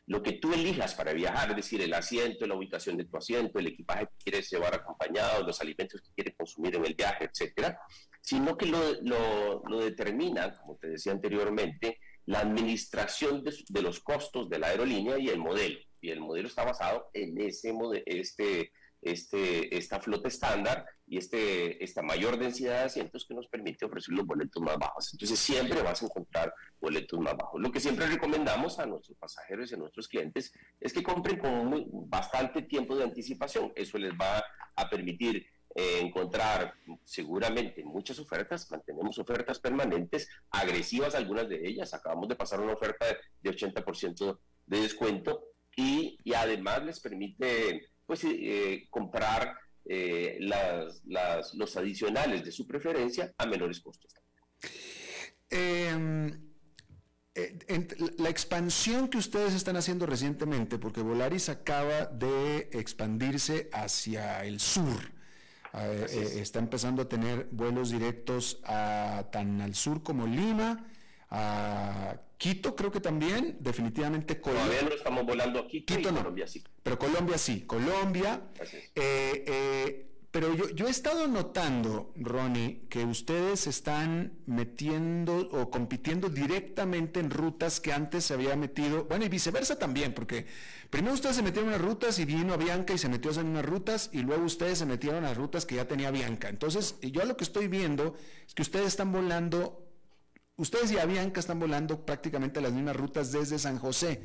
lo 0.07 0.23
que 0.23 0.33
tú 0.33 0.53
elijas 0.53 0.95
para 0.95 1.13
viajar, 1.13 1.51
es 1.51 1.57
decir, 1.57 1.81
el 1.83 1.95
asiento, 1.95 2.47
la 2.47 2.57
ubicación 2.57 2.97
de 2.97 3.05
tu 3.05 3.17
asiento, 3.17 3.59
el 3.59 3.69
equipaje 3.69 4.07
que 4.07 4.25
quieres 4.25 4.51
llevar 4.51 4.75
acompañado, 4.75 5.47
los 5.47 5.61
alimentos 5.61 6.01
que 6.03 6.11
quieres 6.17 6.35
consumir 6.37 6.75
en 6.75 6.85
el 6.85 6.95
viaje, 6.95 7.27
etcétera, 7.27 7.81
sino 8.23 8.57
que 8.57 8.67
lo, 8.67 8.79
lo, 9.03 9.63
lo 9.69 9.81
determina, 9.81 10.57
como 10.57 10.77
te 10.77 10.89
decía 10.89 11.13
anteriormente, 11.13 11.99
la 12.25 12.41
administración 12.41 13.43
de, 13.43 13.55
de 13.69 13.83
los 13.83 14.01
costos 14.01 14.49
de 14.49 14.59
la 14.59 14.69
aerolínea 14.69 15.19
y 15.19 15.29
el 15.29 15.39
modelo 15.39 15.79
y 16.03 16.11
el 16.11 16.21
modelo 16.21 16.49
está 16.49 16.65
basado 16.65 17.09
en 17.15 17.41
ese 17.41 17.73
este, 18.07 18.73
este, 19.01 19.77
esta 19.77 20.01
flota 20.01 20.29
estándar 20.29 20.85
y 21.07 21.17
este, 21.17 21.83
esta 21.83 22.03
mayor 22.03 22.39
densidad 22.39 22.81
de 22.81 22.85
asientos 22.87 23.25
que 23.25 23.35
nos 23.35 23.47
permite 23.47 23.85
ofrecer 23.85 24.13
los 24.15 24.27
boletos 24.27 24.61
más 24.63 24.77
bajos. 24.79 25.13
Entonces 25.13 25.39
siempre 25.39 25.81
vas 25.81 26.03
a 26.03 26.07
encontrar 26.07 26.53
boletos 26.81 27.21
más 27.21 27.37
bajos. 27.37 27.61
Lo 27.61 27.71
que 27.71 27.79
siempre 27.79 28.07
recomendamos 28.07 28.81
a 28.81 28.87
nuestros 28.87 29.17
pasajeros 29.17 29.71
y 29.71 29.75
a 29.75 29.79
nuestros 29.79 30.09
clientes 30.09 30.53
es 30.81 30.93
que 30.93 31.05
compren 31.05 31.39
con 31.39 31.85
bastante 32.11 32.63
tiempo 32.63 32.97
de 32.97 33.05
anticipación. 33.05 33.73
Eso 33.77 33.97
les 33.97 34.13
va 34.13 34.43
a 34.75 34.91
permitir 34.91 35.47
eh, 35.75 36.01
encontrar 36.01 36.75
seguramente 37.05 37.85
muchas 37.85 38.19
ofertas, 38.19 38.71
mantenemos 38.71 39.19
ofertas 39.19 39.59
permanentes, 39.59 40.29
agresivas 40.51 41.15
algunas 41.15 41.49
de 41.49 41.67
ellas, 41.67 41.95
acabamos 41.95 42.29
de 42.29 42.37
pasar 42.37 42.61
una 42.61 42.75
oferta 42.75 43.07
de 43.41 43.51
80% 43.51 44.39
de 44.67 44.81
descuento 44.81 45.45
y, 45.77 46.19
y 46.25 46.35
además 46.35 46.85
les 46.85 47.01
permite 47.01 47.89
pues, 48.07 48.25
eh, 48.25 48.87
comprar 48.91 49.57
eh, 49.85 50.37
las, 50.41 51.03
las, 51.07 51.55
los 51.55 51.77
adicionales 51.77 52.45
de 52.45 52.53
su 52.53 52.67
preferencia 52.67 53.33
a 53.39 53.47
menores 53.47 53.81
costos. 53.81 54.15
Em, 55.51 56.31
la 58.19 58.29
expansión 58.29 59.09
que 59.09 59.19
ustedes 59.19 59.55
están 59.55 59.77
haciendo 59.77 60.05
recientemente, 60.05 60.79
porque 60.79 61.01
Volaris 61.01 61.49
acaba 61.49 62.07
de 62.07 62.69
expandirse 62.73 63.71
hacia 63.73 64.45
el 64.45 64.61
sur, 64.61 65.13
está 65.73 66.59
empezando 66.59 67.03
a 67.03 67.09
tener 67.09 67.49
vuelos 67.51 67.91
directos 67.91 68.61
a, 68.65 69.25
tan 69.31 69.61
al 69.61 69.75
sur 69.75 70.03
como 70.03 70.27
Lima, 70.27 70.85
a 71.31 72.17
Quito 72.37 72.75
creo 72.75 72.91
que 72.91 72.99
también, 72.99 73.57
definitivamente 73.61 74.41
Colombia. 74.41 74.67
Todavía 74.67 74.89
no 74.89 74.95
estamos 74.97 75.25
volando 75.25 75.61
aquí, 75.61 75.83
Quito, 75.83 76.11
no, 76.11 76.19
Colombia 76.19 76.47
sí. 76.49 76.65
Pero 76.83 76.99
Colombia 76.99 77.39
sí, 77.39 77.61
Colombia. 77.63 78.43
Eh, 78.97 79.45
eh, 79.47 80.12
pero 80.33 80.55
yo, 80.55 80.69
yo, 80.71 80.89
he 80.89 80.91
estado 80.91 81.29
notando, 81.29 82.13
Ronnie, 82.17 82.87
que 82.89 83.05
ustedes 83.05 83.67
están 83.67 84.33
metiendo 84.47 85.37
o 85.53 85.71
compitiendo 85.71 86.31
directamente 86.31 87.21
en 87.21 87.31
rutas 87.31 87.79
que 87.81 87.93
antes 87.93 88.25
se 88.25 88.35
había 88.35 88.57
metido, 88.57 89.05
bueno, 89.05 89.25
y 89.25 89.29
viceversa 89.29 89.79
también, 89.79 90.15
porque 90.15 90.47
primero 90.91 91.15
ustedes 91.15 91.37
se 91.37 91.43
metieron 91.43 91.69
en 91.69 91.77
unas 91.77 91.87
rutas 91.87 92.19
y 92.19 92.25
vino 92.25 92.55
a 92.55 92.57
Bianca 92.57 92.95
y 92.95 92.99
se 92.99 93.09
metió 93.09 93.31
en 93.33 93.47
unas 93.47 93.65
rutas, 93.65 94.11
y 94.13 94.23
luego 94.23 94.45
ustedes 94.45 94.79
se 94.79 94.87
metieron 94.87 95.19
en 95.19 95.25
las 95.25 95.37
rutas 95.37 95.67
que 95.67 95.77
ya 95.77 95.87
tenía 95.87 96.11
Bianca. 96.11 96.49
Entonces, 96.49 96.97
yo 97.03 97.25
lo 97.25 97.37
que 97.37 97.45
estoy 97.45 97.69
viendo 97.69 98.17
es 98.47 98.55
que 98.55 98.63
ustedes 98.63 98.89
están 98.89 99.13
volando 99.13 99.87
Ustedes 100.57 100.93
y 100.93 100.99
Avianca 100.99 101.41
están 101.41 101.59
volando 101.59 102.05
prácticamente 102.05 102.61
las 102.61 102.73
mismas 102.73 102.95
rutas 102.95 103.33
desde 103.33 103.59
San 103.59 103.79
José. 103.79 104.23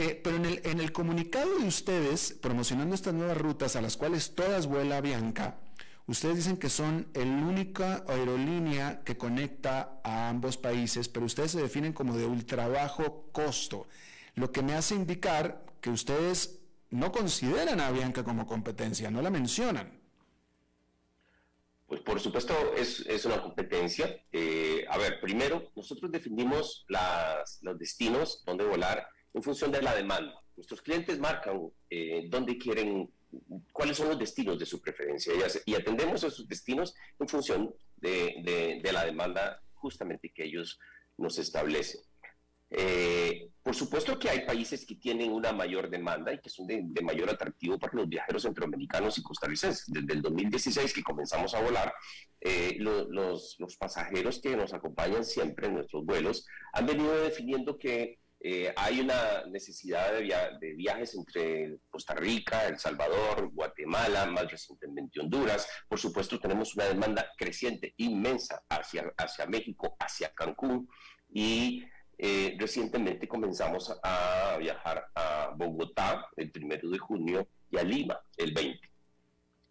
Eh, 0.00 0.20
pero 0.22 0.36
en 0.36 0.78
el, 0.80 0.92
comunicado 0.92 1.58
de 1.58 1.66
ustedes, 1.66 2.32
promocionando 2.40 2.94
estas 2.94 3.14
nuevas 3.14 3.36
rutas 3.36 3.74
a 3.74 3.82
las 3.82 3.96
cuales 3.96 4.32
todas 4.36 4.68
vuela 4.68 4.98
Avianca, 4.98 5.58
ustedes 6.06 6.36
dicen 6.36 6.56
que 6.56 6.68
son 6.68 7.08
el 7.14 7.26
única 7.26 8.04
aerolínea 8.06 9.02
que 9.02 9.16
conecta 9.16 9.98
a 10.04 10.28
ambos 10.28 10.56
países, 10.56 11.08
pero 11.08 11.26
ustedes 11.26 11.50
se 11.50 11.60
definen 11.60 11.92
como 11.92 12.16
de 12.16 12.26
ultra 12.26 12.68
bajo 12.68 13.28
costo, 13.32 13.88
lo 14.36 14.52
que 14.52 14.62
me 14.62 14.74
hace 14.74 14.94
indicar 14.94 15.66
que 15.80 15.90
ustedes 15.90 16.60
no 16.90 17.10
consideran 17.10 17.80
a 17.80 17.88
Avianca 17.88 18.22
como 18.22 18.46
competencia, 18.46 19.10
no 19.10 19.20
la 19.20 19.30
mencionan. 19.30 20.00
Pues 21.88 22.02
por 22.02 22.20
supuesto 22.20 22.54
es, 22.76 23.00
es 23.00 23.24
una 23.24 23.42
competencia. 23.42 24.24
Eh, 24.30 24.84
a 24.88 24.96
ver, 24.96 25.20
primero, 25.20 25.72
nosotros 25.74 26.12
definimos 26.12 26.84
las, 26.88 27.58
los 27.62 27.76
destinos 27.76 28.44
donde 28.46 28.62
volar 28.62 29.04
en 29.38 29.42
función 29.42 29.70
de 29.70 29.82
la 29.82 29.94
demanda. 29.94 30.34
Nuestros 30.56 30.82
clientes 30.82 31.18
marcan 31.18 31.70
eh, 31.88 32.26
dónde 32.28 32.58
quieren, 32.58 33.08
cuáles 33.72 33.96
son 33.96 34.08
los 34.08 34.18
destinos 34.18 34.58
de 34.58 34.66
su 34.66 34.80
preferencia 34.80 35.32
y, 35.64 35.74
atendemos 35.74 36.24
esos 36.24 36.48
destinos 36.48 36.94
en 37.18 37.28
función 37.28 37.74
de, 37.96 38.42
de, 38.42 38.80
de 38.82 38.92
la 38.92 39.04
demanda 39.04 39.62
justamente 39.74 40.32
que 40.34 40.44
ellos 40.44 40.78
nos 41.16 41.38
establecen. 41.38 42.00
Eh, 42.70 43.48
por 43.62 43.74
supuesto 43.74 44.18
que 44.18 44.28
hay 44.28 44.44
países 44.44 44.84
que 44.84 44.96
tienen 44.96 45.32
una 45.32 45.52
mayor 45.52 45.88
demanda 45.88 46.32
y 46.34 46.40
que 46.40 46.50
son 46.50 46.66
de, 46.66 46.84
mayor 47.02 47.30
atractivo 47.30 47.78
para 47.78 47.94
los 47.94 48.08
viajeros 48.08 48.42
centroamericanos 48.42 49.16
y 49.16 49.22
costarricenses. 49.22 49.84
Desde 49.86 50.12
el 50.12 50.22
2016 50.22 50.92
que 50.92 51.02
comenzamos 51.02 51.54
a 51.54 51.62
volar, 51.62 51.94
eh, 52.40 52.76
los, 52.78 53.56
los, 53.58 53.76
pasajeros 53.76 54.40
que 54.40 54.56
nos 54.56 54.74
acompañan 54.74 55.24
siempre 55.24 55.68
en 55.68 55.74
nuestros 55.74 56.04
vuelos 56.04 56.46
han 56.72 56.86
venido 56.86 57.16
definiendo 57.22 57.78
que 57.78 58.18
eh, 58.40 58.72
hay 58.76 59.00
una 59.00 59.44
necesidad 59.46 60.12
de, 60.12 60.74
viajes 60.74 61.14
entre 61.14 61.78
Costa 61.90 62.14
Rica, 62.14 62.66
El 62.66 62.78
Salvador, 62.78 63.50
Guatemala, 63.52 64.26
más 64.26 64.50
recientemente 64.50 65.20
Honduras. 65.20 65.68
Por 65.88 65.98
supuesto, 65.98 66.38
tenemos 66.38 66.74
una 66.76 66.84
demanda 66.84 67.30
creciente, 67.36 67.94
inmensa 67.96 68.62
hacia, 68.68 69.12
hacia 69.16 69.46
México, 69.46 69.96
hacia 69.98 70.32
Cancún 70.34 70.88
y 71.30 71.84
eh, 72.16 72.56
recientemente 72.58 73.28
comenzamos 73.28 73.96
a 74.02 74.56
viajar 74.58 75.08
a 75.14 75.52
Bogotá 75.56 76.28
el 76.36 76.50
primero 76.50 76.90
de 76.90 76.98
junio 76.98 77.48
y 77.70 77.78
a 77.78 77.84
Lima 77.84 78.20
el 78.36 78.52
20. 78.52 78.90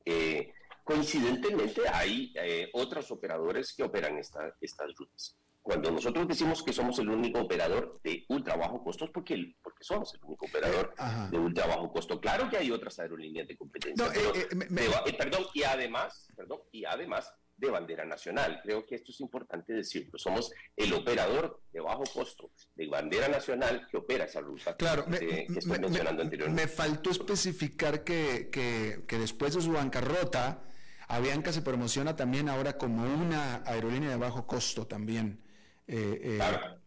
Eh, 0.06 0.54
coincidentemente 0.84 1.82
hay 1.92 2.34
eh, 2.36 2.70
otros 2.74 3.12
operadores 3.12 3.74
que 3.74 3.84
operan 3.84 4.18
estas 4.18 4.96
rutas. 4.98 5.38
Cuando 5.68 5.92
nosotros 5.92 6.26
decimos 6.30 6.64
que 6.64 6.72
somos 6.72 6.98
el 7.00 7.10
único 7.10 7.42
operador 7.42 8.00
de 8.02 8.24
ultra 8.30 8.56
bajo 8.56 8.82
costo, 8.82 9.12
porque, 9.12 9.54
porque 9.62 9.84
somos 9.84 10.14
el 10.14 10.24
único 10.24 10.46
operador 10.46 10.94
de 11.30 11.38
ultra 11.38 11.68
bajo 11.68 11.92
costo. 11.92 12.22
Claro 12.22 12.50
que 12.50 12.56
hay 12.56 12.72
otras 12.72 12.98
aerolíneas 13.00 13.50
de 13.50 13.58
competencia. 13.58 14.08
perdón, 15.18 15.46
y 15.54 15.64
además, 15.64 16.26
perdón, 16.38 16.62
y 16.72 16.86
además 16.86 17.34
de 17.58 17.70
bandera 17.70 18.06
nacional. 18.06 18.62
Creo 18.64 18.86
que 18.86 18.96
esto 18.96 19.12
es 19.12 19.20
importante 19.20 19.74
decirlo. 19.74 20.18
Somos 20.18 20.54
el 20.74 20.94
operador 20.94 21.62
de 21.74 21.82
bajo 21.82 22.04
costo 22.14 22.52
de 22.74 22.88
bandera 22.88 23.28
nacional 23.28 23.86
que 23.92 23.98
opera 23.98 24.24
esa 24.24 24.40
ruta 24.40 24.74
claro, 24.78 25.04
que, 25.04 25.48
me, 25.50 25.58
estoy 25.60 25.80
mencionando 25.80 26.22
anteriormente. 26.22 26.62
Me 26.62 26.70
faltó 26.70 27.10
especificar 27.10 28.06
que, 28.06 28.50
que, 28.50 29.18
después 29.18 29.54
de 29.54 29.62
su 29.62 29.74
bancarrota, 29.74 30.64
Avianca 31.10 31.52
se 31.52 31.62
promociona 31.62 32.16
también 32.16 32.48
ahora 32.48 32.78
como 32.78 33.04
una 33.04 33.64
aerolínea 33.66 34.12
de 34.12 34.16
bajo 34.16 34.48
costo 34.48 34.88
también. 34.88 35.46
Eh, 35.88 36.20
eh, 36.24 36.36
claro. 36.36 36.82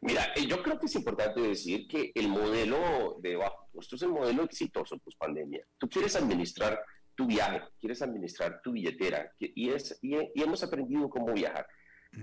Mira, 0.00 0.32
eh, 0.36 0.46
yo 0.46 0.62
creo 0.62 0.78
que 0.78 0.86
es 0.86 0.94
importante 0.96 1.40
decir 1.40 1.88
que 1.88 2.12
el 2.14 2.28
modelo 2.28 3.18
de 3.22 3.36
bajo 3.36 3.68
costo 3.72 3.96
es 3.96 4.02
el 4.02 4.10
modelo 4.10 4.44
exitoso 4.44 4.98
post 4.98 5.18
pandemia. 5.18 5.64
Tú 5.78 5.88
quieres 5.88 6.14
administrar 6.16 6.78
tu 7.14 7.26
viaje, 7.26 7.62
quieres 7.80 8.02
administrar 8.02 8.60
tu 8.62 8.72
billetera 8.72 9.32
y, 9.38 9.70
es, 9.70 9.98
y, 10.02 10.16
hemos 10.34 10.62
aprendido 10.62 11.08
cómo 11.08 11.32
viajar. 11.32 11.66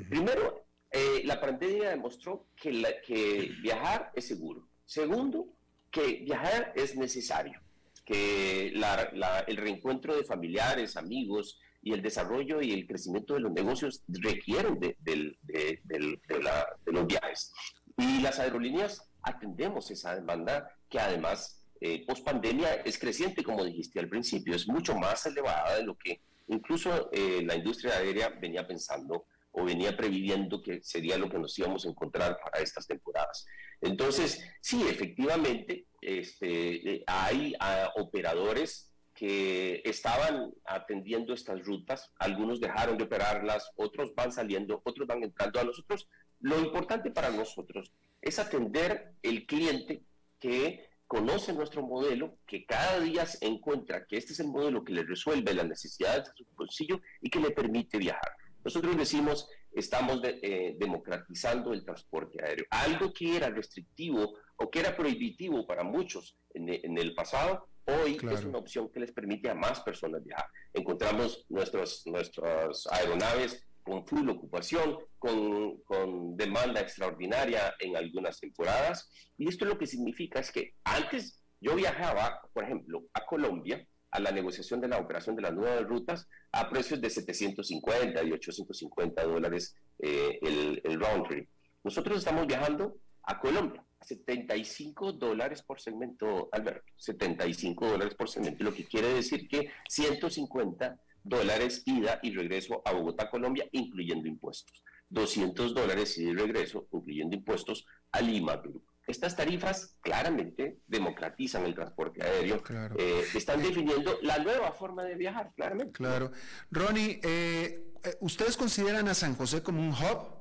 Primero, 0.09 0.67
eh, 0.91 1.23
la 1.25 1.39
pandemia 1.41 1.89
demostró 1.89 2.49
que, 2.55 2.71
la, 2.71 3.01
que 3.01 3.51
viajar 3.61 4.11
es 4.13 4.27
seguro. 4.27 4.69
Segundo, 4.85 5.47
que 5.89 6.21
viajar 6.23 6.73
es 6.75 6.95
necesario, 6.95 7.59
que 8.05 8.71
la, 8.75 9.43
el 9.47 9.57
reencuentro 9.57 10.15
de 10.15 10.23
familiares, 10.23 10.97
amigos 10.97 11.59
y 11.81 11.93
el 11.93 12.01
desarrollo 12.01 12.61
y 12.61 12.71
el 12.71 12.87
crecimiento 12.87 13.33
de 13.33 13.41
los 13.41 13.51
negocios 13.51 14.03
requieren 14.07 14.79
de, 14.79 14.95
de, 14.99 15.37
de 15.83 16.91
los 16.91 17.07
viajes. 17.07 17.53
Y 17.97 18.21
las 18.21 18.39
aerolíneas 18.39 19.09
atendemos 19.23 19.91
esa 19.91 20.15
demanda 20.15 20.75
que 20.89 20.99
además 20.99 21.61
eh, 21.79 22.05
post 22.05 22.23
pandemia 22.23 22.75
es 22.85 22.99
creciente, 22.99 23.43
como 23.43 23.65
dijiste 23.65 23.99
al 23.99 24.07
principio, 24.07 24.55
es 24.55 24.67
mucho 24.67 24.95
más 24.95 25.25
elevada 25.25 25.77
de 25.77 25.83
lo 25.83 25.97
que 25.97 26.21
incluso 26.47 27.09
eh, 27.11 27.41
la 27.43 27.55
industria 27.55 27.97
aérea 27.97 28.29
venía 28.29 28.67
pensando 28.67 29.25
o 29.51 29.63
venía 29.63 29.97
previendo 29.97 30.61
que 30.61 30.81
sería 30.83 31.17
lo 31.17 31.27
que 31.27 31.39
nos 31.39 31.57
íbamos 31.57 31.85
a 31.85 31.89
encontrar 31.89 32.37
para 32.43 32.63
estas 32.63 32.85
temporadas. 32.85 33.45
Entonces, 33.81 34.47
sí, 34.61 34.83
efectivamente, 34.87 35.87
este, 36.01 37.03
hay 37.07 37.55
ah, 37.59 37.91
operadores 37.95 38.90
que 39.21 39.83
estaban 39.85 40.51
atendiendo 40.65 41.35
estas 41.35 41.63
rutas, 41.63 42.11
algunos 42.17 42.59
dejaron 42.59 42.97
de 42.97 43.03
operarlas, 43.03 43.69
otros 43.75 44.15
van 44.15 44.31
saliendo, 44.31 44.81
otros 44.83 45.07
van 45.07 45.21
entrando 45.21 45.59
a 45.59 45.63
nosotros. 45.63 46.09
Lo 46.39 46.59
importante 46.59 47.11
para 47.11 47.29
nosotros 47.29 47.93
es 48.19 48.39
atender 48.39 49.13
el 49.21 49.45
cliente 49.45 50.01
que 50.39 50.89
conoce 51.05 51.53
nuestro 51.53 51.83
modelo, 51.83 52.39
que 52.47 52.65
cada 52.65 52.99
día 52.99 53.27
se 53.27 53.45
encuentra 53.45 54.07
que 54.07 54.17
este 54.17 54.33
es 54.33 54.39
el 54.39 54.47
modelo 54.47 54.83
que 54.83 54.93
le 54.93 55.03
resuelve 55.03 55.53
las 55.53 55.67
necesidades 55.67 56.25
de 56.25 56.31
su 56.37 56.45
bolsillo 56.55 56.99
y 57.21 57.29
que 57.29 57.39
le 57.39 57.51
permite 57.51 57.99
viajar. 57.99 58.31
Nosotros 58.63 58.97
decimos, 58.97 59.47
estamos 59.71 60.19
eh, 60.23 60.75
democratizando 60.79 61.73
el 61.73 61.85
transporte 61.85 62.43
aéreo. 62.43 62.65
Algo 62.71 63.13
que 63.13 63.37
era 63.37 63.51
restrictivo 63.51 64.33
o 64.55 64.71
que 64.71 64.79
era 64.79 64.95
prohibitivo 64.95 65.67
para 65.67 65.83
muchos 65.83 66.39
en, 66.55 66.97
el 66.97 67.13
pasado, 67.13 67.67
hoy 67.85 68.17
es 68.31 68.45
una 68.45 68.59
opción 68.59 68.89
que 68.91 68.99
les 68.99 69.11
permite 69.11 69.49
a 69.49 69.55
más 69.55 69.81
personas 69.81 70.23
viajar. 70.23 70.45
Encontramos 70.73 71.45
nuestros, 71.49 72.03
nuestras 72.05 72.87
aeronaves 72.91 73.65
con 73.83 74.05
full 74.05 74.29
ocupación, 74.29 74.97
con, 75.17 75.81
con, 75.81 76.37
demanda 76.37 76.81
extraordinaria 76.81 77.73
en 77.79 77.97
algunas 77.97 78.39
temporadas. 78.39 79.09
Y 79.37 79.47
esto 79.47 79.65
lo 79.65 79.77
que 79.77 79.87
significa 79.87 80.39
es 80.39 80.51
que 80.51 80.75
antes 80.83 81.41
yo 81.59 81.75
viajaba, 81.75 82.41
por 82.53 82.63
ejemplo, 82.63 83.03
a 83.13 83.25
Colombia 83.25 83.85
a 84.11 84.19
la 84.19 84.31
negociación 84.31 84.81
de 84.81 84.89
la 84.89 84.97
operación 84.97 85.35
de 85.37 85.41
las 85.41 85.53
nuevas 85.53 85.83
rutas 85.83 86.27
a 86.51 86.69
precios 86.69 86.99
de 86.99 87.09
750 87.09 88.23
y 88.23 88.31
850 88.33 89.23
dólares 89.23 89.75
eh, 89.99 90.37
el, 90.41 90.81
el 90.83 90.99
round 90.99 91.27
trip. 91.27 91.49
Nosotros 91.83 92.17
estamos 92.17 92.45
viajando 92.45 92.97
a 93.23 93.39
Colombia 93.39 93.83
75 94.01 95.13
dólares 95.13 95.61
por 95.61 95.79
segmento, 95.79 96.49
Alberto, 96.51 96.91
75 96.97 97.87
dólares 97.87 98.15
por 98.15 98.29
segmento, 98.29 98.63
lo 98.63 98.73
que 98.73 98.85
quiere 98.85 99.13
decir 99.13 99.47
que 99.47 99.71
150 99.89 100.99
dólares 101.23 101.83
ida 101.85 102.19
y 102.23 102.35
regreso 102.35 102.81
a 102.85 102.93
Bogotá, 102.93 103.29
Colombia, 103.29 103.67
incluyendo 103.71 104.27
impuestos. 104.27 104.83
200 105.09 105.73
dólares 105.73 106.17
ida 106.17 106.31
y 106.31 106.35
regreso, 106.35 106.87
incluyendo 106.91 107.35
impuestos, 107.35 107.85
a 108.11 108.21
Lima, 108.21 108.61
Perú. 108.61 108.83
Estas 109.07 109.35
tarifas 109.35 109.97
claramente 110.01 110.79
democratizan 110.87 111.65
el 111.65 111.73
transporte 111.73 112.23
aéreo, 112.23 112.63
eh, 112.97 113.23
están 113.35 113.61
definiendo 113.61 114.17
la 114.21 114.37
nueva 114.39 114.71
forma 114.71 115.03
de 115.03 115.15
viajar, 115.15 115.51
claramente. 115.55 115.93
Claro. 115.93 116.31
Ronnie, 116.69 117.19
eh, 117.23 117.93
eh, 118.03 118.17
¿ustedes 118.21 118.55
consideran 118.55 119.07
a 119.07 119.13
San 119.13 119.35
José 119.35 119.63
como 119.63 119.81
un 119.81 119.89
hub? 119.89 120.40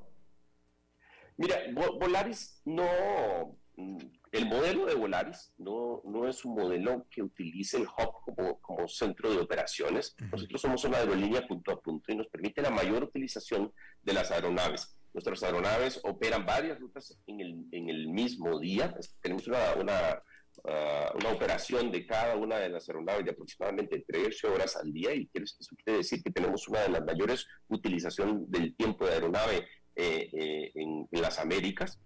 Mira, 1.41 1.57
Volaris 1.73 2.61
no, 2.67 3.57
mm, 3.77 3.97
el 4.33 4.45
modelo 4.45 4.85
de 4.85 4.95
Volaris 4.95 5.55
no, 5.57 6.03
no 6.05 6.29
es 6.29 6.45
un 6.45 6.55
modelo 6.55 7.07
que 7.11 7.23
utilice 7.23 7.79
el 7.79 7.85
hub 7.85 8.59
como, 8.61 8.87
centro 8.89 9.31
de 9.31 9.39
operaciones. 9.39 10.15
Nosotros 10.31 10.61
somos 10.61 10.85
una 10.85 10.99
aerolínea 10.99 11.47
punto 11.49 11.73
a 11.73 11.81
punto 11.81 12.13
y 12.13 12.17
nos 12.17 12.29
permite 12.29 12.61
la 12.61 12.69
mayor 12.69 13.05
utilización 13.05 13.73
de 14.03 14.13
las 14.13 14.31
aeronaves. 14.31 14.95
Nuestras 15.15 15.43
aeronaves 15.43 15.99
operan 16.05 16.45
varias 16.45 16.79
rutas 16.79 17.19
en 17.27 17.41
el, 17.41 17.65
en 17.73 17.89
el 17.89 18.09
mismo 18.09 18.61
día. 18.61 18.95
Tenemos 19.23 19.49
una, 19.49 19.75
una, 19.81 20.23
ah, 20.69 21.13
una, 21.19 21.33
operación 21.33 21.91
de 21.91 22.07
cada 22.07 22.37
una 22.37 22.59
de 22.59 22.69
las 22.69 22.87
aeronaves 22.87 23.25
de 23.25 23.31
aproximadamente 23.31 24.05
13 24.07 24.47
horas 24.47 24.77
al 24.77 24.93
día 24.93 25.15
y 25.15 25.27
eso 25.33 25.75
quiere 25.83 26.01
decir 26.01 26.23
que 26.23 26.31
tenemos 26.31 26.69
una 26.69 26.81
de 26.81 26.91
las 26.91 27.03
mayores 27.03 27.47
utilización 27.69 28.45
del 28.51 28.77
tiempo 28.77 29.07
de 29.07 29.15
aeronave 29.15 29.67
eh, 29.97 30.29
eh, 30.33 30.73
en, 30.75 31.09
las 31.11 31.39
Américas, 31.39 31.99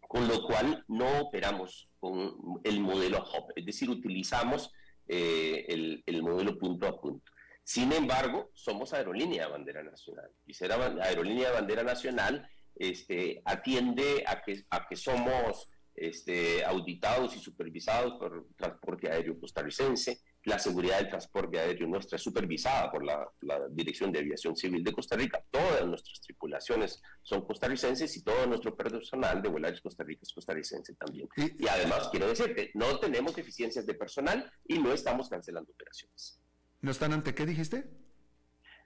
con 0.00 0.26
lo 0.26 0.44
cual 0.46 0.84
no 0.88 1.20
operamos 1.20 1.88
con 2.00 2.60
el 2.64 2.80
modelo 2.80 3.18
hub, 3.18 3.52
es 3.54 3.66
decir, 3.66 3.90
utilizamos 3.90 4.72
eh, 5.06 5.66
el, 5.68 6.02
el, 6.06 6.22
modelo 6.22 6.58
punto 6.58 6.86
a 6.86 7.00
punto. 7.00 7.30
Sin 7.62 7.92
embargo, 7.92 8.50
somos 8.54 8.94
aerolínea 8.94 9.44
de 9.44 9.52
bandera 9.52 9.82
nacional 9.82 10.30
y 10.46 10.54
ser 10.54 10.72
aerolínea 10.72 11.48
de 11.48 11.54
bandera 11.54 11.82
nacional 11.82 12.48
este, 12.74 13.42
atiende 13.44 14.24
a 14.26 14.40
que, 14.40 14.64
a 14.70 14.86
que 14.86 14.96
somos 14.96 15.70
este, 15.94 16.64
auditados 16.64 17.36
y 17.36 17.40
supervisados 17.40 18.14
por 18.14 18.46
transporte 18.56 19.10
aéreo 19.10 19.38
costarricense, 19.38 20.20
la 20.44 20.58
seguridad 20.58 20.98
del 20.98 21.08
transporte 21.08 21.58
aéreo 21.58 21.86
nuestra 21.86 22.16
es 22.16 22.22
supervisada 22.22 22.90
por 22.90 23.04
la, 23.04 23.28
Dirección 23.70 24.12
de 24.12 24.20
Aviación 24.20 24.56
Civil 24.56 24.82
de 24.82 24.92
Costa 24.92 25.16
Rica. 25.16 25.42
Todas 25.50 25.86
nuestras 25.86 26.20
tripulaciones 26.20 27.02
son 27.22 27.44
costarricenses 27.44 28.16
y 28.16 28.22
todo 28.22 28.46
nuestro 28.46 28.76
personal 28.76 29.42
de 29.42 29.48
Volaris 29.48 29.80
Costa 29.80 30.04
Rica 30.04 30.20
es 30.22 30.32
costarricense 30.32 30.94
también. 30.94 31.28
Y, 31.36 31.66
además, 31.68 32.08
quiero 32.10 32.28
decirte, 32.28 32.70
no 32.74 32.98
tenemos 32.98 33.34
deficiencias 33.34 33.86
de 33.86 33.94
personal 33.94 34.50
y 34.66 34.78
no 34.78 34.92
estamos 34.92 35.28
cancelando 35.28 35.72
operaciones. 35.72 36.40
¿No 36.80 36.90
están 36.90 37.12
ante 37.12 37.34
qué 37.34 37.44
dijiste? 37.44 37.84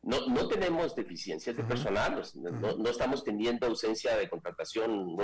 No, 0.02 0.26
no 0.28 0.48
tenemos 0.48 0.96
deficiencias 0.96 1.56
de 1.56 1.62
personal, 1.62 2.20
no, 2.34 2.76
no, 2.76 2.90
estamos 2.90 3.22
teniendo 3.22 3.68
ausencia 3.68 4.16
de 4.16 4.28
contratación, 4.28 5.16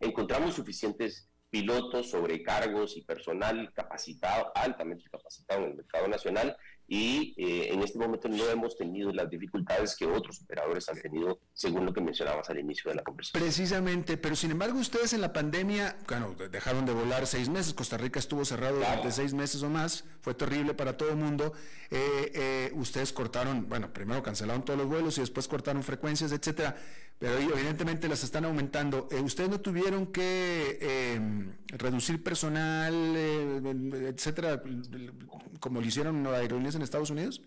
encontramos 0.00 0.56
suficientes 0.56 1.28
pilotos, 1.54 2.10
sobrecargos 2.10 2.96
y 2.96 3.02
personal 3.02 3.72
capacitado, 3.72 4.50
altamente 4.56 5.04
capacitado 5.08 5.62
en 5.62 5.70
el 5.70 5.76
mercado 5.76 6.08
nacional. 6.08 6.56
Y 6.88 7.32
eh, 7.38 7.72
en 7.72 7.80
este 7.80 7.96
momento 7.96 8.28
no 8.28 8.44
hemos 8.50 8.76
tenido 8.76 9.12
las 9.12 9.30
dificultades 9.30 9.94
que 9.96 10.04
otros 10.04 10.42
operadores 10.42 10.88
han 10.88 11.00
tenido, 11.00 11.38
según 11.52 11.86
lo 11.86 11.94
que 11.94 12.00
mencionabas 12.00 12.50
al 12.50 12.58
inicio 12.58 12.90
de 12.90 12.96
la 12.96 13.04
conversación. 13.04 13.40
Precisamente, 13.40 14.16
pero 14.16 14.34
sin 14.34 14.50
embargo 14.50 14.80
ustedes 14.80 15.12
en 15.12 15.20
la 15.20 15.32
pandemia, 15.32 15.96
bueno, 16.08 16.34
dejaron 16.50 16.84
de 16.86 16.92
volar 16.92 17.24
seis 17.28 17.48
meses, 17.48 17.72
Costa 17.72 17.96
Rica 17.98 18.18
estuvo 18.18 18.44
cerrado 18.44 18.74
durante 18.74 19.12
seis 19.12 19.32
meses 19.32 19.62
o 19.62 19.70
más, 19.70 20.04
fue 20.22 20.34
terrible 20.34 20.74
para 20.74 20.96
todo 20.96 21.10
el 21.10 21.16
mundo, 21.16 21.52
eh, 21.90 22.32
eh, 22.34 22.72
ustedes 22.74 23.12
cortaron, 23.12 23.68
bueno, 23.68 23.92
primero 23.92 24.22
cancelaron 24.22 24.64
todos 24.64 24.80
los 24.80 24.88
vuelos 24.88 25.16
y 25.18 25.20
después 25.20 25.46
cortaron 25.48 25.84
frecuencias, 25.84 26.32
etcétera 26.32 26.76
pero 27.18 27.38
evidentemente 27.38 28.08
las 28.08 28.24
están 28.24 28.44
aumentando. 28.44 29.08
Eh, 29.10 29.20
¿Ustedes 29.20 29.48
no 29.48 29.60
tuvieron 29.60 30.06
que 30.06 30.78
em, 30.80 31.56
reducir 31.68 32.22
personal, 32.22 32.94
eh, 32.94 34.12
etcétera, 34.14 34.62
como 35.60 35.80
lo 35.80 35.86
hicieron 35.86 36.26
aerolíneas 36.26 36.74
en 36.74 36.82
Estados 36.82 37.10
Unidos? 37.10 37.40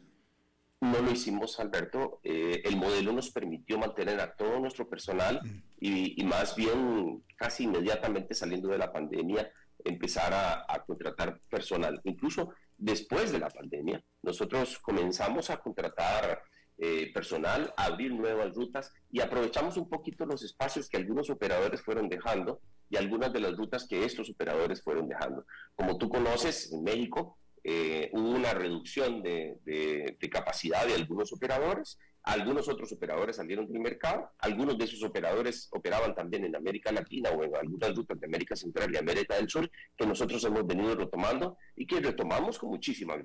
No 0.79 1.01
lo 1.01 1.11
hicimos, 1.11 1.59
Alberto. 1.59 2.19
Eh, 2.23 2.61
el 2.65 2.77
modelo 2.77 3.11
nos 3.11 3.31
permitió 3.31 3.77
mantener 3.77 4.19
a 4.21 4.35
todo 4.35 4.59
nuestro 4.59 4.87
personal 4.87 5.41
y, 5.79 6.23
más 6.23 6.55
bien 6.55 7.23
casi 7.35 7.63
inmediatamente 7.63 8.33
saliendo 8.33 8.69
de 8.69 8.77
la 8.77 8.91
pandemia 8.91 9.51
empezar 9.83 10.33
a 10.33 10.83
contratar 10.85 11.39
personal. 11.49 11.99
Incluso 12.03 12.53
después 12.77 13.31
de 13.31 13.39
la 13.39 13.49
pandemia, 13.49 14.03
nosotros 14.21 14.77
comenzamos 14.79 15.49
a 15.49 15.57
contratar 15.57 16.43
eh, 16.79 17.11
personal, 17.11 17.73
abrir 17.75 18.13
nuevas 18.13 18.53
rutas 18.53 18.93
y 19.11 19.19
aprovechamos 19.19 19.77
un 19.77 19.89
poquito 19.89 20.25
los 20.25 20.43
espacios 20.43 20.87
que 20.87 20.97
algunos 20.97 21.29
operadores 21.29 21.81
fueron 21.81 22.07
dejando 22.07 22.61
y 22.89 22.97
algunas 22.97 23.33
de 23.33 23.39
las 23.39 23.57
rutas 23.57 23.87
que 23.87 24.05
estos 24.05 24.29
operadores 24.29 24.83
fueron 24.83 25.07
dejando. 25.07 25.45
Como 25.75 25.97
tú 25.97 26.07
conoces, 26.07 26.71
en 26.71 26.83
México 26.83 27.37
eh, 27.63 28.11
hubo 28.13 28.29
una 28.29 28.53
reducción 28.53 29.23
de, 29.23 29.57
de, 29.65 30.29
capacidad 30.29 30.85
de 30.85 30.93
algunos 30.93 31.33
operadores, 31.33 31.97
algunos 32.21 32.69
otros 32.69 32.91
operadores 32.91 33.37
salieron 33.37 33.67
del 33.67 33.81
mercado, 33.81 34.29
algunos 34.37 34.77
de 34.77 34.85
esos 34.85 35.01
operadores 35.03 35.69
operaban 35.71 36.13
también 36.13 36.45
en 36.45 36.55
América 36.55 36.91
Latina 36.91 37.31
o 37.31 37.43
en 37.43 37.55
algunas 37.55 37.95
rutas 37.95 38.19
de 38.19 38.27
América 38.27 38.55
Central 38.55 38.93
y 38.93 38.97
América 38.97 39.35
del 39.35 39.49
Sur, 39.49 39.71
que 39.97 40.05
nosotros 40.05 40.43
hemos 40.43 40.67
venido 40.67 40.93
retomando 40.93 41.57
y 41.75 41.87
que 41.87 41.99
retomamos 41.99 42.59
con 42.59 42.69
muchísima 42.69 43.15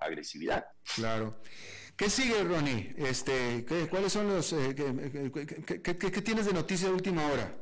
agresividad. 0.00 0.66
Claro. 0.94 1.40
¿Qué 2.00 2.08
sigue, 2.08 2.42
Ronnie? 2.44 2.94
Este, 2.96 3.66
¿Cuáles 3.90 4.10
son 4.10 4.26
los... 4.26 4.54
Eh, 4.54 4.74
qué, 4.74 6.22
tienes 6.22 6.46
de 6.46 6.54
noticia 6.54 6.88
de 6.88 6.94
última 6.94 7.30
hora? 7.30 7.54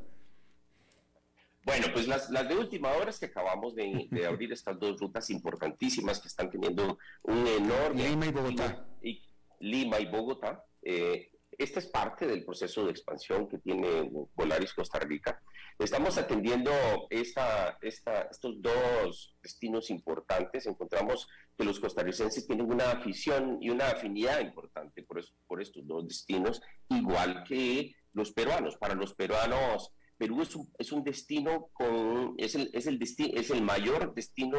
Bueno, 1.64 1.89
pues 1.93 2.07
las, 2.07 2.30
de 2.30 2.55
última 2.55 2.93
hora 2.93 3.11
es 3.11 3.18
que 3.18 3.26
acabamos 3.26 3.74
de, 3.74 4.09
abrir 4.28 4.53
estas 4.53 4.78
dos 4.78 5.01
rutas 5.01 5.28
importantísimas 5.30 6.20
que 6.20 6.28
están 6.28 6.49
teniendo 6.51 6.99
un 7.24 7.47
enorme... 7.49 8.11
Lima 8.11 8.26
y 8.26 8.30
Bogotá. 8.30 8.86
Y, 9.03 9.20
Lima 9.59 9.99
y 9.99 10.07
Bogotá. 10.07 10.64
Eh, 10.82 11.32
esta 11.59 11.80
es 11.80 11.86
parte 11.86 12.26
del 12.26 12.44
proceso 12.44 12.84
de 12.84 12.92
expansión 12.92 13.48
que 13.48 13.59
tiene 13.59 14.09
Volaris 14.36 14.72
Costa 14.72 15.00
Rica. 15.00 15.42
Estamos 15.76 16.16
atendiendo 16.16 16.70
esta, 17.11 17.76
esta, 17.82 18.22
estos 18.30 18.62
dos 18.62 19.36
destinos 19.42 19.90
importantes. 19.90 20.66
Encontramos 20.66 21.28
que 21.56 21.64
los 21.64 21.80
costarricenses 21.80 22.46
tienen 22.46 22.70
una 22.70 22.92
afición 22.92 23.59
y 23.61 23.70
una 23.70 23.88
afinidad 23.88 24.40
importante 24.40 25.02
por, 25.02 25.20
por 25.48 25.61
estos 25.61 25.84
dos 25.84 26.06
destinos, 26.06 26.62
igual 26.90 27.42
que 27.42 27.96
los 28.12 28.30
peruanos. 28.30 28.76
Para 28.76 28.94
los 28.94 29.14
peruanos, 29.14 29.92
Perú 30.16 30.42
es 30.42 30.54
un, 30.54 30.72
es 30.78 30.92
un 30.92 31.02
destino 31.02 31.70
con, 31.72 32.34
es 32.38 32.54
el, 32.54 32.70
es, 32.72 32.86
el 32.86 33.00
destino, 33.00 33.38
es 33.38 33.50
el 33.50 33.62
mayor 33.62 34.14
destino 34.14 34.59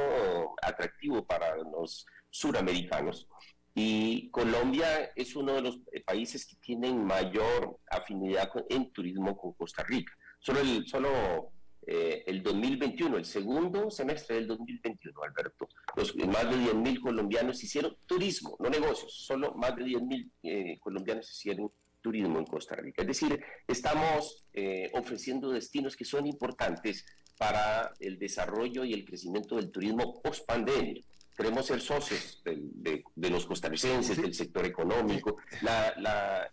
atractivo 0.62 1.26
para 1.26 1.56
los 1.58 2.06
suramericanos. 2.30 3.28
Y 3.76 4.30
Colombia 4.30 5.12
es 5.16 5.36
uno 5.36 5.54
de 5.54 5.62
los 5.62 5.80
países 6.06 6.46
que 6.46 6.56
tienen 6.58 7.04
mayor 7.04 7.80
afinidad 7.90 8.50
en 8.70 8.92
turismo 8.92 9.38
con 9.38 9.54
Costa 9.54 9.84
Rica. 9.84 10.14
Solo, 10.40 10.62
el, 10.62 10.88
solo 10.88 11.52
eh, 11.86 12.24
el 12.28 12.44
2021, 12.44 13.18
el 13.18 13.26
segundo 13.26 13.90
semestre 13.90 14.36
del 14.36 14.48
2021, 14.48 15.24
Alberto. 15.24 15.68
Los, 15.96 16.16
más 16.16 16.44
de 16.50 16.56
10.000 16.58 17.02
colombianos 17.02 17.64
hicieron 17.64 17.98
turismo, 18.06 18.56
no 18.60 18.70
negocios, 18.70 19.12
solo 19.12 19.54
más 19.56 19.76
de 19.76 19.84
10.000 19.84 20.32
eh, 20.44 20.78
colombianos 20.80 21.30
hicieron 21.32 21.72
turismo 22.02 22.40
en 22.40 22.46
Costa 22.46 22.76
Rica. 22.76 23.02
Es 23.02 23.08
decir, 23.08 23.40
estamos 23.68 24.46
eh, 24.54 24.92
ofreciendo 24.94 25.50
destinos 25.52 25.96
que 25.96 26.06
son 26.06 26.28
importantes 26.28 27.06
para 27.38 27.94
el 28.00 28.20
desarrollo 28.20 28.84
y 28.84 28.94
el 28.94 29.06
crecimiento 29.06 29.56
del 29.56 29.72
turismo 29.72 30.22
post 30.22 30.46
pandemia. 30.46 31.02
Queremos 31.40 31.68
ser 31.68 31.80
socios 31.80 32.44
de, 32.44 33.30
los 33.30 33.46
costarricenses, 33.46 34.22
del 34.22 34.34
sector 34.34 34.66
económico. 34.66 35.38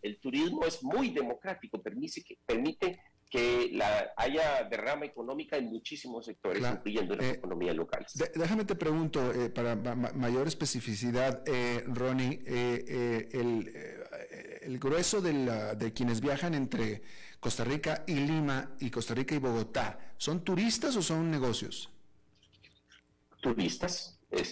el 0.00 0.20
turismo 0.20 0.64
es 0.64 0.80
muy 0.84 1.10
democrático, 1.10 1.82
permite 1.82 2.22
que, 2.22 2.38
permite 2.46 3.00
que 3.28 3.70
la, 3.72 4.12
haya 4.16 4.62
derrama 4.70 5.04
económica 5.04 5.56
en 5.56 5.66
muchísimos 5.66 6.26
sectores, 6.26 6.62
incluyendo 6.62 7.16
las 7.16 7.26
eh, 7.26 7.30
economías 7.32 7.74
locales. 7.74 8.12
déjame 8.32 8.64
te 8.64 8.76
pregunto, 8.76 9.32
eh, 9.32 9.50
para 9.50 9.74
mayor 9.74 10.46
especificidad, 10.46 11.42
eh, 11.46 11.82
Ronnie, 11.88 12.44
el, 12.46 13.72
el, 14.62 14.78
grueso 14.78 15.20
de, 15.20 15.74
de, 15.74 15.92
quienes 15.94 16.20
viajan 16.20 16.54
entre 16.54 17.02
Costa 17.40 17.64
Rica 17.64 18.04
y 18.06 18.14
Lima 18.14 18.76
y 18.78 18.88
Costa 18.90 19.14
Rica 19.14 19.34
y 19.34 19.38
Bogotá, 19.38 20.14
¿son 20.16 20.44
turistas 20.44 20.94
o 20.94 21.02
son 21.02 21.28
negocios? 21.28 21.90
Turistas. 23.40 24.15
¿Y, 24.30 24.44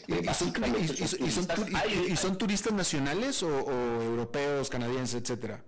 son, 2.16 2.38
turistas 2.38 2.72
nacionales 2.72 3.42
o, 3.42 3.48
o 3.48 4.02
europeos, 4.02 4.70
canadienses, 4.70 5.20
etcétera? 5.20 5.64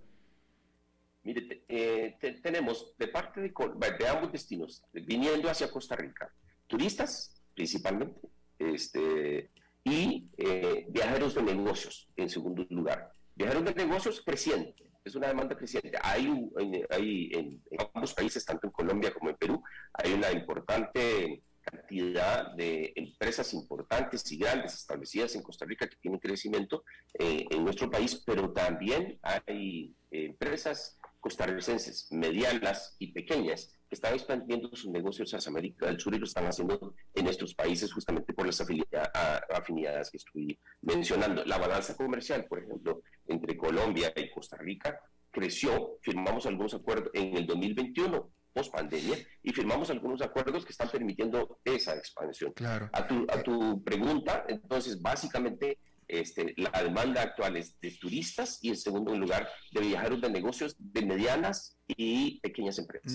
Mire, 1.25 1.65
eh, 1.69 2.17
tenemos 2.41 2.97
de 2.99 3.09
parte 3.09 3.41
de, 3.41 3.53
de, 3.99 4.09
ambos 4.09 4.31
destinos, 4.31 4.85
viniendo 4.93 5.51
hacia 5.51 5.69
Costa 5.71 5.97
Rica, 5.97 6.33
turistas 6.69 7.35
principalmente, 7.53 8.21
este, 8.61 9.51
y 9.83 10.29
eh, 10.37 10.87
viajeros 10.89 11.35
de 11.35 11.43
negocios 11.43 12.09
en 12.17 12.31
segundo 12.31 12.65
lugar. 12.71 13.13
Viajeros 13.35 13.65
de 13.65 13.75
negocios 13.75 14.23
creciente, 14.25 14.89
es 15.05 15.17
una 15.17 15.27
demanda 15.29 15.57
creciente. 15.57 15.99
Hay, 16.03 16.49
hay 16.91 17.31
en, 17.33 17.61
ambos 17.95 18.15
países, 18.15 18.45
tanto 18.45 18.69
en 18.69 18.73
Colombia 18.73 19.13
como 19.13 19.31
en 19.31 19.37
Perú, 19.37 19.61
hay 19.95 20.13
una 20.13 20.31
importante 20.31 21.43
cantidad 21.71 22.53
de 22.55 22.93
empresas 22.97 23.53
importantes 23.55 24.31
y 24.33 24.39
grandes 24.39 24.75
establecidas 24.75 25.35
en 25.35 25.43
Costa 25.43 25.67
Rica 25.67 25.89
que 25.89 25.97
tienen 25.97 26.21
crecimiento 26.21 26.85
eh, 27.19 27.45
en 27.51 27.65
nuestro 27.65 27.91
país, 27.91 28.23
pero 28.25 28.53
también 28.53 29.19
hay 29.23 29.95
empresas 30.11 30.99
costarricenses 31.21 32.07
medianas 32.13 32.95
y 33.01 33.13
pequeñas 33.13 33.73
que 33.89 33.97
están 33.97 34.15
expandiendo 34.15 34.69
sus 34.75 34.91
negocios 34.91 35.33
hacia 35.35 35.51
América 35.51 35.87
del 35.87 35.99
Sur 35.99 36.15
y 36.15 36.19
lo 36.19 36.25
están 36.25 36.47
haciendo 36.47 36.95
en 37.15 37.27
estos 37.27 37.53
países 37.55 37.93
justamente 37.93 38.33
por 38.33 38.47
las 38.47 38.61
afinidades 38.61 40.11
que 40.11 40.19
estoy 40.19 40.59
mencionando. 40.83 41.45
La 41.45 41.59
balanza 41.59 41.97
comercial, 41.97 42.47
por 42.47 42.61
ejemplo, 42.61 43.03
entre 43.27 43.57
Colombia 43.57 44.13
y 44.15 44.31
Costa 44.31 44.57
Rica 44.57 45.01
creció, 45.33 45.99
firmamos 46.01 46.47
algunos 46.47 46.75
acuerdos 46.75 47.11
en 47.13 47.37
el 47.37 47.45
2021 47.45 48.31
post 48.57 48.73
pandemia 48.73 49.19
y 49.43 49.53
firmamos 49.53 49.91
algunos 49.91 50.23
acuerdos 50.23 50.65
que 50.65 50.73
están 50.73 50.89
permitiendo 50.89 51.61
esa 51.63 51.95
expansión. 51.95 52.53
Claro. 52.55 52.89
A 52.93 53.07
tu, 53.07 53.27
a 53.29 53.43
tu 53.43 53.85
pregunta, 53.85 54.47
entonces, 54.49 55.01
básicamente 55.03 55.79
este, 56.09 56.55
la 56.57 56.71
demanda 56.83 57.21
actual 57.21 57.57
es 57.57 57.79
de 57.81 57.91
turistas 57.91 58.61
y 58.63 58.71
en 58.71 58.77
segundo 58.77 59.15
lugar 59.15 59.47
de 59.73 59.81
viajeros 59.81 60.23
de 60.23 60.31
negocios 60.31 60.75
de 60.79 61.05
medianas 61.05 61.77
y 61.89 62.41
pequeñas 62.41 62.79
empresas. 62.79 63.13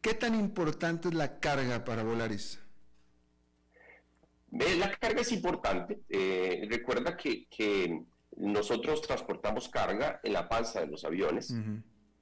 ¿Qué 0.00 0.14
tan 0.14 0.34
importante 0.34 1.08
es 1.08 1.14
la 1.14 1.38
carga 1.38 1.84
para 1.84 2.02
Volaris? 2.02 2.60
La 4.50 4.90
carga 4.96 5.20
es 5.20 5.30
importante. 5.30 6.00
Eh, 6.08 6.66
recuerda 6.68 7.16
que, 7.16 7.46
nosotros 8.36 9.02
transportamos 9.02 9.68
carga 9.68 10.20
en 10.22 10.32
la 10.32 10.48
panza 10.48 10.80
de 10.80 10.86
los 10.86 11.04
aviones. 11.04 11.52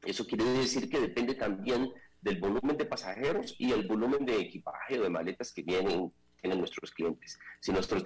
Eso 0.03 0.27
quiere 0.27 0.45
decir 0.45 0.89
que 0.89 0.99
depende 0.99 1.35
también 1.35 1.91
del 2.27 2.41
volumen 2.41 2.77
de 2.77 2.87
pasajeros 2.87 3.55
y 3.57 3.71
el 3.71 3.87
volumen 3.87 4.27
de 4.27 4.41
equipaje 4.41 4.99
o 4.99 5.03
de 5.05 5.11
maletas 5.11 5.53
que 5.53 5.63
vienen 5.63 6.13
tienen 6.41 6.59
nuestros 6.59 6.91
clientes. 6.91 7.39
Si 7.61 7.71
nuestros, 7.71 8.03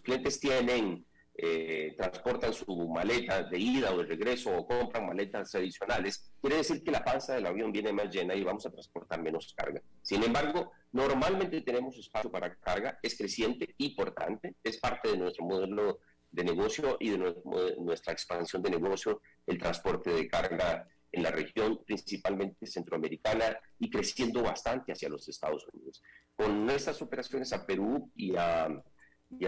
clientes 0.00 0.40
tienen, 0.40 1.06
eh, 1.36 1.94
transportan 1.96 2.52
su 2.52 2.66
maleta 2.88 3.44
de 3.44 3.56
ida 3.56 3.92
o 3.92 3.98
de 3.98 4.06
regreso 4.06 4.50
o 4.56 4.66
compran 4.66 5.06
maletas 5.06 5.54
adicionales, 5.54 6.32
quiere 6.40 6.56
decir 6.56 6.82
que 6.82 6.90
la 6.90 7.04
panza 7.04 7.36
del 7.36 7.46
avión 7.46 7.70
viene 7.70 7.92
más 7.92 8.10
llena 8.10 8.34
y 8.34 8.42
vamos 8.42 8.66
a 8.66 8.72
transportar 8.72 9.22
menos 9.22 9.54
carga. 9.56 9.80
Sin 10.02 10.24
embargo, 10.24 10.72
normalmente 10.90 11.60
tenemos 11.60 11.96
espacio 11.96 12.32
para 12.32 12.56
carga, 12.56 12.98
es 13.00 13.16
creciente, 13.16 13.72
importante, 13.78 14.56
es 14.64 14.78
parte 14.78 15.10
de 15.10 15.16
nuestro 15.16 15.44
modelo 15.44 16.00
de 16.32 16.42
negocio 16.42 16.96
y 16.98 17.10
de 17.10 17.36
nuestra 17.78 18.12
expansión 18.12 18.62
de 18.62 18.70
negocio, 18.70 19.22
el 19.46 19.58
transporte 19.58 20.10
de 20.10 20.26
carga 20.26 20.88
en 21.12 21.22
la 21.22 21.30
región 21.30 21.82
principalmente 21.84 22.66
centroamericana 22.66 23.58
y 23.78 23.90
creciendo 23.90 24.42
bastante 24.42 24.92
hacia 24.92 25.08
los 25.08 25.28
Estados 25.28 25.66
Unidos. 25.72 26.02
Con 26.36 26.68
estas 26.70 27.00
operaciones 27.02 27.52
a 27.52 27.66
Perú 27.66 28.10
y 28.14 28.36
a, 28.36 28.68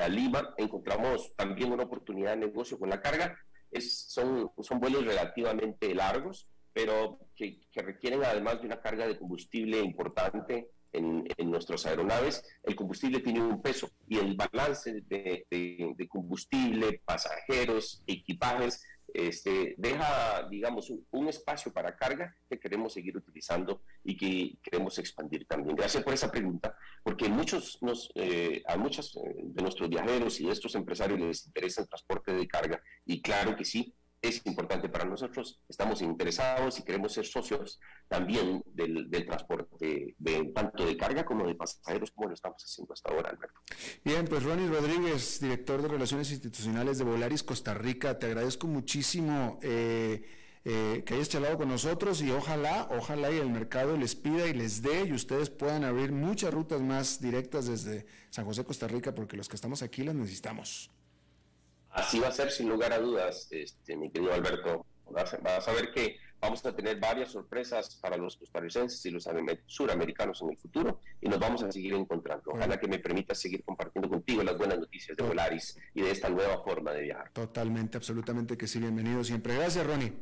Lima 0.09 0.55
encontramos 0.59 1.35
también 1.37 1.73
una 1.73 1.85
oportunidad 1.85 2.33
de 2.33 2.47
negocio 2.47 2.79
con 2.79 2.91
la 2.91 3.01
carga. 3.01 3.39
Es, 3.71 4.11
son, 4.11 4.51
son 4.61 4.81
vuelos 4.81 5.05
relativamente 5.05 5.95
largos, 5.95 6.49
pero 6.73 7.19
que, 7.35 7.61
requieren 7.75 8.25
además 8.25 8.61
de 8.61 8.67
una 8.67 8.81
carga 8.81 9.07
de 9.07 9.19
combustible 9.19 9.81
importante 9.81 10.71
en, 10.93 11.25
en, 11.37 11.51
nuestras 11.51 11.87
aeronaves, 11.87 12.45
el 12.65 12.75
combustible 12.75 13.21
tiene 13.21 13.41
un 13.41 13.63
peso 13.63 13.91
y 14.09 14.19
el 14.19 14.35
balance 14.35 15.03
de, 15.07 15.47
de, 15.49 16.09
combustible, 16.09 17.01
pasajeros, 17.05 18.03
equipajes, 18.07 18.83
este, 19.15 19.75
deja, 19.79 20.47
digamos, 20.49 20.91
un, 21.11 21.29
espacio 21.29 21.73
para 21.73 21.97
carga 21.97 22.37
que 22.49 22.59
queremos 22.59 22.93
seguir 22.93 23.17
utilizando 23.17 23.83
y 24.03 24.17
que 24.17 24.59
queremos 24.63 24.99
expandir 24.99 25.47
también. 25.47 25.77
Gracias 25.77 26.03
por 26.03 26.13
esa 26.13 26.31
pregunta, 26.31 26.77
porque 27.05 27.29
muchos 27.29 27.79
nos, 27.83 28.11
eh, 28.15 28.63
a 28.67 28.77
muchos 28.77 29.17
eh, 29.17 29.21
de 29.45 29.63
nuestros 29.63 29.89
viajeros 29.89 30.41
y 30.41 30.47
de 30.47 30.53
estos 30.53 30.75
empresarios 30.75 31.21
les 31.21 31.47
interesa 31.47 31.83
el 31.83 31.89
transporte 31.89 32.33
de 32.33 32.49
carga 32.49 32.83
y 33.05 33.23
claro 33.23 33.55
que 33.57 33.65
sí, 33.65 33.95
es 34.23 34.45
importante 34.45 34.89
para 34.89 35.05
nosotros, 35.05 35.61
estamos 35.69 36.03
interesados 36.03 36.79
y 36.79 36.83
queremos 36.83 37.13
ser 37.13 37.27
socios 37.27 37.81
también 38.07 38.63
del, 38.67 39.09
transporte 39.27 40.15
tanto 40.55 40.85
de 40.85 40.97
carga 40.97 41.25
como 41.25 41.47
de 41.47 41.55
pasajeros 41.55 42.11
como 42.11 42.29
lo 42.29 42.35
estamos 42.35 42.63
haciendo 42.63 42.93
hasta 42.93 43.11
ahora, 43.11 43.31
Alberto. 43.31 43.61
Bien, 44.05 44.27
pues 44.27 44.43
Ronnie 44.43 44.69
Rodríguez, 44.69 45.41
director 45.41 45.81
de 45.81 45.89
Relaciones 45.89 46.31
Institucionales 46.31 46.99
de 46.99 47.05
Volaris 47.05 47.43
Costa 47.43 47.73
Rica, 47.73 48.19
te 48.19 48.27
agradezco 48.27 48.67
muchísimo 48.67 49.59
eh, 49.63 50.23
eh, 50.65 51.03
que 51.07 51.15
hayas 51.15 51.31
charlado 51.31 51.57
con 51.57 51.69
nosotros 51.69 52.21
y 52.21 52.31
ojalá, 52.31 52.89
ojalá 52.91 53.31
y 53.31 53.39
el 53.39 53.49
mercado 53.49 53.97
les 53.97 54.15
pida 54.15 54.47
y 54.47 54.53
les 54.53 54.83
dé 54.83 55.05
y 55.05 55.13
ustedes 55.15 55.49
puedan 55.49 55.85
abrir 55.85 56.13
muchas 56.13 56.53
rutas 56.53 56.83
más 56.83 57.23
directas 57.23 57.67
desde 57.67 58.05
San 58.29 58.45
José, 58.45 58.65
Costa 58.65 58.87
Rica, 58.87 59.15
porque 59.15 59.39
los 59.39 59.49
que 59.49 59.57
estamos 59.57 59.83
aquí 59.83 60.05
las 60.05 60.15
necesitamos. 60.15 60.91
Así 61.91 62.21
va 62.21 62.29
a 62.29 62.33
ser 62.33 62.51
sin 62.51 62.69
lugar 62.69 62.93
a 62.93 62.99
dudas, 62.99 63.49
este, 63.51 63.97
mi 63.97 64.11
querido 64.11 64.33
Alberto. 64.33 64.87
Vas 65.11 65.67
a 65.67 65.73
ver 65.73 65.91
que 65.91 66.19
vamos 66.41 66.65
a 66.65 66.75
tener 66.75 66.99
varias 67.01 67.33
sorpresas 67.33 67.97
para 67.97 68.17
los 68.17 68.37
costarricenses 68.37 69.05
y 69.07 69.11
los 69.11 69.29
suramericanos 69.67 70.41
en 70.43 70.51
el 70.51 70.57
futuro 70.57 71.01
y 71.21 71.29
nos 71.29 71.39
vamos 71.39 71.63
a 71.65 71.73
seguir 71.73 71.95
encontrando. 71.95 72.53
Ojalá 72.53 72.79
que 72.79 72.87
me 72.87 72.99
permita 72.99 73.35
seguir 73.35 73.65
compartiendo 73.65 74.09
contigo 74.09 74.43
las 74.43 74.57
buenas 74.57 74.79
noticias 74.79 75.17
de 75.17 75.25
Volaris 75.25 75.77
y 75.95 76.03
de 76.03 76.13
esta 76.13 76.29
nueva 76.29 76.63
forma 76.63 76.93
de 76.93 77.03
viajar. 77.03 77.31
Totalmente, 77.33 77.97
absolutamente 77.97 78.57
que 78.57 78.69
sí. 78.69 78.79
Bienvenido 78.79 79.25
siempre. 79.25 79.57
Gracias, 79.57 79.85
Ronnie. 79.85 80.13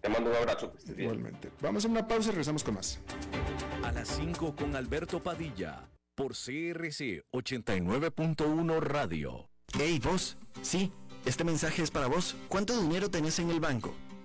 Te 0.00 0.08
mando 0.10 0.30
un 0.30 0.36
abrazo. 0.36 0.72
Igualmente. 0.96 1.50
Vamos 1.60 1.84
a 1.84 1.88
una 1.88 2.06
pausa 2.06 2.28
y 2.28 2.32
regresamos 2.32 2.62
con 2.62 2.74
más. 2.74 3.00
A 3.82 3.92
las 3.92 4.08
5 4.08 4.54
con 4.54 4.76
Alberto 4.76 5.22
Padilla 5.22 5.88
por 6.14 6.32
CRC 6.32 7.24
89.1 7.32 8.80
Radio. 8.80 9.50
Hey, 9.74 10.00
vos. 10.02 10.36
Sí, 10.62 10.90
este 11.24 11.44
mensaje 11.44 11.82
es 11.82 11.90
para 11.90 12.06
vos. 12.06 12.36
¿Cuánto 12.48 12.80
dinero 12.80 13.10
tenés 13.10 13.38
en 13.40 13.50
el 13.50 13.60
banco? 13.60 13.94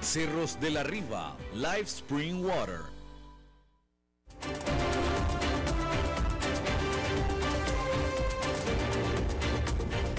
Cerros 0.00 0.58
de 0.58 0.70
la 0.70 0.82
Riva, 0.82 1.36
Live 1.54 1.82
Spring 1.82 2.42
Water. 2.42 2.80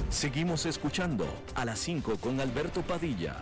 Seguimos 0.10 0.68
escuchando 0.68 1.26
a 1.56 1.66
las 1.66 1.80
5 1.80 2.18
con 2.18 2.40
Alberto 2.40 2.84
Padilla. 2.84 3.38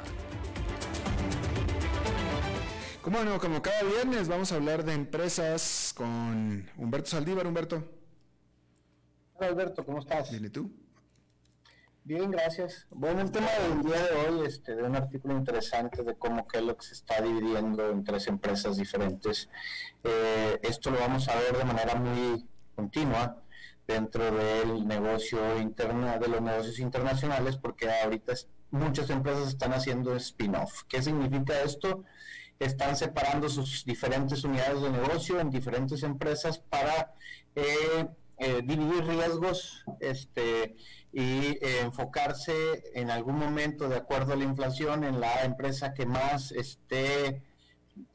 Como 3.02 3.22
no, 3.26 3.38
como 3.38 3.62
cada 3.62 3.84
viernes 3.84 4.30
vamos 4.30 4.54
a 4.54 4.56
hablar 4.56 4.86
de 4.86 4.94
empresas 4.94 5.94
con 5.96 6.70
Humberto 6.78 7.10
Saldívar. 7.10 7.48
Humberto. 7.48 7.84
Hola 9.34 9.48
Alberto, 9.48 9.86
¿cómo 9.86 10.00
estás? 10.00 10.32
Bien, 10.32 10.46
¿y 10.46 10.50
tú? 10.50 10.72
Bien, 12.10 12.32
gracias. 12.32 12.88
Bueno, 12.90 13.22
el 13.22 13.30
tema 13.30 13.52
del 13.52 13.84
día 13.84 14.02
de 14.02 14.16
hoy, 14.16 14.48
este, 14.48 14.76
de 14.76 14.82
un 14.82 14.96
artículo 14.96 15.38
interesante 15.38 16.02
de 16.02 16.16
cómo 16.16 16.48
Kellogg 16.48 16.82
se 16.82 16.96
está 16.96 17.22
dividiendo 17.22 17.88
en 17.92 18.04
tres 18.04 18.26
empresas 18.26 18.78
diferentes. 18.78 19.48
Eh, 20.04 20.60
esto 20.64 20.90
lo 20.90 21.00
vamos 21.00 21.30
a 21.30 21.36
ver 21.36 21.56
de 21.56 21.64
manera 21.66 21.94
muy 21.94 22.48
continua 22.76 23.44
dentro 23.86 24.24
del 24.32 24.88
negocio 24.88 25.62
interno, 25.62 26.18
de 26.18 26.28
los 26.28 26.42
negocios 26.42 26.80
internacionales, 26.80 27.58
porque 27.58 27.92
ahorita 27.92 28.34
muchas 28.72 29.12
empresas 29.12 29.50
están 29.50 29.74
haciendo 29.74 30.16
spin-off. 30.16 30.86
¿Qué 30.90 31.04
significa 31.04 31.62
esto? 31.62 32.06
Están 32.58 32.96
separando 32.96 33.50
sus 33.50 33.86
diferentes 33.86 34.44
unidades 34.44 34.82
de 34.82 34.90
negocio 34.90 35.40
en 35.40 35.52
diferentes 35.52 36.02
empresas 36.02 36.58
para 36.58 37.14
eh, 37.56 38.08
eh, 38.40 38.62
dividir 38.64 39.06
riesgos, 39.06 39.84
este 40.00 40.76
y 41.12 41.58
eh, 41.62 41.82
enfocarse 41.82 42.84
en 42.94 43.10
algún 43.10 43.38
momento, 43.38 43.90
de 43.90 43.98
acuerdo 43.98 44.34
a 44.34 44.36
la 44.36 44.44
inflación, 44.44 45.04
en 45.04 45.20
la 45.20 45.44
empresa 45.44 45.94
que 45.94 46.06
más 46.06 46.52
esté 46.52 47.42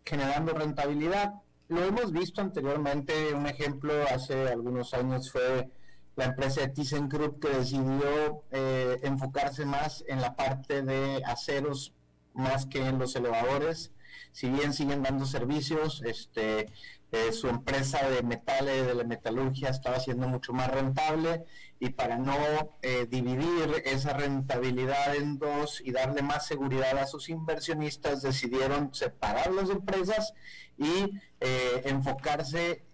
generando 0.05 0.53
rentabilidad. 0.53 1.35
Lo 1.69 1.85
hemos 1.85 2.13
visto 2.13 2.41
anteriormente, 2.41 3.35
un 3.35 3.47
ejemplo 3.47 3.93
hace 4.13 4.49
algunos 4.49 4.95
años 4.95 5.33
fue 5.33 5.71
la 6.17 6.27
empresa 6.27 6.61
de 6.61 6.69
ThyssenKrupp 6.69 7.43
que 7.43 7.49
decidió 7.49 8.45
eh, 8.53 9.01
enfocarse 9.03 9.65
más 9.65 10.05
en 10.07 10.21
la 10.21 10.37
parte 10.37 10.83
de 10.83 11.23
aceros 11.25 11.93
más 12.35 12.67
que 12.67 12.87
en 12.87 12.99
los 12.99 13.17
elevadores. 13.17 13.93
Si 14.31 14.49
bien 14.49 14.73
siguen 14.73 15.03
dando 15.03 15.27
servicios, 15.27 16.03
este, 16.05 16.73
eh, 17.11 17.33
su 17.33 17.49
empresa 17.49 18.09
de 18.09 18.23
metales, 18.23 18.87
de 18.87 18.95
la 18.95 19.05
metalurgia, 19.05 19.71
estaba 19.71 19.99
siendo 19.99 20.29
mucho 20.29 20.53
más 20.53 20.71
rentable 20.71 21.45
y 21.85 21.91
para 21.91 22.17
no 22.17 22.35
eh, 22.83 23.07
dividir 23.11 23.83
esa 23.85 24.15
rentabilidad 24.15 25.15
en 25.17 25.39
dos 25.39 25.83
y 25.85 25.93
darle 25.93 26.23
más 26.23 26.47
seguridad 26.47 26.97
a 26.99 27.07
sus 27.07 27.29
inversionistas, 27.29 28.23
decidieron 28.23 28.95
separar 28.95 29.53
las 29.53 29.69
empresas 29.69 30.33
y 30.79 31.21
eh, 31.41 31.83
enfocarse 31.85 32.85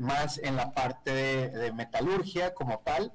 más 0.00 0.38
en 0.38 0.56
la 0.56 0.72
parte 0.72 1.12
de, 1.12 1.72
metalurgia 1.72 2.54
como 2.54 2.80
tal. 2.80 3.12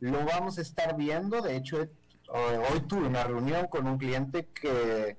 Lo 0.00 0.24
vamos 0.24 0.58
a 0.58 0.62
estar 0.62 0.96
viendo, 0.96 1.40
de 1.40 1.56
hecho, 1.56 1.88
hoy 2.28 2.80
tuve 2.88 3.06
una 3.06 3.22
reunión 3.22 3.68
con 3.68 3.86
un 3.86 3.98
cliente 3.98 4.48
que 4.52 5.16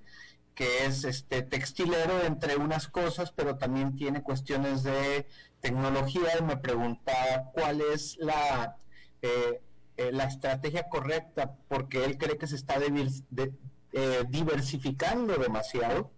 que 0.55 0.86
es 0.86 1.03
este 1.03 1.41
textilero 1.41 2.21
entre 2.24 2.57
unas 2.57 2.88
cosas, 2.88 3.32
pero 3.32 3.57
también 3.57 3.95
tiene 3.95 4.21
cuestiones 4.21 4.84
de 4.84 5.28
tecnología 5.61 6.38
y 6.39 6.43
me 6.43 6.57
preguntaba 6.57 7.51
cuál 7.53 7.82
es 7.82 8.17
la, 8.19 8.78
eh, 9.24 9.61
eh, 9.95 10.11
la 10.11 10.26
estrategia 10.26 10.89
correcta, 10.89 11.55
porque 11.69 12.03
él 12.03 12.17
cree 12.17 12.38
que 12.38 12.45
se 12.45 12.57
está 12.57 12.76
eh, 12.80 14.24
diversificando 14.28 15.38
demasiado. 15.38 16.11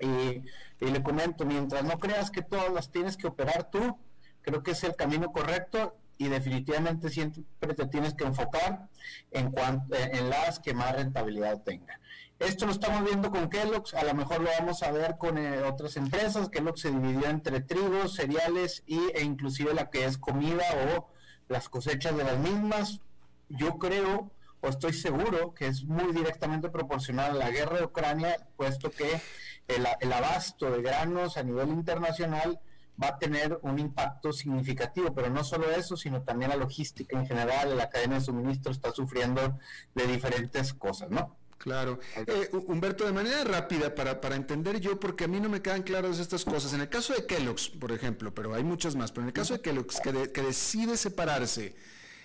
Y, 0.00 0.42
le 0.84 1.02
comento, 1.02 1.44
mientras 1.44 1.84
no 1.84 1.98
creas 1.98 2.30
que 2.30 2.42
todas 2.42 2.72
las 2.72 2.90
tienes 2.90 3.16
que 3.16 3.26
operar 3.26 3.70
tú, 3.70 3.98
creo 4.42 4.62
que 4.62 4.72
es 4.72 4.84
el 4.84 4.94
camino 4.94 5.32
correcto 5.32 5.96
y 6.16 6.28
definitivamente 6.28 7.10
siempre 7.10 7.74
te 7.74 7.86
tienes 7.86 8.14
que 8.14 8.24
enfocar 8.24 8.88
en, 9.30 9.50
cuanto, 9.50 9.96
en 9.96 10.30
las 10.30 10.60
que 10.60 10.74
más 10.74 10.94
rentabilidad 10.94 11.62
tengan. 11.62 12.00
Esto 12.38 12.66
lo 12.66 12.72
estamos 12.72 13.04
viendo 13.04 13.30
con 13.30 13.48
Kellogg's, 13.48 13.94
a 13.94 14.04
lo 14.04 14.14
mejor 14.14 14.40
lo 14.40 14.50
vamos 14.58 14.82
a 14.82 14.92
ver 14.92 15.18
con 15.18 15.38
eh, 15.38 15.62
otras 15.62 15.96
empresas. 15.96 16.48
Kellogg 16.48 16.78
se 16.78 16.90
dividió 16.90 17.28
entre 17.28 17.60
trigos, 17.60 18.14
cereales 18.14 18.84
y, 18.86 18.98
e 19.14 19.22
inclusive 19.22 19.74
la 19.74 19.90
que 19.90 20.04
es 20.04 20.18
comida 20.18 20.64
o 20.96 21.17
las 21.48 21.68
cosechas 21.68 22.16
de 22.16 22.24
las 22.24 22.38
mismas. 22.38 23.00
Yo 23.48 23.78
creo 23.78 24.30
o 24.60 24.68
estoy 24.68 24.92
seguro 24.92 25.54
que 25.54 25.66
es 25.68 25.84
muy 25.84 26.12
directamente 26.12 26.68
proporcional 26.68 27.32
a 27.32 27.34
la 27.34 27.50
guerra 27.50 27.78
de 27.78 27.84
Ucrania, 27.84 28.36
puesto 28.56 28.90
que 28.90 29.20
el, 29.68 29.86
el 30.00 30.12
abasto 30.12 30.70
de 30.70 30.82
granos 30.82 31.36
a 31.36 31.42
nivel 31.42 31.68
internacional 31.68 32.60
va 33.00 33.08
a 33.08 33.18
tener 33.18 33.58
un 33.62 33.78
impacto 33.78 34.32
significativo, 34.32 35.14
pero 35.14 35.30
no 35.30 35.44
solo 35.44 35.70
eso, 35.70 35.96
sino 35.96 36.22
también 36.22 36.50
la 36.50 36.56
logística 36.56 37.16
en 37.16 37.26
general, 37.26 37.76
la 37.76 37.88
cadena 37.88 38.16
de 38.16 38.20
suministro 38.22 38.72
está 38.72 38.90
sufriendo 38.92 39.58
de 39.94 40.06
diferentes 40.06 40.74
cosas, 40.74 41.10
¿no? 41.10 41.36
Claro. 41.58 41.98
Eh, 42.16 42.48
Humberto, 42.52 43.04
de 43.04 43.12
manera 43.12 43.42
rápida, 43.44 43.94
para, 43.94 44.20
para 44.20 44.36
entender 44.36 44.80
yo, 44.80 44.98
porque 44.98 45.24
a 45.24 45.28
mí 45.28 45.40
no 45.40 45.48
me 45.48 45.60
quedan 45.60 45.82
claras 45.82 46.18
estas 46.20 46.44
cosas. 46.44 46.72
En 46.72 46.80
el 46.80 46.88
caso 46.88 47.12
de 47.12 47.26
Kellogg's, 47.26 47.68
por 47.68 47.92
ejemplo, 47.92 48.32
pero 48.32 48.54
hay 48.54 48.62
muchas 48.62 48.94
más, 48.94 49.10
pero 49.10 49.22
en 49.22 49.28
el 49.28 49.32
caso 49.32 49.54
de 49.54 49.60
Kellogg's, 49.60 50.00
que, 50.00 50.32
que 50.32 50.42
decide 50.42 50.96
separarse 50.96 51.74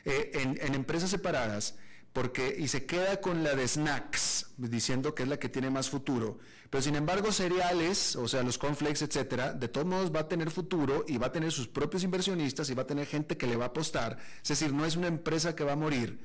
eh, 0.06 0.32
en, 0.36 0.60
en, 0.62 0.76
empresas 0.76 1.10
separadas, 1.10 1.76
porque, 2.14 2.56
y 2.58 2.68
se 2.68 2.86
queda 2.86 3.20
con 3.22 3.44
la 3.44 3.56
de 3.56 3.68
snacks, 3.68 4.52
diciendo 4.58 5.16
que 5.16 5.24
es 5.24 5.30
la 5.30 5.38
que 5.38 5.50
tiene 5.50 5.72
más 5.72 5.90
futuro, 5.90 6.38
pero 6.70 6.82
sin 6.84 6.96
embargo 6.96 7.32
cereales, 7.32 8.16
o 8.16 8.28
sea, 8.28 8.44
los 8.44 8.60
cornflakes, 8.60 9.04
etcétera, 9.04 9.54
de 9.54 9.68
todos 9.68 9.88
modos 9.88 10.12
va 10.14 10.22
a 10.22 10.28
tener 10.28 10.52
futuro 10.52 11.06
y 11.08 11.18
va 11.18 11.28
a 11.28 11.32
tener 11.32 11.52
sus 11.52 11.68
propios 11.68 12.04
inversionistas 12.04 12.70
y 12.70 12.76
va 12.76 12.84
a 12.84 12.88
tener 12.88 13.08
gente 13.08 13.36
que 13.36 13.48
le 13.48 13.56
va 13.56 13.66
a 13.66 13.68
apostar. 13.70 14.18
Es 14.42 14.50
decir, 14.50 14.74
no 14.74 14.86
es 14.86 14.96
una 14.96 15.08
empresa 15.08 15.56
que 15.56 15.64
va 15.64 15.74
a 15.74 15.76
morir 15.76 16.20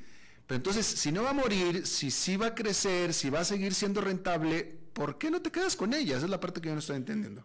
pero 0.49 0.57
entonces, 0.57 0.87
si 0.87 1.13
no 1.13 1.25
va 1.25 1.31
a 1.31 1.35
morir, 1.35 1.87
si 1.87 2.11
sí 2.11 2.39
va 2.39 2.47
a 2.47 2.55
crecer, 2.55 3.13
si 3.13 3.29
va 3.29 3.41
a 3.41 3.45
seguir 3.45 3.75
siendo 3.75 4.01
rentable, 4.01 4.79
¿por 4.95 5.19
qué 5.19 5.31
no 5.31 5.43
te 5.43 5.53
quedas 5.53 5.77
con 5.77 5.93
ella? 5.93 6.17
Esa 6.17 6.25
es 6.25 6.31
la 6.31 6.41
parte 6.41 6.63
que 6.63 6.69
yo 6.69 6.75
no 6.75 6.79
estoy 6.79 6.97
entendiendo. 6.97 7.45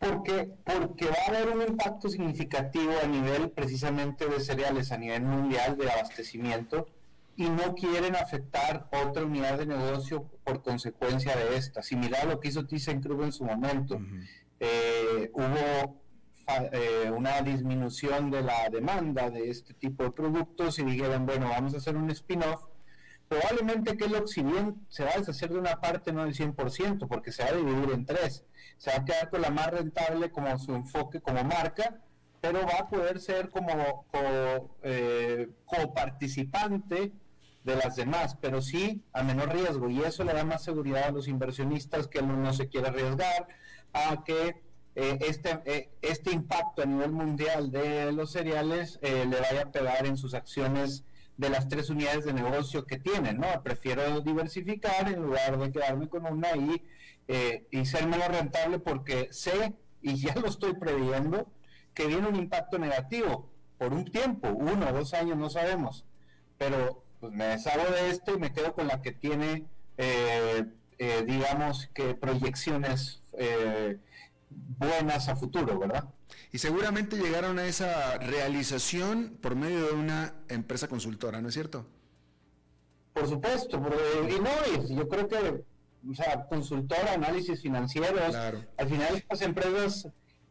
Porque, 0.00 0.50
porque 0.64 1.06
va 1.06 1.16
a 1.24 1.28
haber 1.28 1.56
un 1.56 1.62
impacto 1.62 2.08
significativo 2.08 2.92
a 3.00 3.06
nivel 3.06 3.50
precisamente 3.50 4.26
de 4.26 4.40
cereales, 4.40 4.90
a 4.90 4.98
nivel 4.98 5.22
mundial 5.22 5.76
de 5.76 5.88
abastecimiento, 5.88 6.88
y 7.36 7.48
no 7.48 7.76
quieren 7.76 8.16
afectar 8.16 8.88
otra 8.90 9.24
unidad 9.24 9.58
de 9.58 9.66
negocio 9.66 10.28
por 10.42 10.64
consecuencia 10.64 11.36
de 11.36 11.56
esta. 11.56 11.84
Similar 11.84 12.22
a 12.22 12.30
lo 12.32 12.40
que 12.40 12.48
hizo 12.48 12.66
ThyssenKrupp 12.66 13.22
en 13.22 13.32
su 13.32 13.44
momento. 13.44 14.00
Eh, 14.58 15.30
hubo 15.34 16.02
eh, 16.48 17.10
una 17.10 17.40
disminución 17.42 18.30
de 18.30 18.42
la 18.42 18.68
demanda 18.70 19.30
de 19.30 19.50
este 19.50 19.74
tipo 19.74 20.04
de 20.04 20.12
productos 20.12 20.78
y 20.78 20.84
dijeron, 20.84 21.26
bueno, 21.26 21.48
vamos 21.48 21.74
a 21.74 21.78
hacer 21.78 21.96
un 21.96 22.08
spin-off, 22.10 22.66
probablemente 23.28 23.96
que 23.96 24.06
si 24.26 24.42
bien 24.42 24.86
se 24.88 25.04
va 25.04 25.10
a 25.14 25.18
deshacer 25.18 25.50
de 25.50 25.58
una 25.58 25.80
parte, 25.80 26.12
no 26.12 26.24
del 26.24 26.34
100%, 26.34 27.08
porque 27.08 27.32
se 27.32 27.42
va 27.42 27.50
a 27.50 27.54
dividir 27.54 27.90
en 27.90 28.06
tres. 28.06 28.44
Se 28.78 28.90
va 28.90 28.98
a 28.98 29.04
quedar 29.04 29.30
con 29.30 29.42
la 29.42 29.50
más 29.50 29.68
rentable 29.68 30.30
como 30.30 30.56
su 30.58 30.74
enfoque 30.74 31.20
como 31.20 31.42
marca, 31.42 32.00
pero 32.40 32.60
va 32.60 32.80
a 32.80 32.88
poder 32.88 33.18
ser 33.18 33.50
como 33.50 34.06
eh, 34.82 35.48
coparticipante 35.64 37.12
de 37.64 37.76
las 37.76 37.96
demás, 37.96 38.36
pero 38.40 38.62
sí 38.62 39.02
a 39.12 39.24
menor 39.24 39.52
riesgo. 39.52 39.90
Y 39.90 40.00
eso 40.02 40.22
le 40.22 40.32
da 40.32 40.44
más 40.44 40.62
seguridad 40.62 41.08
a 41.08 41.10
los 41.10 41.26
inversionistas 41.26 42.06
que 42.06 42.20
uno 42.20 42.36
no 42.36 42.52
se 42.52 42.68
quiere 42.68 42.88
arriesgar 42.88 43.48
a 43.92 44.22
que 44.22 44.65
eh, 44.96 45.18
este, 45.20 45.60
eh, 45.66 45.90
este 46.02 46.32
impacto 46.32 46.82
a 46.82 46.86
nivel 46.86 47.12
mundial 47.12 47.70
de 47.70 48.10
los 48.12 48.32
cereales 48.32 48.98
eh, 49.02 49.24
le 49.28 49.40
vaya 49.40 49.62
a 49.62 49.70
pegar 49.70 50.06
en 50.06 50.16
sus 50.16 50.34
acciones 50.34 51.04
de 51.36 51.50
las 51.50 51.68
tres 51.68 51.90
unidades 51.90 52.24
de 52.24 52.32
negocio 52.32 52.86
que 52.86 52.98
tienen, 52.98 53.38
¿no? 53.38 53.62
Prefiero 53.62 54.20
diversificar 54.22 55.12
en 55.12 55.22
lugar 55.22 55.58
de 55.58 55.70
quedarme 55.70 56.08
con 56.08 56.26
una 56.26 56.56
y, 56.56 56.82
y 57.70 57.84
ser 57.84 58.06
menos 58.06 58.28
rentable 58.28 58.78
porque 58.78 59.28
sé, 59.32 59.74
y 60.00 60.16
ya 60.16 60.34
lo 60.34 60.48
estoy 60.48 60.72
previendo, 60.72 61.46
que 61.92 62.06
viene 62.06 62.28
un 62.28 62.36
impacto 62.36 62.78
negativo 62.78 63.50
por 63.78 63.92
un 63.92 64.06
tiempo, 64.06 64.48
uno 64.48 64.88
o 64.88 64.92
dos 64.92 65.12
años, 65.12 65.36
no 65.36 65.50
sabemos, 65.50 66.06
pero 66.56 67.02
pues 67.20 67.32
me 67.32 67.46
deshago 67.46 67.90
de 67.92 68.10
esto 68.10 68.34
y 68.34 68.38
me 68.38 68.52
quedo 68.52 68.74
con 68.74 68.86
la 68.86 69.02
que 69.02 69.12
tiene, 69.12 69.64
eh, 69.98 70.64
eh, 70.98 71.24
digamos 71.26 71.88
que 71.94 72.14
proyecciones 72.14 73.20
eh, 73.38 73.98
buenas 74.50 75.28
a 75.28 75.36
futuro, 75.36 75.78
¿verdad? 75.78 76.04
Y 76.52 76.58
seguramente 76.58 77.16
llegaron 77.16 77.58
a 77.58 77.66
esa 77.66 78.18
realización 78.18 79.38
por 79.40 79.56
medio 79.56 79.86
de 79.86 79.94
una 79.94 80.34
empresa 80.48 80.88
consultora, 80.88 81.40
¿no 81.40 81.48
es 81.48 81.54
cierto? 81.54 81.86
Por 83.12 83.28
supuesto, 83.28 83.80
y 84.28 84.40
no, 84.40 84.94
yo 84.94 85.08
creo 85.08 85.26
que, 85.26 85.64
o 86.10 86.14
sea, 86.14 86.46
consultora, 86.46 87.14
análisis 87.14 87.62
financieros, 87.62 88.34
al 88.34 88.88
final 88.88 89.16
estas 89.16 89.40
empresas 89.40 90.08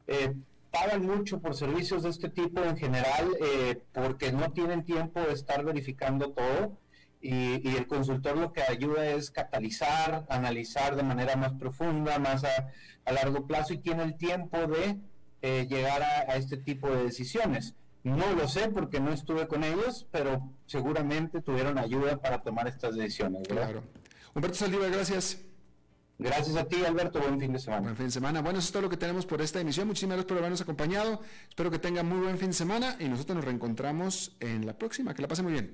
eh, 0.08 0.34
pagan 0.72 1.06
mucho 1.06 1.40
por 1.40 1.56
servicios 1.56 2.04
de 2.04 2.10
este 2.10 2.30
tipo 2.30 2.64
en 2.64 2.76
general 2.76 3.38
eh, 3.40 3.82
porque 3.94 4.32
no 4.32 4.52
tienen 4.52 4.84
tiempo 4.84 5.22
de 5.22 5.34
estar 5.34 5.64
verificando 5.64 6.32
todo 6.32 6.78
y, 7.26 7.76
el 7.76 7.88
consultor 7.88 8.38
lo 8.38 8.54
que 8.54 8.62
ayuda 8.62 9.06
es 9.08 9.32
catalizar, 9.32 10.26
analizar 10.30 10.96
de 10.96 11.02
manera 11.02 11.36
más 11.36 11.54
profunda, 11.54 12.20
más 12.20 12.44
a, 12.44 13.12
largo 13.12 13.48
plazo 13.48 13.74
y 13.74 13.80
tiene 13.80 14.04
el 14.04 14.16
tiempo 14.16 14.58
de 14.68 14.98
eh, 15.42 15.68
llegar 15.68 16.04
a, 16.04 16.36
este 16.36 16.58
tipo 16.58 16.90
de 16.90 17.04
decisiones. 17.04 17.74
No 18.04 18.34
lo 18.34 18.48
sé 18.48 18.70
porque 18.70 19.00
no 19.00 19.12
estuve 19.12 19.48
con 19.48 19.64
ellos, 19.64 20.06
pero 20.12 20.52
seguramente 20.68 21.42
tuvieron 21.42 21.80
ayuda 21.80 22.18
para 22.18 22.44
tomar 22.44 22.68
estas 22.68 22.96
decisiones. 22.96 23.48
Claro. 23.48 23.82
Humberto 24.36 24.58
Saldívar, 24.58 24.92
gracias. 24.92 25.40
Gracias 26.20 26.56
a 26.56 26.66
ti, 26.66 26.86
Alberto. 26.86 27.20
Buen 27.20 27.40
fin 27.40 27.52
de 27.52 27.60
semana. 27.60 27.82
Buen 27.82 27.96
fin 27.98 28.06
de 28.06 28.12
semana. 28.12 28.42
Bueno, 28.42 28.60
eso 28.60 28.68
es 28.68 28.72
todo 28.72 28.84
lo 28.84 28.90
que 28.90 28.98
tenemos 28.98 29.26
por 29.26 29.42
esta 29.42 29.60
emisión. 29.60 29.88
Muchísimas 29.88 30.18
gracias 30.18 30.30
por 30.30 30.38
habernos 30.38 30.62
acompañado. 30.62 31.22
Espero 31.50 31.72
que 31.72 31.80
tengan 31.80 32.08
muy 32.08 32.20
buen 32.20 32.38
fin 32.38 32.50
de 32.50 32.54
semana 32.54 32.96
y 33.00 33.10
nosotros 33.10 33.38
nos 33.38 33.46
reencontramos 33.46 34.36
en 34.40 34.66
la 34.68 34.78
próxima. 34.78 35.16
Que 35.16 35.24
la 35.24 35.28
pasen 35.28 35.46
muy 35.46 35.54
bien. 35.54 35.74